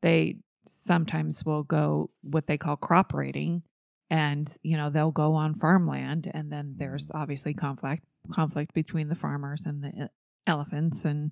they 0.01 0.37
sometimes 0.67 1.43
will 1.45 1.63
go 1.63 2.09
what 2.21 2.47
they 2.47 2.57
call 2.57 2.75
crop 2.75 3.13
raiding 3.13 3.63
and 4.09 4.55
you 4.63 4.75
know 4.77 4.89
they'll 4.89 5.11
go 5.11 5.33
on 5.33 5.53
farmland 5.53 6.29
and 6.33 6.51
then 6.51 6.73
there's 6.77 7.09
obviously 7.13 7.53
conflict 7.53 8.03
conflict 8.31 8.73
between 8.73 9.07
the 9.07 9.15
farmers 9.15 9.63
and 9.65 9.83
the 9.83 9.89
e- 9.89 10.07
elephants 10.47 11.05
and 11.05 11.31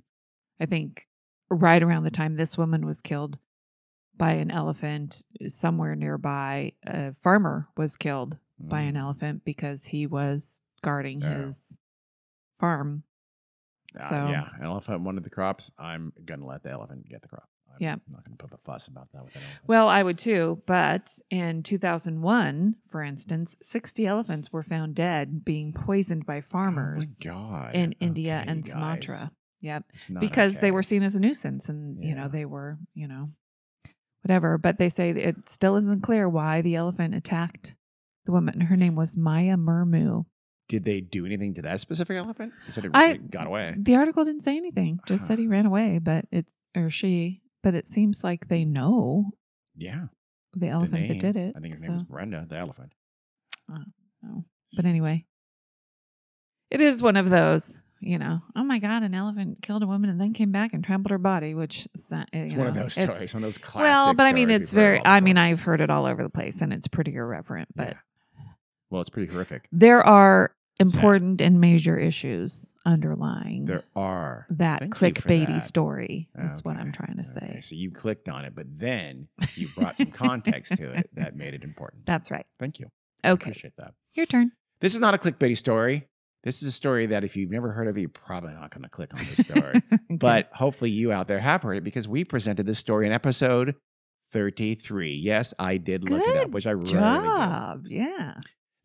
i 0.59 0.65
think 0.67 1.07
right 1.49 1.81
around 1.81 2.03
the 2.03 2.11
time 2.11 2.35
this 2.35 2.57
woman 2.59 2.85
was 2.85 3.01
killed 3.01 3.37
by 4.15 4.33
an 4.33 4.51
elephant 4.51 5.23
somewhere 5.47 5.95
nearby 5.95 6.71
a 6.85 7.13
farmer 7.23 7.67
was 7.75 7.95
killed 7.97 8.37
by 8.59 8.81
an 8.81 8.93
Mm. 8.95 8.99
elephant 8.99 9.41
because 9.45 9.85
he 9.85 10.05
was 10.05 10.61
guarding 10.83 11.21
Yeah. 11.21 11.45
his 11.45 11.79
farm 12.63 13.03
Uh, 13.99 14.09
so- 14.09 14.27
yeah, 14.29 14.47
an 14.57 14.63
elephant 14.63 15.01
wanted 15.01 15.23
the 15.23 15.29
crops. 15.29 15.69
I'm 15.77 16.13
gonna 16.25 16.45
let 16.45 16.63
the 16.63 16.71
elephant 16.71 17.07
get 17.09 17.21
the 17.21 17.27
crop. 17.27 17.47
I'm 17.69 17.77
Yeah. 17.79 17.95
not 18.09 18.23
gonna 18.23 18.37
put 18.37 18.51
up 18.53 18.59
a 18.59 18.63
fuss 18.63 18.87
about 18.87 19.11
that 19.11 19.23
with. 19.23 19.33
Well, 19.67 19.87
I 19.89 20.01
would 20.01 20.17
too. 20.17 20.61
But 20.65 21.13
in 21.29 21.61
2001, 21.63 22.75
for 22.89 23.03
instance, 23.03 23.55
60 23.61 24.07
elephants 24.07 24.51
were 24.53 24.63
found 24.63 24.95
dead 24.95 25.43
being 25.45 25.73
poisoned 25.73 26.25
by 26.25 26.39
farmers 26.41 27.09
oh 27.09 27.15
God. 27.23 27.75
in 27.75 27.91
India 27.99 28.39
Okay, 28.41 28.51
and 28.51 28.63
guys. 28.63 28.71
Sumatra. 28.71 29.31
Yep. 29.61 29.83
Because 30.19 30.59
they 30.59 30.71
were 30.71 30.83
seen 30.83 31.03
as 31.03 31.15
a 31.15 31.19
nuisance 31.19 31.69
and, 31.69 32.03
you 32.03 32.15
know, 32.15 32.27
they 32.27 32.45
were, 32.45 32.77
you 32.93 33.07
know, 33.07 33.29
whatever. 34.23 34.57
But 34.57 34.77
they 34.77 34.89
say 34.89 35.11
it 35.11 35.47
still 35.49 35.75
isn't 35.77 36.01
clear 36.01 36.27
why 36.27 36.61
the 36.61 36.75
elephant 36.75 37.13
attacked 37.15 37.75
the 38.25 38.31
woman. 38.31 38.59
Her 38.61 38.75
name 38.77 38.95
was 38.95 39.15
Maya 39.17 39.55
Murmu. 39.57 40.25
Did 40.69 40.85
they 40.85 41.01
do 41.01 41.25
anything 41.25 41.53
to 41.55 41.61
that 41.63 41.79
specific 41.81 42.17
elephant? 42.17 42.53
He 42.65 42.71
said 42.71 42.85
it 42.85 42.91
I- 42.93 43.17
got 43.17 43.47
away. 43.47 43.75
The 43.77 43.95
article 43.95 44.23
didn't 44.25 44.41
say 44.43 44.55
anything; 44.57 44.99
just 45.07 45.27
said 45.27 45.37
he 45.39 45.47
ran 45.47 45.65
away. 45.65 45.99
But 45.99 46.25
it 46.31 46.45
or 46.75 46.89
she. 46.89 47.41
But 47.61 47.75
it 47.75 47.87
seems 47.87 48.23
like 48.23 48.47
they 48.47 48.65
know 48.65 49.31
Yeah. 49.75 50.07
the 50.53 50.59
the 50.61 50.67
elephant 50.69 50.93
name. 50.93 51.07
that 51.09 51.19
did 51.19 51.35
it. 51.35 51.53
I 51.55 51.59
think 51.59 51.73
his 51.73 51.79
so- 51.81 51.87
name 51.87 51.93
was 51.93 52.03
Brenda, 52.03 52.45
the 52.49 52.57
elephant. 52.57 52.93
Oh. 53.71 54.43
But 54.75 54.85
anyway, 54.85 55.25
it 56.71 56.81
is 56.81 57.03
one 57.03 57.15
of 57.17 57.29
those, 57.29 57.77
you 57.99 58.17
know, 58.17 58.41
oh 58.55 58.63
my 58.63 58.79
God, 58.79 59.03
an 59.03 59.13
elephant 59.13 59.61
killed 59.61 59.83
a 59.83 59.87
woman 59.87 60.09
and 60.09 60.19
then 60.19 60.33
came 60.33 60.51
back 60.51 60.73
and 60.73 60.83
trampled 60.83 61.11
her 61.11 61.17
body, 61.17 61.53
which 61.53 61.87
is, 61.93 62.11
eh, 62.11 62.23
It's 62.33 62.53
you 62.53 62.57
one 62.59 62.67
of 62.67 62.75
know, 62.75 62.83
those 62.83 62.97
it's- 62.97 63.15
stories, 63.15 63.33
one 63.33 63.43
of 63.43 63.47
those 63.47 63.57
classic 63.57 63.81
Well, 63.93 64.13
but 64.13 64.27
I 64.27 64.33
mean, 64.33 64.47
stories 64.47 64.61
it's 64.61 64.73
we've 64.73 64.81
heard 64.81 64.85
very, 64.87 64.99
all 64.99 65.07
I 65.11 65.19
mean, 65.19 65.35
before. 65.35 65.45
I've 65.45 65.61
heard 65.61 65.81
it 65.81 65.89
all 65.89 66.05
over 66.05 66.23
the 66.23 66.29
place 66.29 66.61
and 66.61 66.73
it's 66.73 66.87
pretty 66.87 67.13
irreverent, 67.15 67.69
but. 67.75 67.97
Well, 68.93 69.01
it's 69.01 69.09
pretty 69.09 69.31
horrific. 69.33 69.67
there 69.71 70.05
are 70.05 70.53
Sad. 70.79 70.87
important 70.95 71.41
and 71.41 71.59
major 71.59 71.97
issues 71.97 72.67
underlying 72.85 73.65
There 73.65 73.83
are. 73.95 74.45
that 74.51 74.79
Thank 74.81 74.95
clickbaity 74.95 75.47
that. 75.47 75.63
story, 75.63 76.29
is 76.37 76.63
what 76.63 76.77
I'm 76.77 76.91
trying 76.91 77.17
to 77.17 77.23
say. 77.23 77.47
okay. 77.49 77.61
So 77.61 77.73
you 77.75 77.89
clicked 77.91 78.29
on 78.29 78.45
it, 78.45 78.53
but 78.55 78.67
then 78.77 79.29
you 79.55 79.67
brought 79.75 79.97
some 79.97 80.11
context 80.11 80.75
to 80.77 80.91
it 80.91 81.09
that 81.15 81.35
made 81.35 81.53
it 81.55 81.63
important. 81.63 82.05
That's 82.05 82.29
right. 82.29 82.45
Thank 82.59 82.79
you. 82.79 82.87
I 83.23 83.31
Okay. 83.31 83.43
appreciate 83.49 83.73
that. 83.77 83.93
Your 84.13 84.25
turn. 84.27 84.51
This 84.79 84.93
is 84.93 84.99
not 85.01 85.13
a 85.15 85.17
clickbaity 85.17 85.57
story. 85.57 86.07
This 86.43 86.61
is 86.61 86.67
a 86.67 86.71
story 86.73 87.05
that 87.07 87.23
if 87.23 87.35
you've 87.37 87.49
never 87.51 87.71
heard 87.71 87.87
of 87.87 87.95
it, 87.97 88.01
you're 88.01 88.09
probably 88.09 88.53
not 88.53 88.69
going 88.69 88.83
to 88.83 88.89
click 88.89 89.11
on 89.13 89.19
this 89.21 89.37
story. 89.47 89.81
Okay. 89.91 89.97
But 90.17 90.49
hopefully 90.53 90.91
you 90.91 91.11
out 91.13 91.27
there 91.27 91.39
have 91.39 91.63
heard 91.63 91.77
it 91.77 91.83
because 91.83 92.07
we 92.07 92.25
presented 92.25 92.65
this 92.67 92.77
story 92.79 93.07
in 93.07 93.13
episode 93.13 93.75
33. 94.33 95.13
Yes, 95.15 95.53
I 95.57 95.77
did 95.77 96.09
look 96.09 96.21
it 96.27 96.35
up, 96.37 96.49
which 96.49 96.67
I 96.67 96.71
really 96.71 96.91
did. 96.91 97.91
Yeah. 97.91 98.33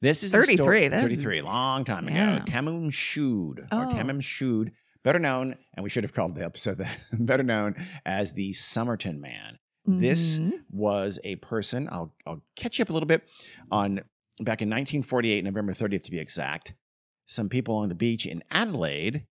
This 0.01 0.23
is 0.23 0.33
a 0.35 0.41
sto- 0.43 0.47
33, 0.57 0.89
that's- 0.89 1.03
33, 1.03 1.43
long 1.43 1.85
time 1.85 2.07
ago. 2.07 2.17
Yeah. 2.17 2.45
Tamam 2.47 2.93
Shud, 2.93 3.61
or 3.73 3.85
Oh. 3.87 3.89
Tamam 3.89 4.23
Shud, 4.23 4.73
better 5.03 5.19
known, 5.19 5.57
and 5.75 5.83
we 5.85 5.91
should 5.91 6.05
have 6.05 6.13
called 6.13 6.35
the 6.37 6.45
episode 6.45 6.79
that, 6.79 6.97
better 7.13 7.43
known 7.43 7.75
as 8.07 8.33
the 8.35 8.53
Somerton 8.53 9.21
Man. 9.21 9.59
This 9.87 10.39
Mhm. 10.39 10.53
was 10.71 11.19
a 11.25 11.37
person, 11.37 11.89
I'll, 11.91 12.15
I'll 12.27 12.43
catch 12.57 12.79
you 12.79 12.83
up 12.83 12.91
a 12.91 12.93
little 12.93 13.07
bit, 13.07 13.23
on 13.71 13.97
back 14.41 14.61
in 14.63 14.69
1948, 14.69 15.43
November 15.45 15.73
30th 15.73 16.05
to 16.05 16.11
be 16.11 16.19
exact. 16.19 16.75
Some 17.27 17.49
people 17.49 17.77
on 17.77 17.89
the 17.89 17.95
beach 17.95 18.25
in 18.27 18.45
Adelaide, 18.51 19.27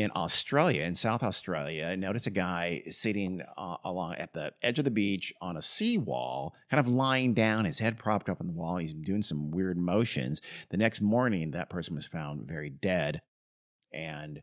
in 0.00 0.10
Australia, 0.16 0.82
in 0.82 0.96
South 0.96 1.22
Australia, 1.22 1.96
noticed 1.96 2.26
a 2.26 2.30
guy 2.30 2.82
sitting 2.90 3.40
uh, 3.56 3.76
along 3.84 4.16
at 4.16 4.32
the 4.32 4.50
edge 4.60 4.80
of 4.80 4.84
the 4.84 4.90
beach 4.90 5.32
on 5.40 5.56
a 5.56 5.62
seawall, 5.62 6.52
kind 6.68 6.80
of 6.80 6.88
lying 6.88 7.32
down, 7.32 7.64
his 7.64 7.78
head 7.78 7.96
propped 7.96 8.28
up 8.28 8.40
on 8.40 8.48
the 8.48 8.52
wall. 8.52 8.78
He's 8.78 8.92
doing 8.92 9.22
some 9.22 9.52
weird 9.52 9.78
motions. 9.78 10.40
The 10.70 10.78
next 10.78 11.00
morning, 11.00 11.52
that 11.52 11.70
person 11.70 11.94
was 11.94 12.06
found 12.06 12.48
very 12.48 12.70
dead. 12.70 13.22
And, 13.92 14.42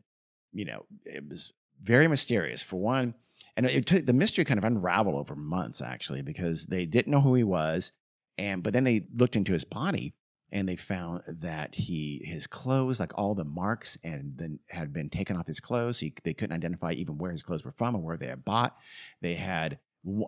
you 0.54 0.64
know, 0.64 0.86
it 1.04 1.28
was 1.28 1.52
very 1.82 2.08
mysterious. 2.08 2.62
For 2.62 2.76
one, 2.80 3.12
and 3.54 3.66
it 3.66 3.84
took 3.84 4.06
the 4.06 4.14
mystery 4.14 4.46
kind 4.46 4.56
of 4.56 4.64
unraveled 4.64 5.16
over 5.16 5.36
months 5.36 5.82
actually 5.82 6.22
because 6.22 6.64
they 6.64 6.86
didn't 6.86 7.12
know 7.12 7.20
who 7.20 7.34
he 7.34 7.44
was 7.44 7.92
and 8.38 8.62
but 8.62 8.72
then 8.72 8.84
they 8.84 9.06
looked 9.14 9.36
into 9.36 9.52
his 9.52 9.64
body 9.64 10.14
and 10.52 10.68
they 10.68 10.76
found 10.76 11.22
that 11.26 11.74
he 11.74 12.22
his 12.24 12.46
clothes 12.46 13.00
like 13.00 13.12
all 13.16 13.34
the 13.34 13.44
marks 13.44 13.98
and 14.04 14.34
then 14.36 14.58
had 14.68 14.92
been 14.92 15.08
taken 15.10 15.36
off 15.36 15.46
his 15.46 15.60
clothes 15.60 15.98
he, 16.00 16.12
they 16.24 16.34
couldn't 16.34 16.54
identify 16.54 16.92
even 16.92 17.18
where 17.18 17.32
his 17.32 17.42
clothes 17.42 17.64
were 17.64 17.70
from 17.72 17.96
or 17.96 18.00
where 18.00 18.16
they 18.16 18.26
had 18.28 18.44
bought 18.44 18.76
they 19.20 19.34
had 19.34 19.78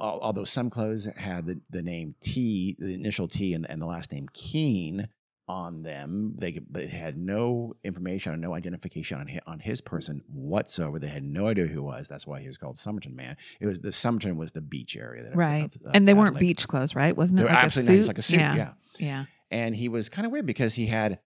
although 0.01 0.45
some 0.45 0.71
clothes 0.71 1.09
had 1.17 1.47
the, 1.47 1.61
the 1.71 1.83
name 1.83 2.15
T 2.21 2.77
the 2.79 2.95
initial 2.95 3.29
T 3.29 3.55
and, 3.55 3.69
and 3.69 3.83
the 3.83 3.87
last 3.87 4.13
name 4.13 4.29
Keen 4.33 5.09
on 5.47 5.83
them. 5.83 6.35
They, 6.39 6.59
they 6.71 6.87
had 6.87 7.19
no 7.19 7.77
information 7.85 8.33
or 8.33 8.37
no 8.39 8.55
identification 8.55 9.19
on 9.21 9.27
his, 9.27 9.41
on 9.47 9.59
his 9.61 9.83
person 9.83 10.23
whatsoever. 10.33 10.99
They 10.99 11.09
had 11.09 11.23
no 11.23 11.49
idea 11.49 11.67
who 11.67 11.73
he 11.73 11.79
was. 11.81 12.09
That's 12.09 12.27
why 12.27 12.41
he 12.41 12.47
was 12.47 12.57
called 12.57 12.79
Somerton 12.79 13.15
Man. 13.15 13.37
it 13.61 13.67
was 13.67 13.81
the 13.81 13.93
Somerton 13.93 14.37
was 14.39 14.53
the 14.53 14.63
beach 14.63 14.97
area, 14.97 15.25
that, 15.25 15.37
Right. 15.37 15.65
of- 15.65 15.75
of 15.85 15.91
and 15.93 16.09
they 16.09 16.15
weren't 16.15 16.37
Adelaide. 16.37 16.41
beach 16.41 16.67
clothes, 16.69 16.95
right? 16.95 17.15
Wasn't 17.15 17.39
it 17.39 17.45
like 17.45 17.65
a 17.65 17.69
suit? 17.71 18.07
like 18.07 18.17
a 18.19 18.23
suit. 18.23 18.41
Yeah. 18.41 18.55
yeah 18.57 18.71
Yeah. 18.99 19.25
And 19.55 19.77
he 19.77 19.89
was 19.89 20.09
kind 20.09 20.27
of 20.27 20.33
weird 20.33 20.47
because 20.47 20.75
he 20.75 20.87
had 20.87 21.21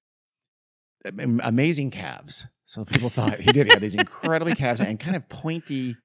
amazing 1.06 1.90
calves. 1.90 2.46
So 2.66 2.84
people 2.84 3.08
thought 3.08 3.40
he 3.40 3.52
did. 3.52 3.66
He 3.66 3.72
had 3.72 3.80
these 3.80 3.94
incredibly 3.94 4.54
calves 4.54 4.80
and 4.80 5.00
kind 5.00 5.16
of 5.16 5.26
pointy 5.30 5.96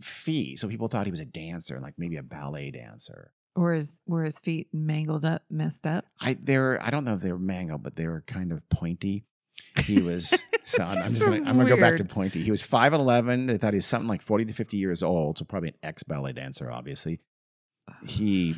feet. 0.00 0.58
So 0.58 0.66
people 0.68 0.88
thought 0.88 1.04
he 1.04 1.10
was 1.10 1.20
a 1.20 1.26
dancer, 1.26 1.78
like 1.78 1.94
maybe 1.98 2.16
a 2.16 2.22
ballet 2.22 2.70
dancer. 2.70 3.32
Or 3.54 3.74
his 3.74 4.00
were 4.06 4.24
his 4.24 4.38
feet 4.38 4.68
mangled 4.72 5.26
up, 5.26 5.42
messed 5.50 5.86
up? 5.86 6.06
I 6.18 6.38
they're 6.40 6.82
I 6.82 6.88
don't 6.88 7.04
know 7.04 7.14
if 7.14 7.20
they 7.20 7.32
were 7.32 7.38
mangled, 7.38 7.82
but 7.82 7.96
they 7.96 8.06
were 8.06 8.22
kind 8.26 8.50
of 8.50 8.66
pointy. 8.70 9.26
He 9.84 10.00
was 10.00 10.28
so 10.64 10.84
I'm, 10.84 10.94
just 10.94 11.20
gonna 11.20 11.36
I'm 11.36 11.58
gonna 11.58 11.68
go 11.68 11.76
back 11.76 11.96
to 11.96 12.04
pointy. 12.04 12.40
He 12.40 12.50
was 12.50 12.62
five 12.62 12.94
eleven. 12.94 13.46
They 13.46 13.58
thought 13.58 13.74
he 13.74 13.78
was 13.78 13.86
something 13.86 14.08
like 14.08 14.22
forty 14.22 14.46
to 14.46 14.54
fifty 14.54 14.78
years 14.78 15.02
old, 15.02 15.36
so 15.36 15.44
probably 15.44 15.70
an 15.70 15.74
ex 15.82 16.02
ballet 16.02 16.32
dancer, 16.32 16.70
obviously. 16.70 17.20
He 18.06 18.56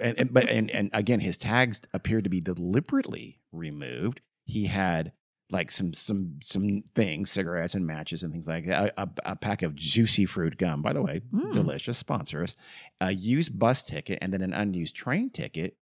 and, 0.00 0.18
and 0.18 0.32
but 0.34 0.48
and, 0.48 0.70
and 0.70 0.90
again 0.92 1.20
his 1.20 1.38
tags 1.38 1.82
appeared 1.92 2.24
to 2.24 2.30
be 2.30 2.40
deliberately 2.40 3.40
removed. 3.52 4.20
He 4.44 4.66
had 4.66 5.12
like 5.50 5.70
some 5.70 5.94
some 5.94 6.38
some 6.42 6.82
things, 6.94 7.30
cigarettes 7.30 7.74
and 7.74 7.86
matches 7.86 8.22
and 8.22 8.32
things 8.32 8.48
like 8.48 8.66
that. 8.66 8.94
A, 8.96 9.02
a, 9.02 9.08
a 9.32 9.36
pack 9.36 9.62
of 9.62 9.74
juicy 9.76 10.26
fruit 10.26 10.58
gum, 10.58 10.82
by 10.82 10.92
the 10.92 11.02
way, 11.02 11.20
Mm. 11.32 11.52
delicious, 11.52 11.98
sponsor 11.98 12.42
us. 12.42 12.56
A 13.00 13.12
used 13.12 13.56
bus 13.58 13.82
ticket 13.84 14.18
and 14.20 14.32
then 14.32 14.42
an 14.42 14.52
unused 14.52 14.96
train 14.96 15.30
ticket, 15.30 15.76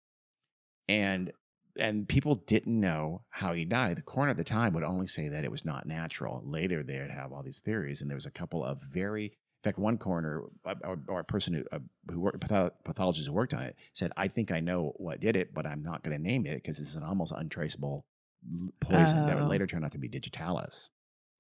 and 0.88 1.32
and 1.80 2.08
people 2.08 2.36
didn't 2.36 2.80
know 2.80 3.24
how 3.30 3.54
he 3.54 3.66
died. 3.66 3.98
The 3.98 4.02
coroner 4.04 4.32
at 4.32 4.38
the 4.38 4.44
time 4.44 4.74
would 4.74 4.84
only 4.84 5.08
say 5.08 5.28
that 5.30 5.44
it 5.44 5.50
was 5.52 5.66
not 5.66 5.88
natural. 5.88 6.44
Later, 6.46 6.84
they'd 6.84 7.10
have 7.10 7.32
all 7.34 7.42
these 7.42 7.60
theories, 7.60 8.02
and 8.02 8.10
there 8.12 8.16
was 8.18 8.28
a 8.28 8.32
couple 8.32 8.64
of 8.64 8.80
very, 8.82 9.34
in 9.64 9.70
fact, 9.70 9.80
one 9.80 9.98
coroner 9.98 10.44
uh, 10.66 10.76
or, 10.84 11.00
or 11.08 11.20
a 11.22 11.24
person 11.24 11.54
who 11.54 11.64
uh, 11.72 11.80
who 12.12 12.20
worked, 12.20 12.42
patho- 12.42 12.72
pathologist 12.84 13.28
who 13.28 13.34
worked 13.34 13.54
on 13.54 13.64
it 13.64 13.78
said, 13.94 14.12
"I 14.18 14.28
think 14.28 14.52
I 14.52 14.60
know 14.60 14.92
what 14.98 15.22
did 15.22 15.38
it, 15.38 15.54
but 15.54 15.66
I'm 15.66 15.82
not 15.82 16.04
going 16.04 16.16
to 16.18 16.22
name 16.22 16.46
it 16.46 16.56
because 16.56 16.82
it's 16.82 16.96
an 16.96 17.04
almost 17.04 17.32
untraceable 17.32 18.06
poison 18.82 19.26
that 19.26 19.36
would 19.36 19.46
Oh. 19.46 19.48
later 19.48 19.66
turn 19.66 19.86
out 19.86 19.94
to 19.94 19.98
be 19.98 20.10
digitalis." 20.10 20.90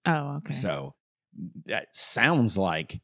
Oh, 0.05 0.37
okay. 0.37 0.53
So 0.53 0.95
that 1.65 1.87
sounds 1.93 2.57
like 2.57 3.01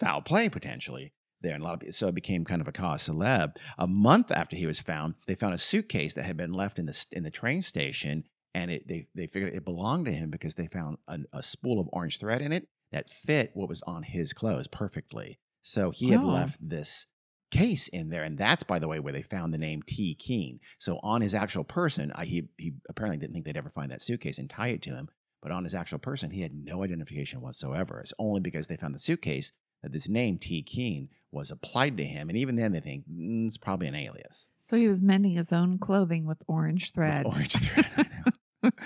foul 0.00 0.22
play 0.22 0.48
potentially 0.48 1.12
there. 1.42 1.52
And 1.54 1.62
a 1.62 1.66
lot 1.66 1.74
of 1.74 1.80
people, 1.80 1.92
so 1.92 2.08
it 2.08 2.14
became 2.14 2.44
kind 2.44 2.62
of 2.62 2.68
a 2.68 2.72
cause 2.72 3.06
celeb. 3.08 3.52
A 3.78 3.86
month 3.86 4.30
after 4.30 4.56
he 4.56 4.64
was 4.66 4.80
found, 4.80 5.14
they 5.26 5.34
found 5.34 5.52
a 5.52 5.58
suitcase 5.58 6.14
that 6.14 6.24
had 6.24 6.36
been 6.38 6.52
left 6.54 6.78
in 6.78 6.86
the 6.86 7.06
in 7.12 7.22
the 7.22 7.30
train 7.30 7.60
station, 7.60 8.24
and 8.54 8.70
it 8.70 8.88
they 8.88 9.08
they 9.14 9.26
figured 9.26 9.54
it 9.54 9.64
belonged 9.64 10.06
to 10.06 10.12
him 10.12 10.30
because 10.30 10.54
they 10.54 10.68
found 10.68 10.96
a, 11.06 11.18
a 11.34 11.42
spool 11.42 11.78
of 11.80 11.88
orange 11.92 12.18
thread 12.18 12.40
in 12.40 12.52
it 12.52 12.66
that 12.96 13.12
fit 13.12 13.50
what 13.54 13.68
was 13.68 13.82
on 13.82 14.02
his 14.02 14.32
clothes 14.32 14.66
perfectly. 14.66 15.38
So 15.62 15.90
he 15.90 16.10
had 16.10 16.24
Oh. 16.24 16.28
left 16.28 16.58
this 16.66 17.06
case 17.50 17.88
in 17.88 18.08
there, 18.08 18.24
and 18.24 18.38
that's 18.38 18.62
by 18.64 18.78
the 18.78 18.88
way 18.88 18.98
where 19.00 19.12
they 19.12 19.22
found 19.22 19.52
the 19.52 19.58
name 19.58 19.82
T. 19.82 20.14
Keen. 20.14 20.60
So 20.78 20.98
on 21.02 21.20
his 21.20 21.34
actual 21.34 21.62
person, 21.64 22.10
I, 22.14 22.24
he 22.24 22.48
he 22.58 22.72
apparently 22.88 23.18
didn't 23.18 23.34
think 23.34 23.44
they'd 23.44 23.56
ever 23.56 23.70
find 23.70 23.90
that 23.92 24.02
suitcase 24.02 24.38
and 24.38 24.48
tie 24.48 24.68
it 24.68 24.82
to 24.82 24.90
him. 24.94 25.08
But 25.42 25.52
on 25.52 25.64
his 25.64 25.74
actual 25.74 25.98
person, 25.98 26.30
he 26.30 26.40
had 26.40 26.54
no 26.54 26.82
identification 26.82 27.40
whatsoever. 27.42 28.00
It's 28.00 28.14
only 28.18 28.40
because 28.40 28.66
they 28.68 28.76
found 28.76 28.94
the 28.94 28.98
suitcase 28.98 29.52
that 29.82 29.92
this 29.92 30.08
name 30.08 30.38
T. 30.38 30.62
Keen 30.62 31.08
was 31.30 31.50
applied 31.50 31.96
to 31.98 32.04
him, 32.04 32.28
and 32.30 32.38
even 32.38 32.56
then 32.56 32.72
they 32.72 32.80
think 32.80 33.04
"Mm, 33.08 33.44
it's 33.46 33.58
probably 33.58 33.86
an 33.88 33.94
alias. 33.94 34.48
so 34.64 34.76
he 34.78 34.88
was 34.88 35.02
mending 35.02 35.32
his 35.32 35.52
own 35.52 35.78
clothing 35.78 36.24
with 36.26 36.38
orange 36.48 36.84
With 36.86 36.94
thread. 36.94 37.26
orange 37.26 37.52
thread. 37.66 38.08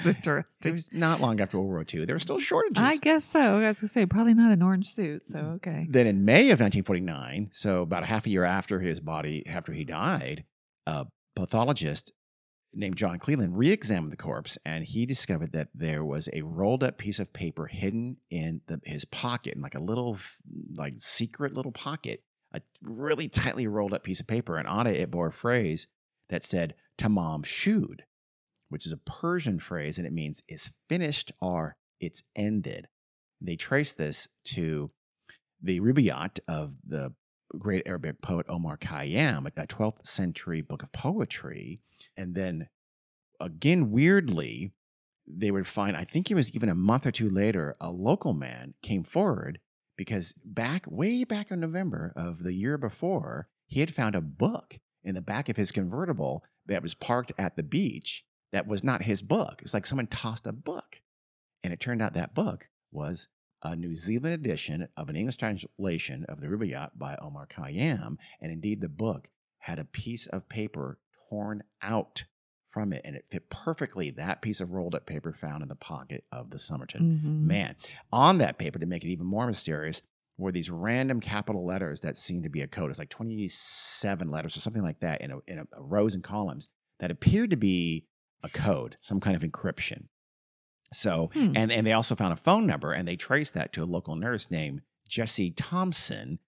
It's 0.04 0.26
It 0.66 0.72
was 0.72 0.92
not 0.92 1.20
long 1.20 1.40
after 1.40 1.58
World 1.58 1.70
War 1.70 1.84
II. 1.92 2.04
There 2.04 2.14
were 2.14 2.20
still 2.20 2.38
shortages. 2.38 2.82
I 2.82 2.96
guess 2.96 3.24
so. 3.24 3.58
I 3.60 3.68
was 3.68 3.80
gonna 3.80 3.88
say 3.88 4.06
probably 4.06 4.34
not 4.34 4.52
an 4.52 4.62
orange 4.62 4.94
suit. 4.94 5.28
So 5.28 5.38
okay. 5.56 5.86
Then 5.88 6.06
in 6.06 6.24
May 6.24 6.50
of 6.50 6.60
1949, 6.60 7.50
so 7.52 7.82
about 7.82 8.02
a 8.02 8.06
half 8.06 8.26
a 8.26 8.30
year 8.30 8.44
after 8.44 8.80
his 8.80 9.00
body, 9.00 9.46
after 9.46 9.72
he 9.72 9.84
died, 9.84 10.44
a 10.86 11.06
pathologist 11.34 12.12
named 12.72 12.96
John 12.96 13.18
Cleveland 13.18 13.58
re-examined 13.58 14.12
the 14.12 14.16
corpse, 14.16 14.56
and 14.64 14.84
he 14.84 15.06
discovered 15.06 15.52
that 15.52 15.68
there 15.74 16.04
was 16.04 16.28
a 16.32 16.42
rolled 16.42 16.84
up 16.84 16.98
piece 16.98 17.18
of 17.18 17.32
paper 17.32 17.66
hidden 17.66 18.18
in 18.30 18.60
the, 18.66 18.80
his 18.84 19.04
pocket, 19.04 19.54
in 19.56 19.62
like 19.62 19.74
a 19.74 19.80
little, 19.80 20.18
like 20.74 20.94
secret 20.96 21.52
little 21.54 21.72
pocket, 21.72 22.22
a 22.52 22.60
really 22.82 23.28
tightly 23.28 23.66
rolled 23.66 23.92
up 23.92 24.04
piece 24.04 24.20
of 24.20 24.26
paper, 24.26 24.56
and 24.56 24.68
on 24.68 24.86
it 24.86 24.96
it 24.96 25.10
bore 25.10 25.28
a 25.28 25.32
phrase 25.32 25.88
that 26.28 26.44
said 26.44 26.74
"Tamam 26.96 27.44
Shud," 27.44 28.04
which 28.70 28.86
is 28.86 28.92
a 28.92 28.96
Persian 28.96 29.58
phrase, 29.58 29.98
and 29.98 30.06
it 30.06 30.12
means 30.12 30.42
"it's 30.48 30.72
finished" 30.88 31.32
or 31.40 31.76
"it's 32.00 32.22
ended." 32.34 32.88
They 33.40 33.56
trace 33.56 33.92
this 33.92 34.28
to 34.46 34.90
the 35.62 35.80
Rubaiyat 35.80 36.40
of 36.48 36.76
the 36.86 37.12
great 37.58 37.82
Arabic 37.86 38.22
poet 38.22 38.46
Omar 38.48 38.76
Khayyam, 38.78 39.46
a 39.46 39.66
12th 39.66 40.06
century 40.06 40.60
book 40.60 40.82
of 40.82 40.92
poetry. 40.92 41.80
And 42.16 42.34
then 42.34 42.68
again, 43.40 43.90
weirdly, 43.90 44.72
they 45.26 45.50
would 45.50 45.66
find, 45.66 45.96
I 45.96 46.04
think 46.04 46.30
it 46.30 46.34
was 46.34 46.54
even 46.54 46.68
a 46.68 46.74
month 46.74 47.06
or 47.06 47.10
two 47.10 47.30
later, 47.30 47.76
a 47.80 47.90
local 47.90 48.32
man 48.32 48.74
came 48.82 49.04
forward 49.04 49.58
because 49.96 50.32
back 50.44 50.86
way 50.88 51.24
back 51.24 51.50
in 51.50 51.60
November 51.60 52.12
of 52.16 52.42
the 52.42 52.54
year 52.54 52.78
before, 52.78 53.48
he 53.66 53.80
had 53.80 53.94
found 53.94 54.14
a 54.14 54.20
book 54.20 54.78
in 55.04 55.14
the 55.14 55.20
back 55.20 55.48
of 55.48 55.56
his 55.56 55.72
convertible 55.72 56.42
that 56.66 56.82
was 56.82 56.94
parked 56.94 57.32
at 57.38 57.56
the 57.56 57.62
beach 57.62 58.24
that 58.52 58.66
was 58.66 58.82
not 58.84 59.02
his 59.02 59.22
book. 59.22 59.60
It's 59.62 59.74
like 59.74 59.86
someone 59.86 60.06
tossed 60.08 60.46
a 60.46 60.52
book. 60.52 61.00
And 61.62 61.72
it 61.72 61.80
turned 61.80 62.00
out 62.02 62.14
that 62.14 62.34
book 62.34 62.68
was 62.90 63.28
a 63.62 63.76
New 63.76 63.94
Zealand 63.94 64.34
edition 64.34 64.88
of 64.96 65.08
an 65.08 65.16
English 65.16 65.36
translation 65.36 66.24
of 66.28 66.40
the 66.40 66.46
Rubaiyat 66.46 66.90
by 66.96 67.16
Omar 67.20 67.46
Khayyam. 67.46 68.16
And 68.40 68.50
indeed, 68.50 68.80
the 68.80 68.88
book 68.88 69.28
had 69.58 69.78
a 69.78 69.84
piece 69.84 70.26
of 70.26 70.48
paper 70.48 70.98
torn 71.28 71.62
out 71.82 72.24
from 72.70 72.92
it, 72.92 73.02
and 73.04 73.16
it 73.16 73.26
fit 73.28 73.50
perfectly 73.50 74.10
that 74.12 74.40
piece 74.40 74.60
of 74.60 74.70
rolled 74.70 74.94
up 74.94 75.04
paper 75.04 75.32
found 75.32 75.62
in 75.62 75.68
the 75.68 75.74
pocket 75.74 76.24
of 76.32 76.50
the 76.50 76.58
Somerton 76.58 77.20
Mhm. 77.22 77.46
man. 77.46 77.74
On 78.12 78.38
that 78.38 78.58
paper, 78.58 78.78
to 78.78 78.86
make 78.86 79.04
it 79.04 79.10
even 79.10 79.26
more 79.26 79.46
mysterious, 79.46 80.02
were 80.38 80.52
these 80.52 80.70
random 80.70 81.20
capital 81.20 81.66
letters 81.66 82.00
that 82.00 82.16
seemed 82.16 82.44
to 82.44 82.48
be 82.48 82.62
a 82.62 82.68
code. 82.68 82.88
It's 82.88 82.98
like 82.98 83.10
27 83.10 84.30
letters 84.30 84.56
or 84.56 84.60
something 84.60 84.82
like 84.82 85.00
that 85.00 85.20
in, 85.20 85.32
a, 85.32 85.38
in 85.46 85.58
a, 85.58 85.64
rows 85.80 86.14
and 86.14 86.24
columns 86.24 86.68
that 87.00 87.10
appeared 87.10 87.50
to 87.50 87.56
be 87.56 88.06
a 88.42 88.48
code, 88.48 88.96
some 89.00 89.20
kind 89.20 89.36
of 89.36 89.42
encryption. 89.42 90.04
So, 90.92 91.30
Hmm. 91.34 91.52
and, 91.56 91.70
and 91.70 91.86
they 91.86 91.92
also 91.92 92.14
found 92.16 92.32
a 92.32 92.36
phone 92.36 92.66
number 92.66 92.92
and 92.92 93.06
they 93.06 93.16
traced 93.16 93.54
that 93.54 93.72
to 93.74 93.82
a 93.82 93.84
local 93.84 94.16
nurse 94.16 94.50
named 94.50 94.82
Jessie 95.08 95.50
Thompson. 95.52 96.38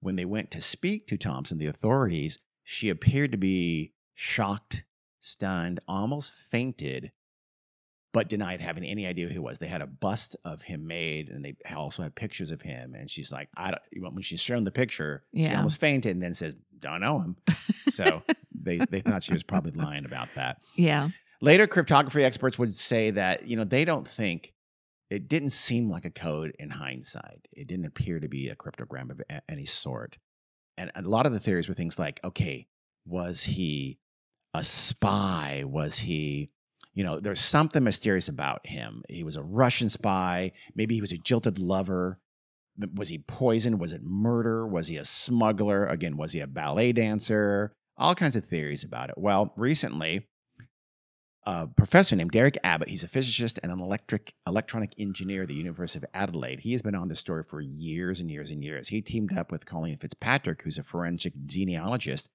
When 0.00 0.16
they 0.16 0.24
went 0.24 0.50
to 0.52 0.60
speak 0.60 1.06
to 1.08 1.16
Thompson, 1.16 1.58
the 1.58 1.66
authorities, 1.66 2.38
she 2.62 2.88
appeared 2.90 3.32
to 3.32 3.38
be 3.38 3.92
shocked, 4.14 4.84
stunned, 5.20 5.80
almost 5.88 6.32
fainted, 6.32 7.12
but 8.12 8.28
denied 8.28 8.60
having 8.60 8.84
any 8.84 9.06
idea 9.06 9.26
who 9.26 9.32
he 9.32 9.38
was. 9.38 9.58
They 9.58 9.66
had 9.66 9.82
a 9.82 9.86
bust 9.86 10.36
of 10.44 10.62
him 10.62 10.86
made, 10.86 11.28
and 11.28 11.44
they 11.44 11.56
also 11.74 12.02
had 12.02 12.14
pictures 12.14 12.50
of 12.50 12.62
him. 12.62 12.94
And 12.94 13.10
she's 13.10 13.32
like, 13.32 13.48
I 13.56 13.72
don't, 13.72 14.14
when 14.14 14.22
she's 14.22 14.40
shown 14.40 14.64
the 14.64 14.70
picture, 14.70 15.24
she 15.34 15.54
almost 15.56 15.78
fainted 15.78 16.12
and 16.12 16.22
then 16.22 16.34
says, 16.34 16.54
Don't 16.78 17.00
know 17.00 17.18
him. 17.20 17.36
So 17.90 18.22
they, 18.66 18.80
they 18.90 19.00
thought 19.00 19.22
she 19.22 19.32
was 19.32 19.42
probably 19.42 19.72
lying 19.72 20.04
about 20.04 20.28
that. 20.34 20.58
Yeah. 20.76 21.08
Later, 21.40 21.66
cryptography 21.66 22.24
experts 22.24 22.58
would 22.58 22.72
say 22.74 23.10
that, 23.12 23.46
you 23.46 23.56
know, 23.56 23.64
they 23.64 23.84
don't 23.84 24.06
think 24.08 24.52
it 25.10 25.28
didn't 25.28 25.50
seem 25.50 25.90
like 25.90 26.04
a 26.04 26.10
code 26.10 26.54
in 26.58 26.70
hindsight. 26.70 27.46
It 27.52 27.66
didn't 27.66 27.84
appear 27.86 28.18
to 28.20 28.26
be 28.28 28.48
a 28.48 28.56
cryptogram 28.56 29.10
of 29.10 29.20
a- 29.30 29.42
any 29.48 29.66
sort. 29.66 30.16
And 30.78 30.90
a 30.94 31.02
lot 31.02 31.26
of 31.26 31.32
the 31.32 31.40
theories 31.40 31.68
were 31.68 31.74
things 31.74 31.98
like, 31.98 32.20
okay, 32.24 32.66
was 33.06 33.44
he 33.44 33.98
a 34.54 34.62
spy? 34.64 35.62
Was 35.66 35.98
he, 36.00 36.50
you 36.94 37.04
know, 37.04 37.20
there's 37.20 37.40
something 37.40 37.84
mysterious 37.84 38.28
about 38.28 38.66
him. 38.66 39.02
He 39.08 39.22
was 39.22 39.36
a 39.36 39.42
Russian 39.42 39.88
spy. 39.90 40.52
Maybe 40.74 40.94
he 40.94 41.00
was 41.02 41.12
a 41.12 41.18
jilted 41.18 41.58
lover. 41.58 42.18
Was 42.94 43.10
he 43.10 43.18
poisoned? 43.18 43.78
Was 43.78 43.92
it 43.92 44.02
murder? 44.02 44.66
Was 44.66 44.88
he 44.88 44.96
a 44.96 45.04
smuggler? 45.04 45.86
Again, 45.86 46.16
was 46.16 46.32
he 46.32 46.40
a 46.40 46.46
ballet 46.46 46.92
dancer? 46.92 47.74
All 47.98 48.14
kinds 48.14 48.36
of 48.36 48.44
theories 48.44 48.84
about 48.84 49.08
it. 49.10 49.16
Well, 49.18 49.52
recently, 49.56 50.26
a 51.44 51.66
professor 51.66 52.16
named 52.16 52.32
Derek 52.32 52.58
Abbott. 52.64 52.88
He's 52.88 53.04
a 53.04 53.08
physicist 53.08 53.58
and 53.62 53.70
an 53.72 53.80
electric 53.80 54.34
electronic 54.46 54.92
engineer 54.98 55.42
at 55.42 55.48
the 55.48 55.54
University 55.54 56.00
of 56.04 56.10
Adelaide. 56.12 56.60
He 56.60 56.72
has 56.72 56.82
been 56.82 56.94
on 56.96 57.08
this 57.08 57.20
story 57.20 57.44
for 57.44 57.60
years 57.60 58.20
and 58.20 58.30
years 58.30 58.50
and 58.50 58.62
years. 58.62 58.88
He 58.88 59.00
teamed 59.00 59.36
up 59.36 59.52
with 59.52 59.64
Colleen 59.64 59.96
Fitzpatrick, 59.98 60.62
who's 60.62 60.76
a 60.78 60.82
forensic 60.82 61.34
genealogist. 61.46 62.28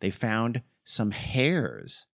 They 0.00 0.10
found 0.10 0.62
some 0.84 1.10
hairs 1.10 2.06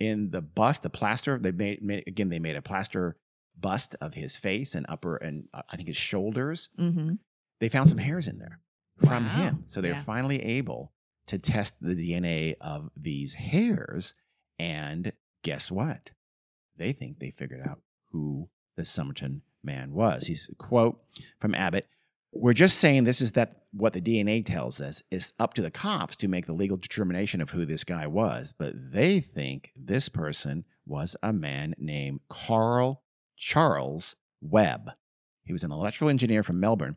in 0.00 0.30
the 0.30 0.40
bust, 0.42 0.82
the 0.82 0.90
plaster. 0.90 1.38
They 1.38 1.52
made, 1.52 1.82
made 1.82 2.04
again. 2.06 2.28
They 2.28 2.38
made 2.40 2.56
a 2.56 2.62
plaster 2.62 3.16
bust 3.58 3.94
of 4.00 4.14
his 4.14 4.36
face 4.36 4.74
and 4.74 4.84
upper 4.88 5.16
and 5.16 5.44
uh, 5.54 5.62
I 5.70 5.76
think 5.76 5.86
his 5.88 5.96
shoulders. 5.96 6.68
Mm-hmm. 6.78 7.14
They 7.60 7.68
found 7.68 7.88
some 7.88 7.98
hairs 7.98 8.26
in 8.26 8.38
there 8.38 8.58
from 9.06 9.26
Wow. 9.26 9.36
him. 9.36 9.64
So 9.68 9.80
they 9.80 9.90
were 9.90 9.94
Yeah. 9.94 10.02
finally 10.02 10.42
able 10.42 10.92
to 11.26 11.38
test 11.38 11.74
the 11.80 11.94
DNA 11.94 12.56
of 12.60 12.90
these 12.96 13.34
hairs. 13.34 14.14
And 14.58 15.12
guess 15.42 15.70
what? 15.70 16.10
They 16.76 16.92
think 16.92 17.18
they 17.18 17.30
figured 17.30 17.66
out 17.66 17.80
who 18.10 18.48
the 18.76 18.84
Somerton 18.84 19.42
man 19.62 19.92
was. 19.92 20.26
He's 20.26 20.50
quote 20.58 21.00
from 21.38 21.54
Abbott. 21.54 21.86
We're 22.32 22.52
just 22.52 22.78
saying 22.78 23.04
this 23.04 23.20
is 23.20 23.32
that 23.32 23.62
what 23.72 23.92
the 23.92 24.00
DNA 24.00 24.44
tells 24.44 24.80
us. 24.80 25.02
It's 25.10 25.32
up 25.38 25.54
to 25.54 25.62
the 25.62 25.70
cops 25.70 26.16
to 26.18 26.28
make 26.28 26.46
the 26.46 26.52
legal 26.52 26.76
determination 26.76 27.40
of 27.40 27.50
who 27.50 27.64
this 27.64 27.84
guy 27.84 28.06
was, 28.06 28.52
but 28.56 28.74
they 28.92 29.20
think 29.20 29.72
this 29.76 30.08
person 30.08 30.64
was 30.86 31.16
a 31.22 31.32
man 31.32 31.74
named 31.78 32.20
Carl 32.28 33.02
Charles 33.36 34.16
Webb. 34.40 34.90
He 35.44 35.52
was 35.52 35.64
an 35.64 35.72
electrical 35.72 36.08
engineer 36.08 36.42
from 36.42 36.60
Melbourne 36.60 36.96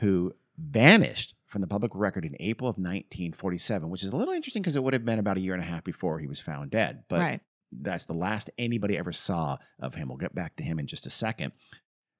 who 0.00 0.34
vanished 0.58 1.34
from 1.46 1.60
the 1.60 1.66
public 1.66 1.92
record 1.94 2.24
in 2.24 2.36
April 2.40 2.68
of 2.68 2.76
1947, 2.76 3.88
which 3.88 4.04
is 4.04 4.12
a 4.12 4.16
little 4.16 4.34
interesting 4.34 4.62
because 4.62 4.76
it 4.76 4.82
would 4.82 4.92
have 4.92 5.04
been 5.04 5.18
about 5.18 5.36
a 5.36 5.40
year 5.40 5.54
and 5.54 5.62
a 5.62 5.66
half 5.66 5.84
before 5.84 6.18
he 6.18 6.26
was 6.26 6.40
found 6.40 6.70
dead. 6.70 7.04
But 7.08 7.20
right. 7.20 7.40
that's 7.72 8.06
the 8.06 8.14
last 8.14 8.50
anybody 8.58 8.98
ever 8.98 9.12
saw 9.12 9.58
of 9.80 9.94
him. 9.94 10.08
We'll 10.08 10.18
get 10.18 10.34
back 10.34 10.56
to 10.56 10.64
him 10.64 10.78
in 10.78 10.86
just 10.86 11.06
a 11.06 11.10
second. 11.10 11.52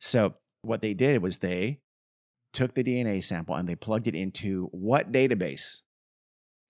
So, 0.00 0.34
what 0.62 0.80
they 0.80 0.94
did 0.94 1.22
was 1.22 1.38
they 1.38 1.80
took 2.52 2.74
the 2.74 2.84
DNA 2.84 3.22
sample 3.22 3.54
and 3.54 3.68
they 3.68 3.74
plugged 3.74 4.06
it 4.06 4.14
into 4.14 4.68
what 4.72 5.12
database? 5.12 5.82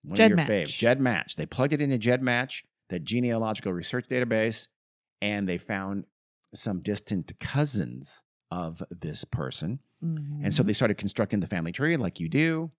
One 0.03 0.19
of 0.19 0.29
your 0.29 0.37
GEDmatch. 0.37 0.47
faves, 0.47 0.97
GEDmatch. 0.97 1.35
They 1.35 1.45
plugged 1.45 1.73
it 1.73 1.81
into 1.81 1.97
GEDmatch, 1.97 2.63
the 2.89 2.99
genealogical 2.99 3.73
research 3.73 4.07
database, 4.09 4.67
and 5.21 5.47
they 5.47 5.57
found 5.57 6.05
some 6.53 6.81
distant 6.81 7.37
cousins 7.39 8.23
of 8.51 8.81
this 8.89 9.25
person. 9.25 9.79
And 10.01 10.53
so 10.53 10.63
Mhm. 10.63 10.67
they 10.67 10.73
started 10.73 10.97
constructing 10.97 11.39
the 11.39 11.47
family 11.47 11.71
tree 11.71 11.97
like 11.97 12.19
you 12.19 12.29
do, 12.29 12.71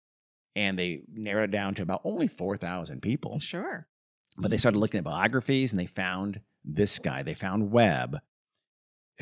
and 0.54 0.78
they 0.78 1.02
narrowed 1.12 1.48
it 1.50 1.52
down 1.52 1.74
to 1.74 1.82
about 1.82 2.00
only 2.04 2.28
4,000 2.28 3.00
people. 3.02 3.38
sure. 3.40 3.88
But 4.36 4.50
they 4.52 4.56
started 4.56 4.78
looking 4.78 4.98
at 4.98 5.04
biographies 5.04 5.72
and 5.72 5.80
they 5.80 5.86
found 5.86 6.40
this 6.64 6.98
guy. 7.00 7.22
They 7.24 7.34
found 7.34 7.72
Webb, 7.72 8.18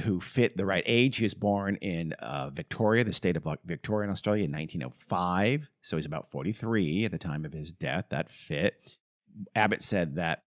who 0.00 0.20
fit 0.20 0.58
the 0.58 0.66
right 0.66 0.82
age. 0.86 1.16
He 1.16 1.22
was 1.24 1.32
born 1.32 1.76
in 1.76 2.12
uh, 2.14 2.50
Victoria, 2.50 3.02
the 3.02 3.14
state 3.14 3.36
of 3.36 3.46
Victoria 3.64 4.04
in 4.08 4.10
Australia 4.10 4.44
in 4.44 4.50
1905. 4.52 5.70
So 5.80 5.96
he's 5.96 6.04
about 6.04 6.30
43 6.30 7.06
at 7.06 7.12
the 7.12 7.18
time 7.18 7.46
of 7.46 7.52
his 7.54 7.72
death. 7.72 8.06
That 8.10 8.30
fit. 8.30 8.98
Abbott 9.54 9.82
said 9.82 10.16
that 10.16 10.42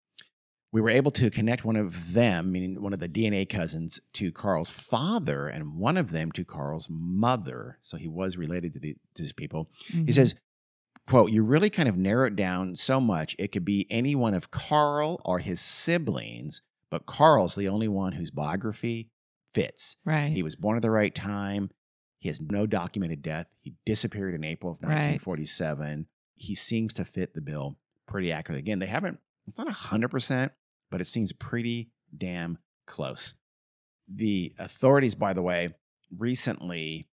we 0.77 0.83
were 0.83 0.91
able 0.91 1.11
to 1.13 1.31
connect 1.31 1.65
one 1.65 1.75
of 1.77 2.13
them, 2.13 2.53
meaning 2.53 2.83
one 2.83 2.93
of 2.93 3.01
the 3.01 3.09
DNA 3.09 3.49
cousins, 3.49 3.99
to 4.13 4.31
Carl's 4.31 4.69
father 4.69 5.49
and 5.49 5.75
one 5.77 5.97
of 5.97 6.11
them 6.11 6.31
to 6.33 6.45
Carl's 6.45 6.87
mother. 6.91 7.79
So 7.81 7.97
he 7.97 8.07
was 8.07 8.37
related 8.37 8.75
to, 8.75 8.81
the, 8.81 8.95
to 9.15 9.23
these 9.23 9.33
people. 9.33 9.71
He 9.87 10.01
Mhm. 10.03 10.15
says, 10.15 10.35
quote, 11.09 11.31
you 11.31 11.43
really 11.43 11.71
kind 11.71 11.89
of 11.89 11.97
narrow 11.97 12.27
it 12.27 12.37
down 12.37 12.75
so 12.75 13.01
much. 13.01 13.35
It 13.39 13.53
could 13.53 13.65
be 13.65 13.87
any 13.89 14.15
one 14.15 14.35
of 14.35 14.51
Carl 14.51 15.19
or 15.25 15.39
his 15.39 15.63
siblings, 15.63 16.61
but 16.91 17.07
Carl's 17.07 17.55
the 17.55 17.69
only 17.69 17.89
one 17.89 18.13
whose 18.13 18.31
biography 18.31 19.09
fits. 19.55 19.97
right. 20.05 20.33
He 20.35 20.43
was 20.43 20.57
born 20.57 20.77
at 20.77 20.83
the 20.83 20.91
right 20.91 21.15
time. 21.15 21.71
He 22.19 22.29
has 22.29 22.39
no 22.43 22.67
documented 22.67 23.23
death. 23.23 23.47
He 23.63 23.73
disappeared 23.87 24.35
in 24.35 24.45
April 24.45 24.73
of 24.73 24.83
Right. 24.83 24.91
1947. 24.97 26.07
He 26.35 26.55
seems 26.55 26.93
to 26.95 27.07
fit 27.07 27.33
the 27.33 27.41
bill 27.41 27.79
pretty 28.07 28.31
accurately. 28.31 28.59
Again, 28.59 28.79
they 28.81 28.87
haven't, 28.87 29.21
it's 29.49 29.57
not 29.57 29.69
100%, 29.69 30.51
but 30.91 31.01
it 31.01 31.07
seems 31.07 31.33
pretty 31.33 31.91
damn 32.17 32.59
close. 32.87 33.35
The 34.13 34.55
authorities, 34.59 35.15
by 35.15 35.33
the 35.33 35.43
way, 35.43 35.71
recently 36.17 37.09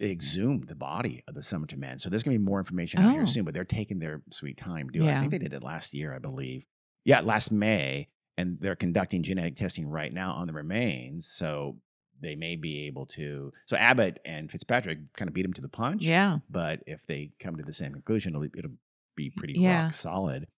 exhumed 0.00 0.66
the 0.66 0.74
body 0.74 1.22
of 1.28 1.34
the 1.34 1.42
Somerton 1.42 1.78
man. 1.78 1.98
So 1.98 2.10
there's 2.10 2.22
going 2.22 2.34
to 2.34 2.38
be 2.40 2.44
more 2.44 2.58
information 2.58 3.00
out 3.00 3.10
Oh. 3.10 3.12
here 3.14 3.26
soon, 3.26 3.44
but 3.44 3.54
they're 3.54 3.64
taking 3.64 3.98
their 4.00 4.22
sweet 4.32 4.56
time 4.56 4.88
doing 4.88 5.08
it. 5.08 5.14
I 5.14 5.20
think 5.20 5.30
they 5.32 5.38
did 5.38 5.52
it 5.52 5.62
last 5.62 5.94
year, 5.94 6.14
I 6.14 6.18
believe. 6.18 6.64
Yeah, 7.04 7.20
last 7.20 7.52
May. 7.52 8.08
And 8.36 8.58
they're 8.60 8.74
conducting 8.74 9.22
genetic 9.22 9.54
testing 9.54 9.86
right 9.88 10.12
now 10.12 10.32
on 10.32 10.48
the 10.48 10.52
remains. 10.52 11.28
So 11.28 11.76
they 12.20 12.34
may 12.34 12.56
be 12.56 12.86
able 12.86 13.06
to. 13.06 13.52
So 13.66 13.76
Abbott 13.76 14.18
and 14.24 14.50
Fitzpatrick 14.50 14.98
kind 15.16 15.28
of 15.28 15.34
beat 15.34 15.44
him 15.44 15.52
to 15.52 15.60
the 15.62 15.68
punch. 15.68 16.02
yeah. 16.04 16.38
But 16.50 16.80
if 16.86 17.06
they 17.06 17.30
come 17.38 17.56
to 17.56 17.62
the 17.62 17.72
same 17.72 17.92
conclusion, 17.92 18.32
it'll, 18.34 18.44
it'll 18.58 18.72
be 19.14 19.30
pretty 19.30 19.54
Yeah. 19.58 19.84
rock 19.84 19.92
solid. 19.94 20.48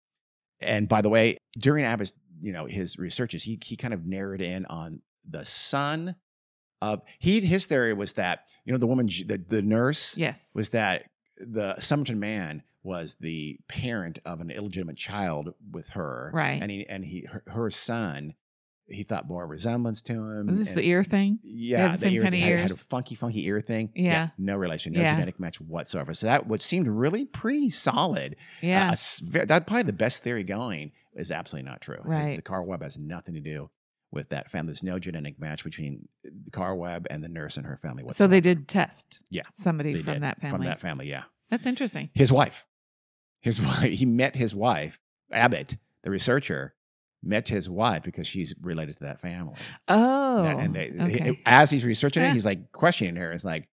And 0.60 0.88
by 0.88 1.02
the 1.02 1.08
way, 1.08 1.38
during 1.58 1.84
Abbott's, 1.84 2.14
you 2.40 2.52
know, 2.52 2.66
his 2.66 2.98
researches, 2.98 3.42
he 3.42 3.58
he 3.64 3.76
kind 3.76 3.94
of 3.94 4.06
narrowed 4.06 4.40
in 4.40 4.66
on 4.66 5.00
the 5.28 5.44
son 5.44 6.16
of 6.82 7.02
he 7.18 7.40
his 7.40 7.66
theory 7.66 7.94
was 7.94 8.12
that 8.14 8.40
you 8.64 8.72
know 8.72 8.78
the 8.78 8.86
woman 8.86 9.06
the, 9.06 9.42
the 9.48 9.62
nurse 9.62 10.16
Yes. 10.16 10.46
was 10.54 10.70
that 10.70 11.04
the 11.38 11.74
Somerton 11.80 12.20
man 12.20 12.62
was 12.82 13.16
the 13.20 13.58
parent 13.68 14.18
of 14.24 14.40
an 14.40 14.50
illegitimate 14.50 14.96
child 14.96 15.54
with 15.72 15.88
her, 15.90 16.30
Right. 16.32 16.60
And 16.62 16.70
he 16.70 16.86
and 16.88 17.04
he 17.04 17.26
her, 17.30 17.42
her 17.48 17.70
son, 17.70 18.34
he 18.88 19.02
thought 19.02 19.26
more 19.28 19.46
resemblance 19.46 20.00
to 20.02 20.12
him. 20.12 20.46
Was 20.46 20.58
this 20.58 20.68
and- 20.68 20.76
the 20.78 20.82
ear 20.86 21.02
thing? 21.04 21.38
yeah, 21.42 21.92
the 21.92 21.98
same 21.98 22.12
ear 22.14 22.22
kinda 22.22 22.36
thing 22.38 22.48
had, 22.48 22.58
had 22.60 22.70
a 22.70 22.74
funky, 22.76 23.14
funky 23.14 23.44
ear 23.46 23.60
thing. 23.60 23.90
Yeah. 23.94 24.28
no 24.38 24.56
relation, 24.56 24.92
no 24.92 25.00
Yeah. 25.00 25.12
genetic 25.14 25.40
match 25.40 25.60
whatsoever. 25.60 26.14
So 26.14 26.26
that 26.28 26.46
which 26.46 26.62
seemed 26.62 26.86
really 26.86 27.24
pretty 27.24 27.70
solid. 27.70 28.36
Uh, 28.62 28.66
Yeah. 28.66 28.88
a 28.88 28.92
s- 28.92 29.20
ve- 29.20 29.44
that's 29.46 29.66
probably 29.66 29.82
the 29.84 29.92
best 29.92 30.22
theory 30.22 30.44
going. 30.44 30.92
Is 31.14 31.32
absolutely 31.32 31.68
not 31.70 31.80
true. 31.80 31.96
Right. 32.04 32.36
The 32.36 32.42
Carl 32.42 32.66
Webb 32.66 32.82
has 32.82 32.98
nothing 32.98 33.34
to 33.34 33.40
do 33.40 33.70
with 34.12 34.28
that 34.28 34.50
family. 34.50 34.68
There's 34.70 34.82
no 34.82 34.98
genetic 34.98 35.40
match 35.40 35.64
between 35.64 36.08
the 36.22 36.50
Carl 36.52 36.78
Webb 36.78 37.06
and 37.10 37.24
the 37.24 37.28
nurse 37.28 37.56
and 37.56 37.64
her 37.66 37.78
family. 37.78 38.02
Whatsoever. 38.04 38.28
So 38.28 38.30
they 38.30 38.40
did 38.40 38.68
test 38.68 39.22
Yeah, 39.30 39.42
somebody 39.54 39.94
from 40.02 40.12
did, 40.14 40.22
that 40.22 40.40
family. 40.40 40.58
From 40.58 40.64
that 40.66 40.80
family, 40.80 41.08
yeah. 41.08 41.24
That's 41.50 41.66
interesting. 41.66 42.10
His 42.14 42.30
wife, 42.30 42.66
his 43.40 43.60
wife. 43.62 43.92
He 43.92 44.04
met 44.06 44.36
his 44.36 44.54
wife, 44.54 45.00
Abbott, 45.32 45.76
the 46.04 46.10
researcher, 46.10 46.74
met 47.22 47.48
his 47.48 47.68
wife 47.68 48.02
because 48.04 48.26
she's 48.26 48.54
related 48.60 48.96
to 48.98 49.04
that 49.04 49.20
family. 49.20 49.54
Oh, 49.88 50.44
and 50.44 50.74
they, 50.74 50.92
okay. 51.00 51.40
as 51.46 51.70
he's 51.70 51.84
researching 51.84 52.22
it, 52.22 52.26
Eh. 52.26 52.32
he's 52.32 52.46
like 52.46 52.72
questioning 52.72 53.16
her. 53.16 53.32
It's 53.32 53.44
like, 53.44 53.68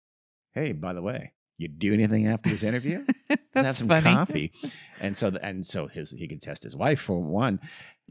hey, 0.53 0.71
by 0.71 0.93
the 0.93 1.01
way, 1.01 1.33
you 1.57 1.67
do 1.67 1.93
anything 1.93 2.27
after 2.27 2.49
this 2.49 2.63
interview? 2.63 3.05
Let's 3.29 3.39
have 3.55 3.77
some 3.77 3.87
funny. 3.87 4.01
coffee. 4.01 4.51
And 4.99 5.15
so, 5.15 5.27
and 5.41 5.65
so 5.65 5.87
his 5.87 6.11
he 6.11 6.27
could 6.27 6.41
test 6.41 6.63
his 6.63 6.75
wife 6.75 6.99
for 6.99 7.19
one. 7.21 7.59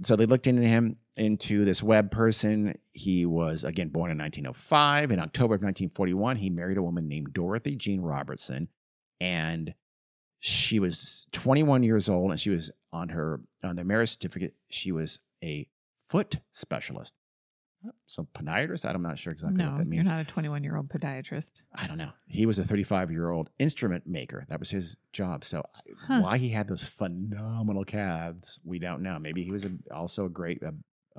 So 0.03 0.17
they 0.17 0.27
looked 0.27 0.47
into 0.47 0.63
him 0.63 0.97
into 1.17 1.65
this 1.65 1.83
Webb 1.83 2.11
person. 2.11 2.79
He 2.93 3.27
was 3.27 3.65
again 3.65 3.89
born 3.89 4.11
in 4.11 4.19
1905. 4.19 5.11
In 5.11 5.19
October 5.19 5.55
of 5.55 5.63
1941, 5.63 6.37
he 6.37 6.51
married 6.51 6.79
a 6.79 6.83
woman 6.83 7.09
named 7.09 7.33
Dorothy 7.35 7.77
Jean 7.77 8.01
Robertson, 8.01 8.69
and 9.21 9.75
she 10.45 10.81
was 10.81 11.27
21 11.31 11.85
years 11.85 12.09
old, 12.09 12.33
and 12.33 12.41
she 12.41 12.51
was 12.51 12.71
on 12.93 13.09
her 13.11 13.41
on 13.63 13.77
their 13.77 13.85
marriage 13.85 14.11
certificate. 14.11 14.55
She 14.71 14.91
was 14.91 15.21
a 15.43 15.69
foot 16.09 16.39
specialist. 16.51 17.15
So 18.07 18.29
podiatrist, 18.35 18.85
I'm 18.85 19.03
not 19.03 19.19
sure 19.19 19.33
exactly 19.33 19.57
no, 19.59 19.71
what 19.71 19.79
that 19.79 19.87
means. 19.87 20.09
you're 20.09 20.17
not 20.17 20.23
a 20.29 20.31
21 20.31 20.63
year 20.65 20.77
old 20.77 20.89
podiatrist. 20.89 21.63
I 21.75 21.87
don't 21.87 21.97
know. 21.99 22.11
He 22.27 22.45
was 22.47 22.59
a 22.59 22.65
35 22.65 23.11
year 23.13 23.31
old 23.31 23.51
instrument 23.59 24.05
maker. 24.07 24.45
That 24.49 24.59
was 24.61 24.71
his 24.71 24.97
job. 25.13 25.45
So 25.45 25.65
Huh. 26.07 26.21
why 26.21 26.39
he 26.39 26.49
had 26.51 26.67
those 26.69 26.85
phenomenal 26.85 27.85
calves, 27.85 28.59
we 28.65 28.79
don't 28.81 29.03
know. 29.03 29.19
Maybe 29.21 29.43
he 29.45 29.51
was 29.53 29.65
a, 29.65 29.71
also 29.93 30.27
a 30.27 30.29
great, 30.29 30.63
uh, 30.63 30.71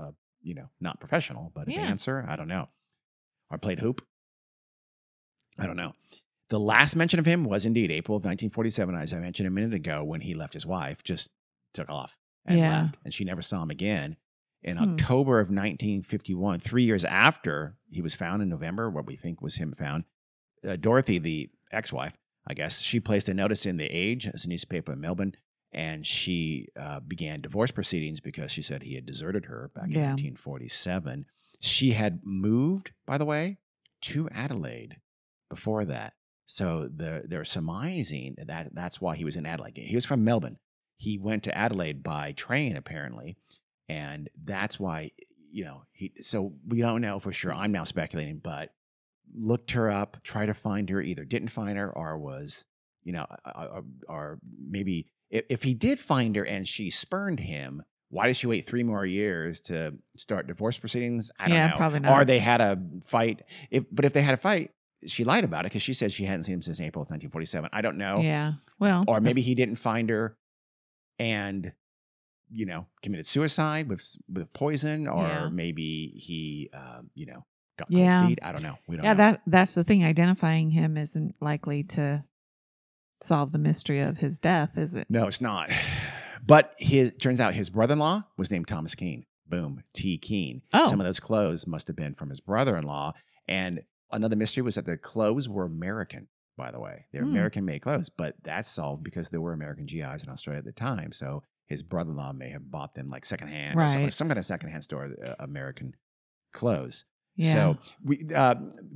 uh, 0.02 0.12
you 0.42 0.54
know, 0.54 0.70
not 0.82 1.00
professional, 1.00 1.52
but 1.56 1.68
a 1.68 1.72
Yeah. 1.72 1.86
dancer. 1.88 2.26
I 2.28 2.36
don't 2.38 2.48
know. 2.50 2.68
Or 3.50 3.58
played 3.58 3.80
hoop. 3.80 4.06
I 5.58 5.68
don't 5.68 5.78
know. 5.78 5.94
The 6.54 6.60
last 6.60 6.96
mention 6.96 7.18
of 7.18 7.26
him 7.26 7.46
was 7.46 7.66
indeed 7.66 7.90
April 7.90 8.16
of 8.16 8.22
1947, 8.26 8.94
as 8.94 9.12
I 9.12 9.18
mentioned 9.18 9.48
a 9.48 9.50
minute 9.50 9.74
ago, 9.74 10.04
when 10.04 10.22
he 10.22 10.36
left 10.36 10.54
his 10.54 10.68
wife, 10.68 11.04
just 11.04 11.32
took 11.74 11.90
off 11.90 12.16
and 12.46 12.60
Yeah. 12.60 12.70
left, 12.84 12.98
and 13.04 13.12
she 13.12 13.24
never 13.26 13.42
saw 13.42 13.64
him 13.64 13.72
again. 13.72 14.18
In 14.62 14.78
Hmm. 14.78 14.84
October 14.92 15.40
of 15.40 15.50
1951, 15.50 16.60
three 16.60 16.84
years 16.84 17.06
after 17.06 17.76
he 17.90 18.04
was 18.04 18.14
found 18.14 18.44
in 18.44 18.50
November, 18.50 18.88
what 18.92 19.08
we 19.08 19.16
think 19.16 19.42
was 19.42 19.56
him 19.56 19.74
found, 19.74 20.04
uh, 20.64 20.76
Dorothy, 20.76 21.18
the 21.18 21.50
ex-wife, 21.72 22.16
I 22.46 22.54
guess, 22.54 22.82
she 22.82 23.00
placed 23.00 23.28
a 23.30 23.34
notice 23.34 23.66
in 23.66 23.78
the 23.78 23.86
Age, 23.86 24.28
as 24.28 24.46
a 24.46 24.50
newspaper 24.50 24.94
in 24.94 25.02
Melbourne, 25.02 25.34
and 25.72 26.06
she 26.06 26.68
uh, 26.76 27.00
began 27.00 27.42
divorce 27.42 27.72
proceedings 27.72 28.20
because 28.22 28.52
she 28.52 28.62
said 28.62 28.84
he 28.84 28.94
had 28.94 29.08
deserted 29.08 29.46
her 29.46 29.72
back 29.74 29.86
in 29.86 29.94
1947. 30.10 31.26
She 31.60 31.94
had 31.94 32.24
moved, 32.24 32.92
by 33.08 33.18
the 33.18 33.26
way, 33.26 33.58
to 34.02 34.30
Adelaide 34.30 34.98
before 35.50 35.84
that. 35.86 36.14
So 36.46 36.90
the, 36.94 37.24
they're 37.26 37.46
surmising 37.46 38.36
that 38.46 38.70
that's 38.74 39.00
why 39.00 39.16
he 39.16 39.26
was 39.26 39.36
in 39.36 39.46
Adelaide. 39.46 39.78
He 39.78 39.96
was 39.96 40.06
from 40.06 40.24
Melbourne. 40.24 40.58
He 40.98 41.18
went 41.18 41.44
to 41.44 41.58
Adelaide 41.58 42.04
by 42.04 42.34
train, 42.34 42.78
apparently, 42.78 43.38
and 43.90 44.30
that's 44.44 44.80
why 44.80 45.12
you 45.52 45.66
know 45.66 45.84
he. 45.92 46.14
So 46.22 46.54
we 46.68 46.80
don't 46.82 47.02
know 47.02 47.20
for 47.20 47.32
sure. 47.34 47.54
I'm 47.54 47.72
now 47.72 47.84
speculating, 47.84 48.40
but 48.44 48.70
looked 49.36 49.72
her 49.72 49.90
up, 49.90 50.22
tried 50.24 50.48
to 50.48 50.54
find 50.54 50.90
her, 50.90 51.02
either 51.02 51.26
didn't 51.26 51.50
find 51.50 51.78
her 51.78 51.90
or 51.92 52.18
was, 52.18 52.66
you 53.04 53.14
know, 53.14 53.26
or, 53.56 53.84
or 54.08 54.40
maybe 54.70 55.08
if, 55.30 55.46
if 55.50 55.64
he 55.64 55.74
did 55.74 56.00
find 56.00 56.36
her 56.36 56.44
and 56.46 56.68
she 56.68 56.90
spurned 56.90 57.40
him, 57.40 57.82
why 58.10 58.28
did 58.28 58.36
she 58.36 58.48
wait 58.48 58.68
three 58.68 58.84
more 58.84 59.06
years 59.06 59.60
to 59.62 59.94
start 60.16 60.46
divorce 60.46 60.78
proceedings? 60.78 61.32
I 61.40 61.48
don't 61.48 61.56
Yeah, 61.58 61.68
know. 61.70 61.78
probably 61.78 62.08
Or 62.08 62.26
they 62.26 62.40
had 62.40 62.62
a 62.62 62.78
fight. 63.04 63.42
If 63.72 63.86
but 63.92 64.06
if 64.06 64.14
they 64.14 64.22
had 64.22 64.36
a 64.36 64.38
fight, 64.38 64.72
she 65.08 65.24
lied 65.24 65.44
about 65.44 65.66
it 65.66 65.70
because 65.72 65.82
she 65.82 65.94
said 65.94 66.12
she 66.12 66.26
hadn't 66.26 66.44
seen 66.44 66.56
him 66.56 66.62
since 66.62 66.80
April 66.82 67.02
of 67.02 67.08
1947. 67.10 67.70
I 67.74 67.82
don't 67.82 67.98
know. 67.98 68.22
Yeah. 68.22 68.54
Well, 68.80 69.04
Or 69.08 69.20
maybe 69.22 69.42
he 69.42 69.56
didn't 69.56 69.76
find 69.76 70.10
her 70.10 70.38
and 71.20 71.72
you 72.52 72.66
know 72.66 72.86
committed 73.02 73.26
suicide 73.26 73.88
with 73.90 74.16
with 74.32 74.52
poison, 74.54 75.08
or 75.08 75.24
Yeah. 75.28 75.50
maybe 75.50 76.08
he 76.18 76.70
um, 76.74 77.10
you 77.16 77.26
know 77.26 77.46
got 77.78 77.90
Yeah. 77.92 78.20
cold 78.20 78.30
feet. 78.32 78.40
I 78.44 78.52
don't 78.52 78.64
know. 78.64 78.78
We 78.88 78.96
don't 78.98 79.06
yeah, 79.06 79.14
know. 79.14 79.18
that 79.32 79.42
that's 79.48 79.74
the 79.74 79.84
thing. 79.84 80.04
Identifying 80.04 80.72
him 80.72 80.98
isn't 80.98 81.36
likely 81.42 81.84
to 81.84 82.24
solve 83.22 83.52
the 83.52 83.58
mystery 83.58 84.02
of 84.02 84.18
his 84.18 84.40
death, 84.40 84.78
is 84.78 84.96
it? 84.96 85.08
No, 85.10 85.28
it's 85.28 85.42
not. 85.42 85.70
But 86.46 86.74
his 86.78 87.14
turns 87.22 87.40
out 87.40 87.54
his 87.54 87.70
brother-in-law 87.70 88.24
was 88.38 88.52
named 88.52 88.68
Thomas 88.68 88.96
Keene. 88.96 89.26
Boom, 89.48 89.82
T. 89.94 90.18
Keene. 90.18 90.62
Oh. 90.74 90.90
Some 90.90 91.00
of 91.00 91.06
those 91.06 91.22
clothes 91.22 91.66
must 91.66 91.88
have 91.88 91.96
been 91.96 92.16
from 92.16 92.28
his 92.30 92.42
brother-in-law. 92.42 93.14
And 93.48 93.84
another 94.14 94.36
mystery 94.36 94.62
was 94.64 94.76
that 94.76 94.86
the 94.86 94.98
clothes 94.98 95.50
were 95.50 95.66
American. 95.66 96.28
By 96.56 96.72
the 96.72 96.80
way, 96.80 97.06
they're 97.12 97.24
Hmm. 97.24 97.30
American-made 97.32 97.82
clothes, 97.82 98.10
but 98.10 98.36
that's 98.44 98.70
solved 98.70 99.04
because 99.04 99.30
there 99.30 99.42
were 99.42 99.54
American 99.54 99.86
GIs 99.86 100.22
in 100.24 100.30
Australia 100.30 100.60
at 100.60 100.66
the 100.66 100.72
time. 100.72 101.12
So 101.12 101.44
his 101.68 101.82
brother-in-law 101.82 102.34
may 102.34 102.52
have 102.52 102.70
bought 102.70 102.94
them 102.94 103.08
like 103.08 103.26
secondhand, 103.26 103.80
or 103.80 103.88
some, 103.88 104.04
Right. 104.04 104.14
some 104.14 104.28
kind 104.28 104.38
of 104.38 104.46
secondhand 104.46 104.84
store, 104.84 105.10
uh, 105.26 105.36
American 105.40 105.96
clothes. 106.52 107.06
Yeah. 107.36 107.52
So 107.54 107.78
we 108.04 108.28
uh, 108.34 108.56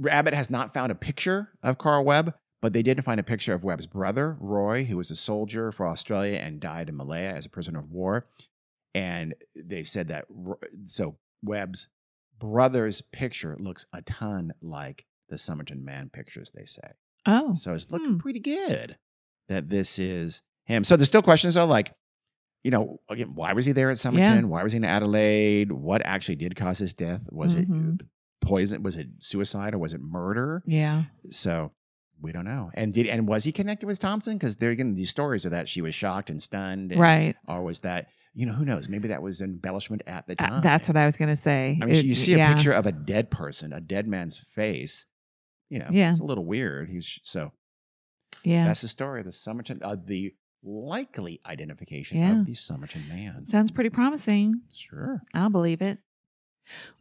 Abbott 0.09 0.35
has 0.35 0.49
not 0.51 0.73
found 0.73 0.91
a 0.91 0.95
picture 0.95 1.49
of 1.63 1.79
Carl 1.79 2.05
Webb, 2.05 2.35
but 2.61 2.73
they 2.73 2.83
did 2.83 3.03
find 3.03 3.19
a 3.19 3.23
picture 3.23 3.53
of 3.55 3.63
Webb's 3.63 3.87
brother, 3.87 4.37
Roy, 4.39 4.83
who 4.85 4.97
was 4.97 5.09
a 5.09 5.15
soldier 5.15 5.71
for 5.71 5.87
Australia 5.87 6.37
and 6.37 6.59
died 6.59 6.89
in 6.89 6.95
Malaya 6.95 7.33
as 7.33 7.47
a 7.47 7.49
prisoner 7.49 7.79
of 7.79 7.91
war. 7.91 8.27
And 8.93 9.33
they've 9.55 9.89
said 9.89 10.09
that 10.09 10.25
so 10.85 11.17
Webb's 11.43 11.87
brother's 12.39 13.01
picture 13.01 13.55
looks 13.59 13.85
a 13.93 14.01
ton 14.03 14.53
like 14.61 15.05
the 15.29 15.37
Somerton 15.37 15.83
Man 15.83 16.09
pictures. 16.11 16.51
They 16.55 16.65
say 16.65 16.91
oh, 17.25 17.55
so. 17.55 17.73
It's 17.73 17.91
looking 17.91 18.11
Hmm. 18.13 18.17
pretty 18.17 18.39
good 18.39 18.97
that 19.49 19.69
this 19.69 19.99
is 19.99 20.41
him. 20.65 20.83
So 20.83 20.95
there's 20.97 21.07
still 21.07 21.21
questions 21.21 21.55
though, 21.55 21.65
like. 21.65 21.93
You 22.63 22.71
know, 22.71 22.99
again, 23.09 23.33
why 23.33 23.53
was 23.53 23.65
he 23.65 23.71
there 23.71 23.89
at 23.91 23.97
Somerton? 23.97 24.49
Why 24.49 24.61
was 24.61 24.73
he 24.73 24.77
in 24.77 24.83
Adelaide? 24.83 25.71
What 25.71 26.01
actually 26.03 26.35
did 26.35 26.53
cause 26.57 26.79
his 26.79 26.93
death? 26.93 27.21
Was 27.31 27.55
Mhm. 27.55 28.01
it 28.01 28.07
poison? 28.41 28.83
Was 28.83 28.97
it 28.97 29.07
suicide 29.19 29.73
or 29.73 29.77
was 29.77 29.93
it 29.93 30.01
murder? 30.01 30.63
yeah. 30.65 31.03
So 31.29 31.71
we 32.19 32.33
don't 32.33 32.43
know. 32.45 32.69
And 32.73 32.91
did 32.93 33.07
and 33.07 33.25
was 33.25 33.45
he 33.45 33.53
connected 33.53 33.85
with 33.85 33.99
Thompson? 33.99 34.33
Because 34.37 34.57
there 34.57 34.71
again, 34.71 34.95
these 34.95 35.09
stories 35.09 35.45
are 35.45 35.49
that 35.51 35.69
she 35.69 35.81
was 35.81 35.95
shocked 35.95 36.29
and 36.29 36.41
stunned, 36.43 36.91
and, 36.91 36.99
Right. 36.99 37.35
Or 37.47 37.63
was 37.63 37.81
that 37.81 38.07
you 38.39 38.45
know 38.45 38.53
who 38.53 38.63
knows? 38.65 38.87
Maybe 38.87 39.07
that 39.07 39.21
was 39.23 39.41
embellishment 39.41 40.03
at 40.05 40.27
the 40.27 40.33
Uh, 40.33 40.47
time. 40.47 40.61
that's 40.61 40.87
what 40.87 40.95
I 40.95 41.05
was 41.05 41.17
going 41.17 41.29
to 41.29 41.35
say. 41.35 41.77
I 41.81 41.85
mean. 41.85 41.95
It- 41.95 42.05
you 42.05 42.13
see 42.13 42.33
a 42.35 42.37
yeah. 42.37 42.53
picture 42.53 42.71
of 42.71 42.85
a 42.85 42.91
dead 42.91 43.31
person, 43.31 43.73
a 43.73 43.81
dead 43.81 44.07
man's 44.07 44.37
face. 44.37 45.07
You 45.69 45.79
know, 45.79 45.87
Yeah. 45.91 46.11
it's 46.11 46.19
a 46.19 46.23
little 46.23 46.45
weird. 46.45 46.87
He's 46.89 47.19
so 47.23 47.51
Yeah. 48.43 48.65
that's 48.67 48.81
the 48.81 48.87
story 48.87 49.21
of 49.21 49.25
the 49.25 49.31
Somerton, 49.31 49.79
uh, 49.81 49.95
the 50.01 50.35
likely 50.63 51.41
identification 51.45 52.19
Yeah. 52.19 52.39
of 52.41 52.45
the 52.45 52.53
Somerton 52.53 53.07
man. 53.09 53.47
Sounds 53.47 53.71
pretty 53.71 53.89
promising. 53.89 54.61
Sure. 54.73 55.23
I'll 55.33 55.49
believe 55.49 55.81
it. 55.81 55.97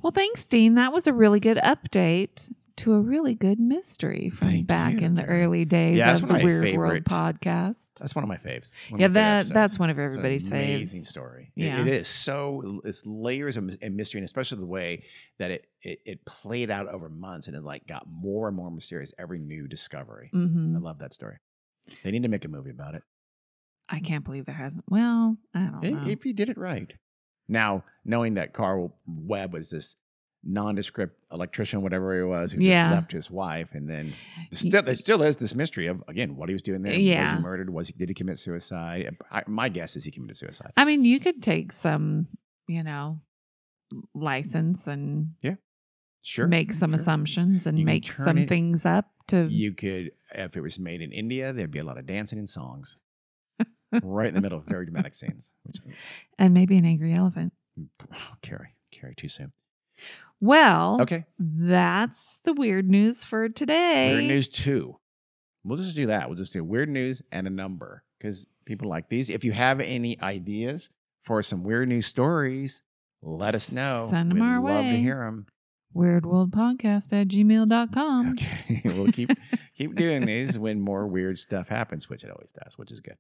Well, 0.01 0.13
thanks, 0.13 0.47
Dean. 0.47 0.75
That 0.75 0.93
was 0.93 1.07
a 1.07 1.13
really 1.13 1.41
good 1.41 1.59
update 1.59 2.51
to 2.79 2.93
a 2.95 3.01
really 3.01 3.35
good 3.35 3.59
mystery 3.59 4.29
from 4.31 4.49
Thank 4.49 4.67
back 4.67 4.93
you, 4.95 4.99
in 5.01 5.15
the 5.15 5.25
early 5.25 5.65
days 5.65 5.99
Yeah, 5.99 6.13
of 6.13 6.19
the 6.21 6.25
of 6.25 6.31
my 6.31 6.45
Weird 6.45 6.77
World 6.77 7.05
podcast. 7.05 7.91
That's 7.99 8.15
one 8.15 8.23
of 8.25 8.29
my 8.29 8.37
faves. 8.37 8.73
One 8.91 9.01
Yeah, 9.01 9.09
my 9.09 9.15
favorite 9.15 9.49
that 9.49 9.55
that's 9.55 9.79
one 9.79 9.91
of 9.91 9.99
It's 9.99 10.15
an 10.15 10.19
everybody's 10.21 10.49
amazing 10.49 11.03
faves. 11.03 11.07
story. 11.07 11.53
It- 11.57 11.65
it 11.67 11.87
is 11.89 12.09
so 12.09 12.81
it's 12.85 13.05
layers 13.07 13.57
of 13.57 13.77
and 13.81 13.97
mystery, 13.97 14.19
and 14.21 14.25
especially 14.27 14.59
the 14.59 14.67
way 14.67 15.05
that 15.39 15.51
it, 15.51 15.67
it 15.83 15.99
it 16.05 16.25
played 16.27 16.71
out 16.71 16.89
over 16.89 17.09
months, 17.09 17.47
and 17.47 17.57
it 17.57 17.63
like 17.63 17.87
got 17.87 18.07
more 18.09 18.49
and 18.49 18.57
more 18.57 18.71
mysterious 18.71 19.13
every 19.19 19.39
new 19.39 19.67
discovery. 19.69 20.29
hmm 20.33 20.75
I 20.77 20.81
love 20.81 20.99
that 20.99 21.13
story. 21.15 21.37
They 22.05 22.11
need 22.11 22.23
to 22.25 22.29
make 22.29 22.45
a 22.45 22.49
movie 22.49 22.71
about 22.71 22.95
it 22.95 23.03
I 23.89 24.01
can't 24.01 24.25
believe 24.25 24.47
there 24.47 24.55
hasn't. 24.55 24.85
Well, 24.89 25.37
I 25.55 25.67
don't 25.67 25.85
if, 25.85 25.93
know. 25.95 26.05
if 26.09 26.23
he 26.25 26.33
did 26.33 26.49
it 26.49 26.59
right. 26.59 26.93
Now, 27.49 27.85
knowing 28.05 28.35
that 28.35 28.53
Carl 28.53 28.99
Webb 29.07 29.53
was 29.53 29.71
this 29.71 29.95
nondescript 30.49 31.19
electrician, 31.33 31.83
whatever 31.83 32.17
he 32.17 32.23
was, 32.23 32.53
who 32.53 32.61
Yeah. 32.63 32.83
just 32.85 32.95
left 32.95 33.13
his 33.13 33.31
wife, 33.31 33.69
and 33.75 33.89
then 33.91 34.13
still 34.53 34.83
there 34.83 34.95
still 34.95 35.23
is 35.23 35.37
this 35.37 35.55
mystery 35.55 35.87
of 35.89 36.03
again 36.09 36.37
what 36.37 36.49
he 36.49 36.53
was 36.55 36.63
doing 36.63 36.83
there. 36.83 36.95
Yeah. 36.95 37.23
Was 37.23 37.33
he 37.33 37.39
murdered? 37.39 37.71
Was 37.71 37.89
he 37.89 37.95
did 37.95 38.09
he 38.09 38.15
commit 38.15 38.39
suicide? 38.39 39.17
I, 39.31 39.43
my 39.47 39.69
guess 39.69 39.97
is 39.97 40.05
he 40.05 40.11
committed 40.11 40.37
suicide. 40.37 40.73
I 40.77 40.85
mean, 40.85 41.05
you 41.05 41.19
could 41.21 41.43
take 41.43 41.73
some, 41.73 42.29
you 42.69 42.83
know, 42.83 43.21
license 44.15 44.87
and 44.87 45.33
yeah, 45.43 45.55
Sure, 46.23 46.47
make 46.47 46.73
some 46.73 46.91
sure. 46.91 47.01
assumptions 47.01 47.67
and 47.67 47.79
You 47.79 47.85
make 47.85 48.13
some 48.13 48.39
it- 48.39 48.49
things 48.49 48.85
up 48.87 49.07
to. 49.29 49.47
You 49.51 49.73
could, 49.73 50.13
if 50.35 50.57
it 50.57 50.61
was 50.61 50.79
made 50.79 51.01
in 51.01 51.13
India, 51.13 51.53
there'd 51.53 51.71
be 51.71 51.79
a 51.81 51.85
lot 51.85 51.99
of 51.99 52.07
dancing 52.07 52.39
and 52.39 52.49
songs, 52.49 52.97
right 54.03 54.29
in 54.29 54.35
the 54.35 54.41
middle 54.41 54.59
of 54.59 54.65
very 54.67 54.85
dramatic 54.87 55.15
scenes. 55.15 55.53
Which, 55.65 55.79
and 56.39 56.55
maybe 56.55 56.77
an 56.77 56.85
angry 56.85 57.15
elephant. 57.15 57.53
oh, 58.13 58.35
Carrie, 58.43 58.75
Carrie, 58.93 59.15
too 59.17 59.29
soon. 59.29 59.53
Well, 60.41 60.99
Okay, 61.03 61.25
that's 61.39 62.39
the 62.45 62.53
weird 62.53 62.89
news 62.89 63.25
for 63.25 63.49
today. 63.49 64.13
weird 64.15 64.25
news 64.25 64.49
two. 64.49 64.99
We'll 65.65 65.79
just 65.79 65.97
do 65.97 66.07
that. 66.07 66.29
We'll 66.29 66.37
just 66.39 66.53
do 66.53 66.63
weird 66.63 66.89
news 66.89 67.23
and 67.33 67.47
a 67.47 67.51
number 67.51 68.05
because 68.19 68.47
people 68.67 68.89
like 68.89 69.09
these. 69.09 69.31
If 69.31 69.45
you 69.45 69.53
have 69.53 69.81
any 69.81 70.21
ideas 70.21 70.91
for 71.25 71.43
some 71.43 71.65
weird 71.65 71.89
news 71.89 72.07
stories, 72.07 72.83
let 73.23 73.55
us 73.55 73.73
know. 73.73 74.07
Send 74.11 74.31
'em 74.31 74.39
We'd 74.39 74.45
our 74.45 74.61
love 74.63 74.85
to 74.85 74.97
hear 74.97 75.19
them. 75.25 75.47
weirdworldpodcast 75.95 77.13
at 77.13 77.29
gmail.com. 77.29 78.33
Okay, 78.33 78.83
we'll 78.85 79.11
keep 79.11 79.31
keep 79.77 79.95
doing 79.97 80.25
these 80.27 80.59
when 80.59 80.81
more 80.81 81.07
weird 81.07 81.39
stuff 81.39 81.69
happens, 81.69 82.09
which 82.09 82.23
it 82.23 82.31
always 82.31 82.53
does, 82.53 82.77
which 82.79 82.93
is 82.93 83.01
good. 83.01 83.17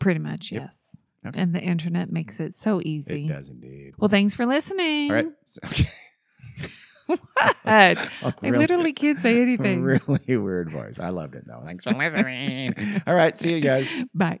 Pretty 0.00 0.20
much, 0.20 0.52
Yep. 0.52 0.62
yes. 0.62 0.82
Okay. 1.26 1.40
And 1.40 1.54
the 1.54 1.60
internet 1.60 2.10
makes 2.12 2.40
it 2.40 2.54
so 2.54 2.80
easy. 2.84 3.26
It 3.26 3.28
does 3.28 3.48
indeed. 3.48 3.94
Well, 3.98 4.08
thanks 4.08 4.34
for 4.34 4.46
listening. 4.46 5.10
All 5.10 5.16
right. 5.16 5.26
So, 5.44 5.60
what? 7.06 7.20
Oh, 7.66 7.68
I 7.68 8.34
really- 8.42 8.58
literally 8.58 8.92
can't 8.94 9.18
say 9.20 9.40
anything. 9.40 9.82
Really 9.82 10.36
weird 10.36 10.70
voice. 10.70 10.98
I 10.98 11.10
loved 11.10 11.34
it 11.34 11.44
though. 11.46 11.62
Thanks 11.64 11.84
for 11.84 11.92
listening. 11.92 12.74
All 13.06 13.14
right. 13.14 13.36
See 13.36 13.54
you 13.54 13.60
guys. 13.60 13.88
Bye. 14.14 14.40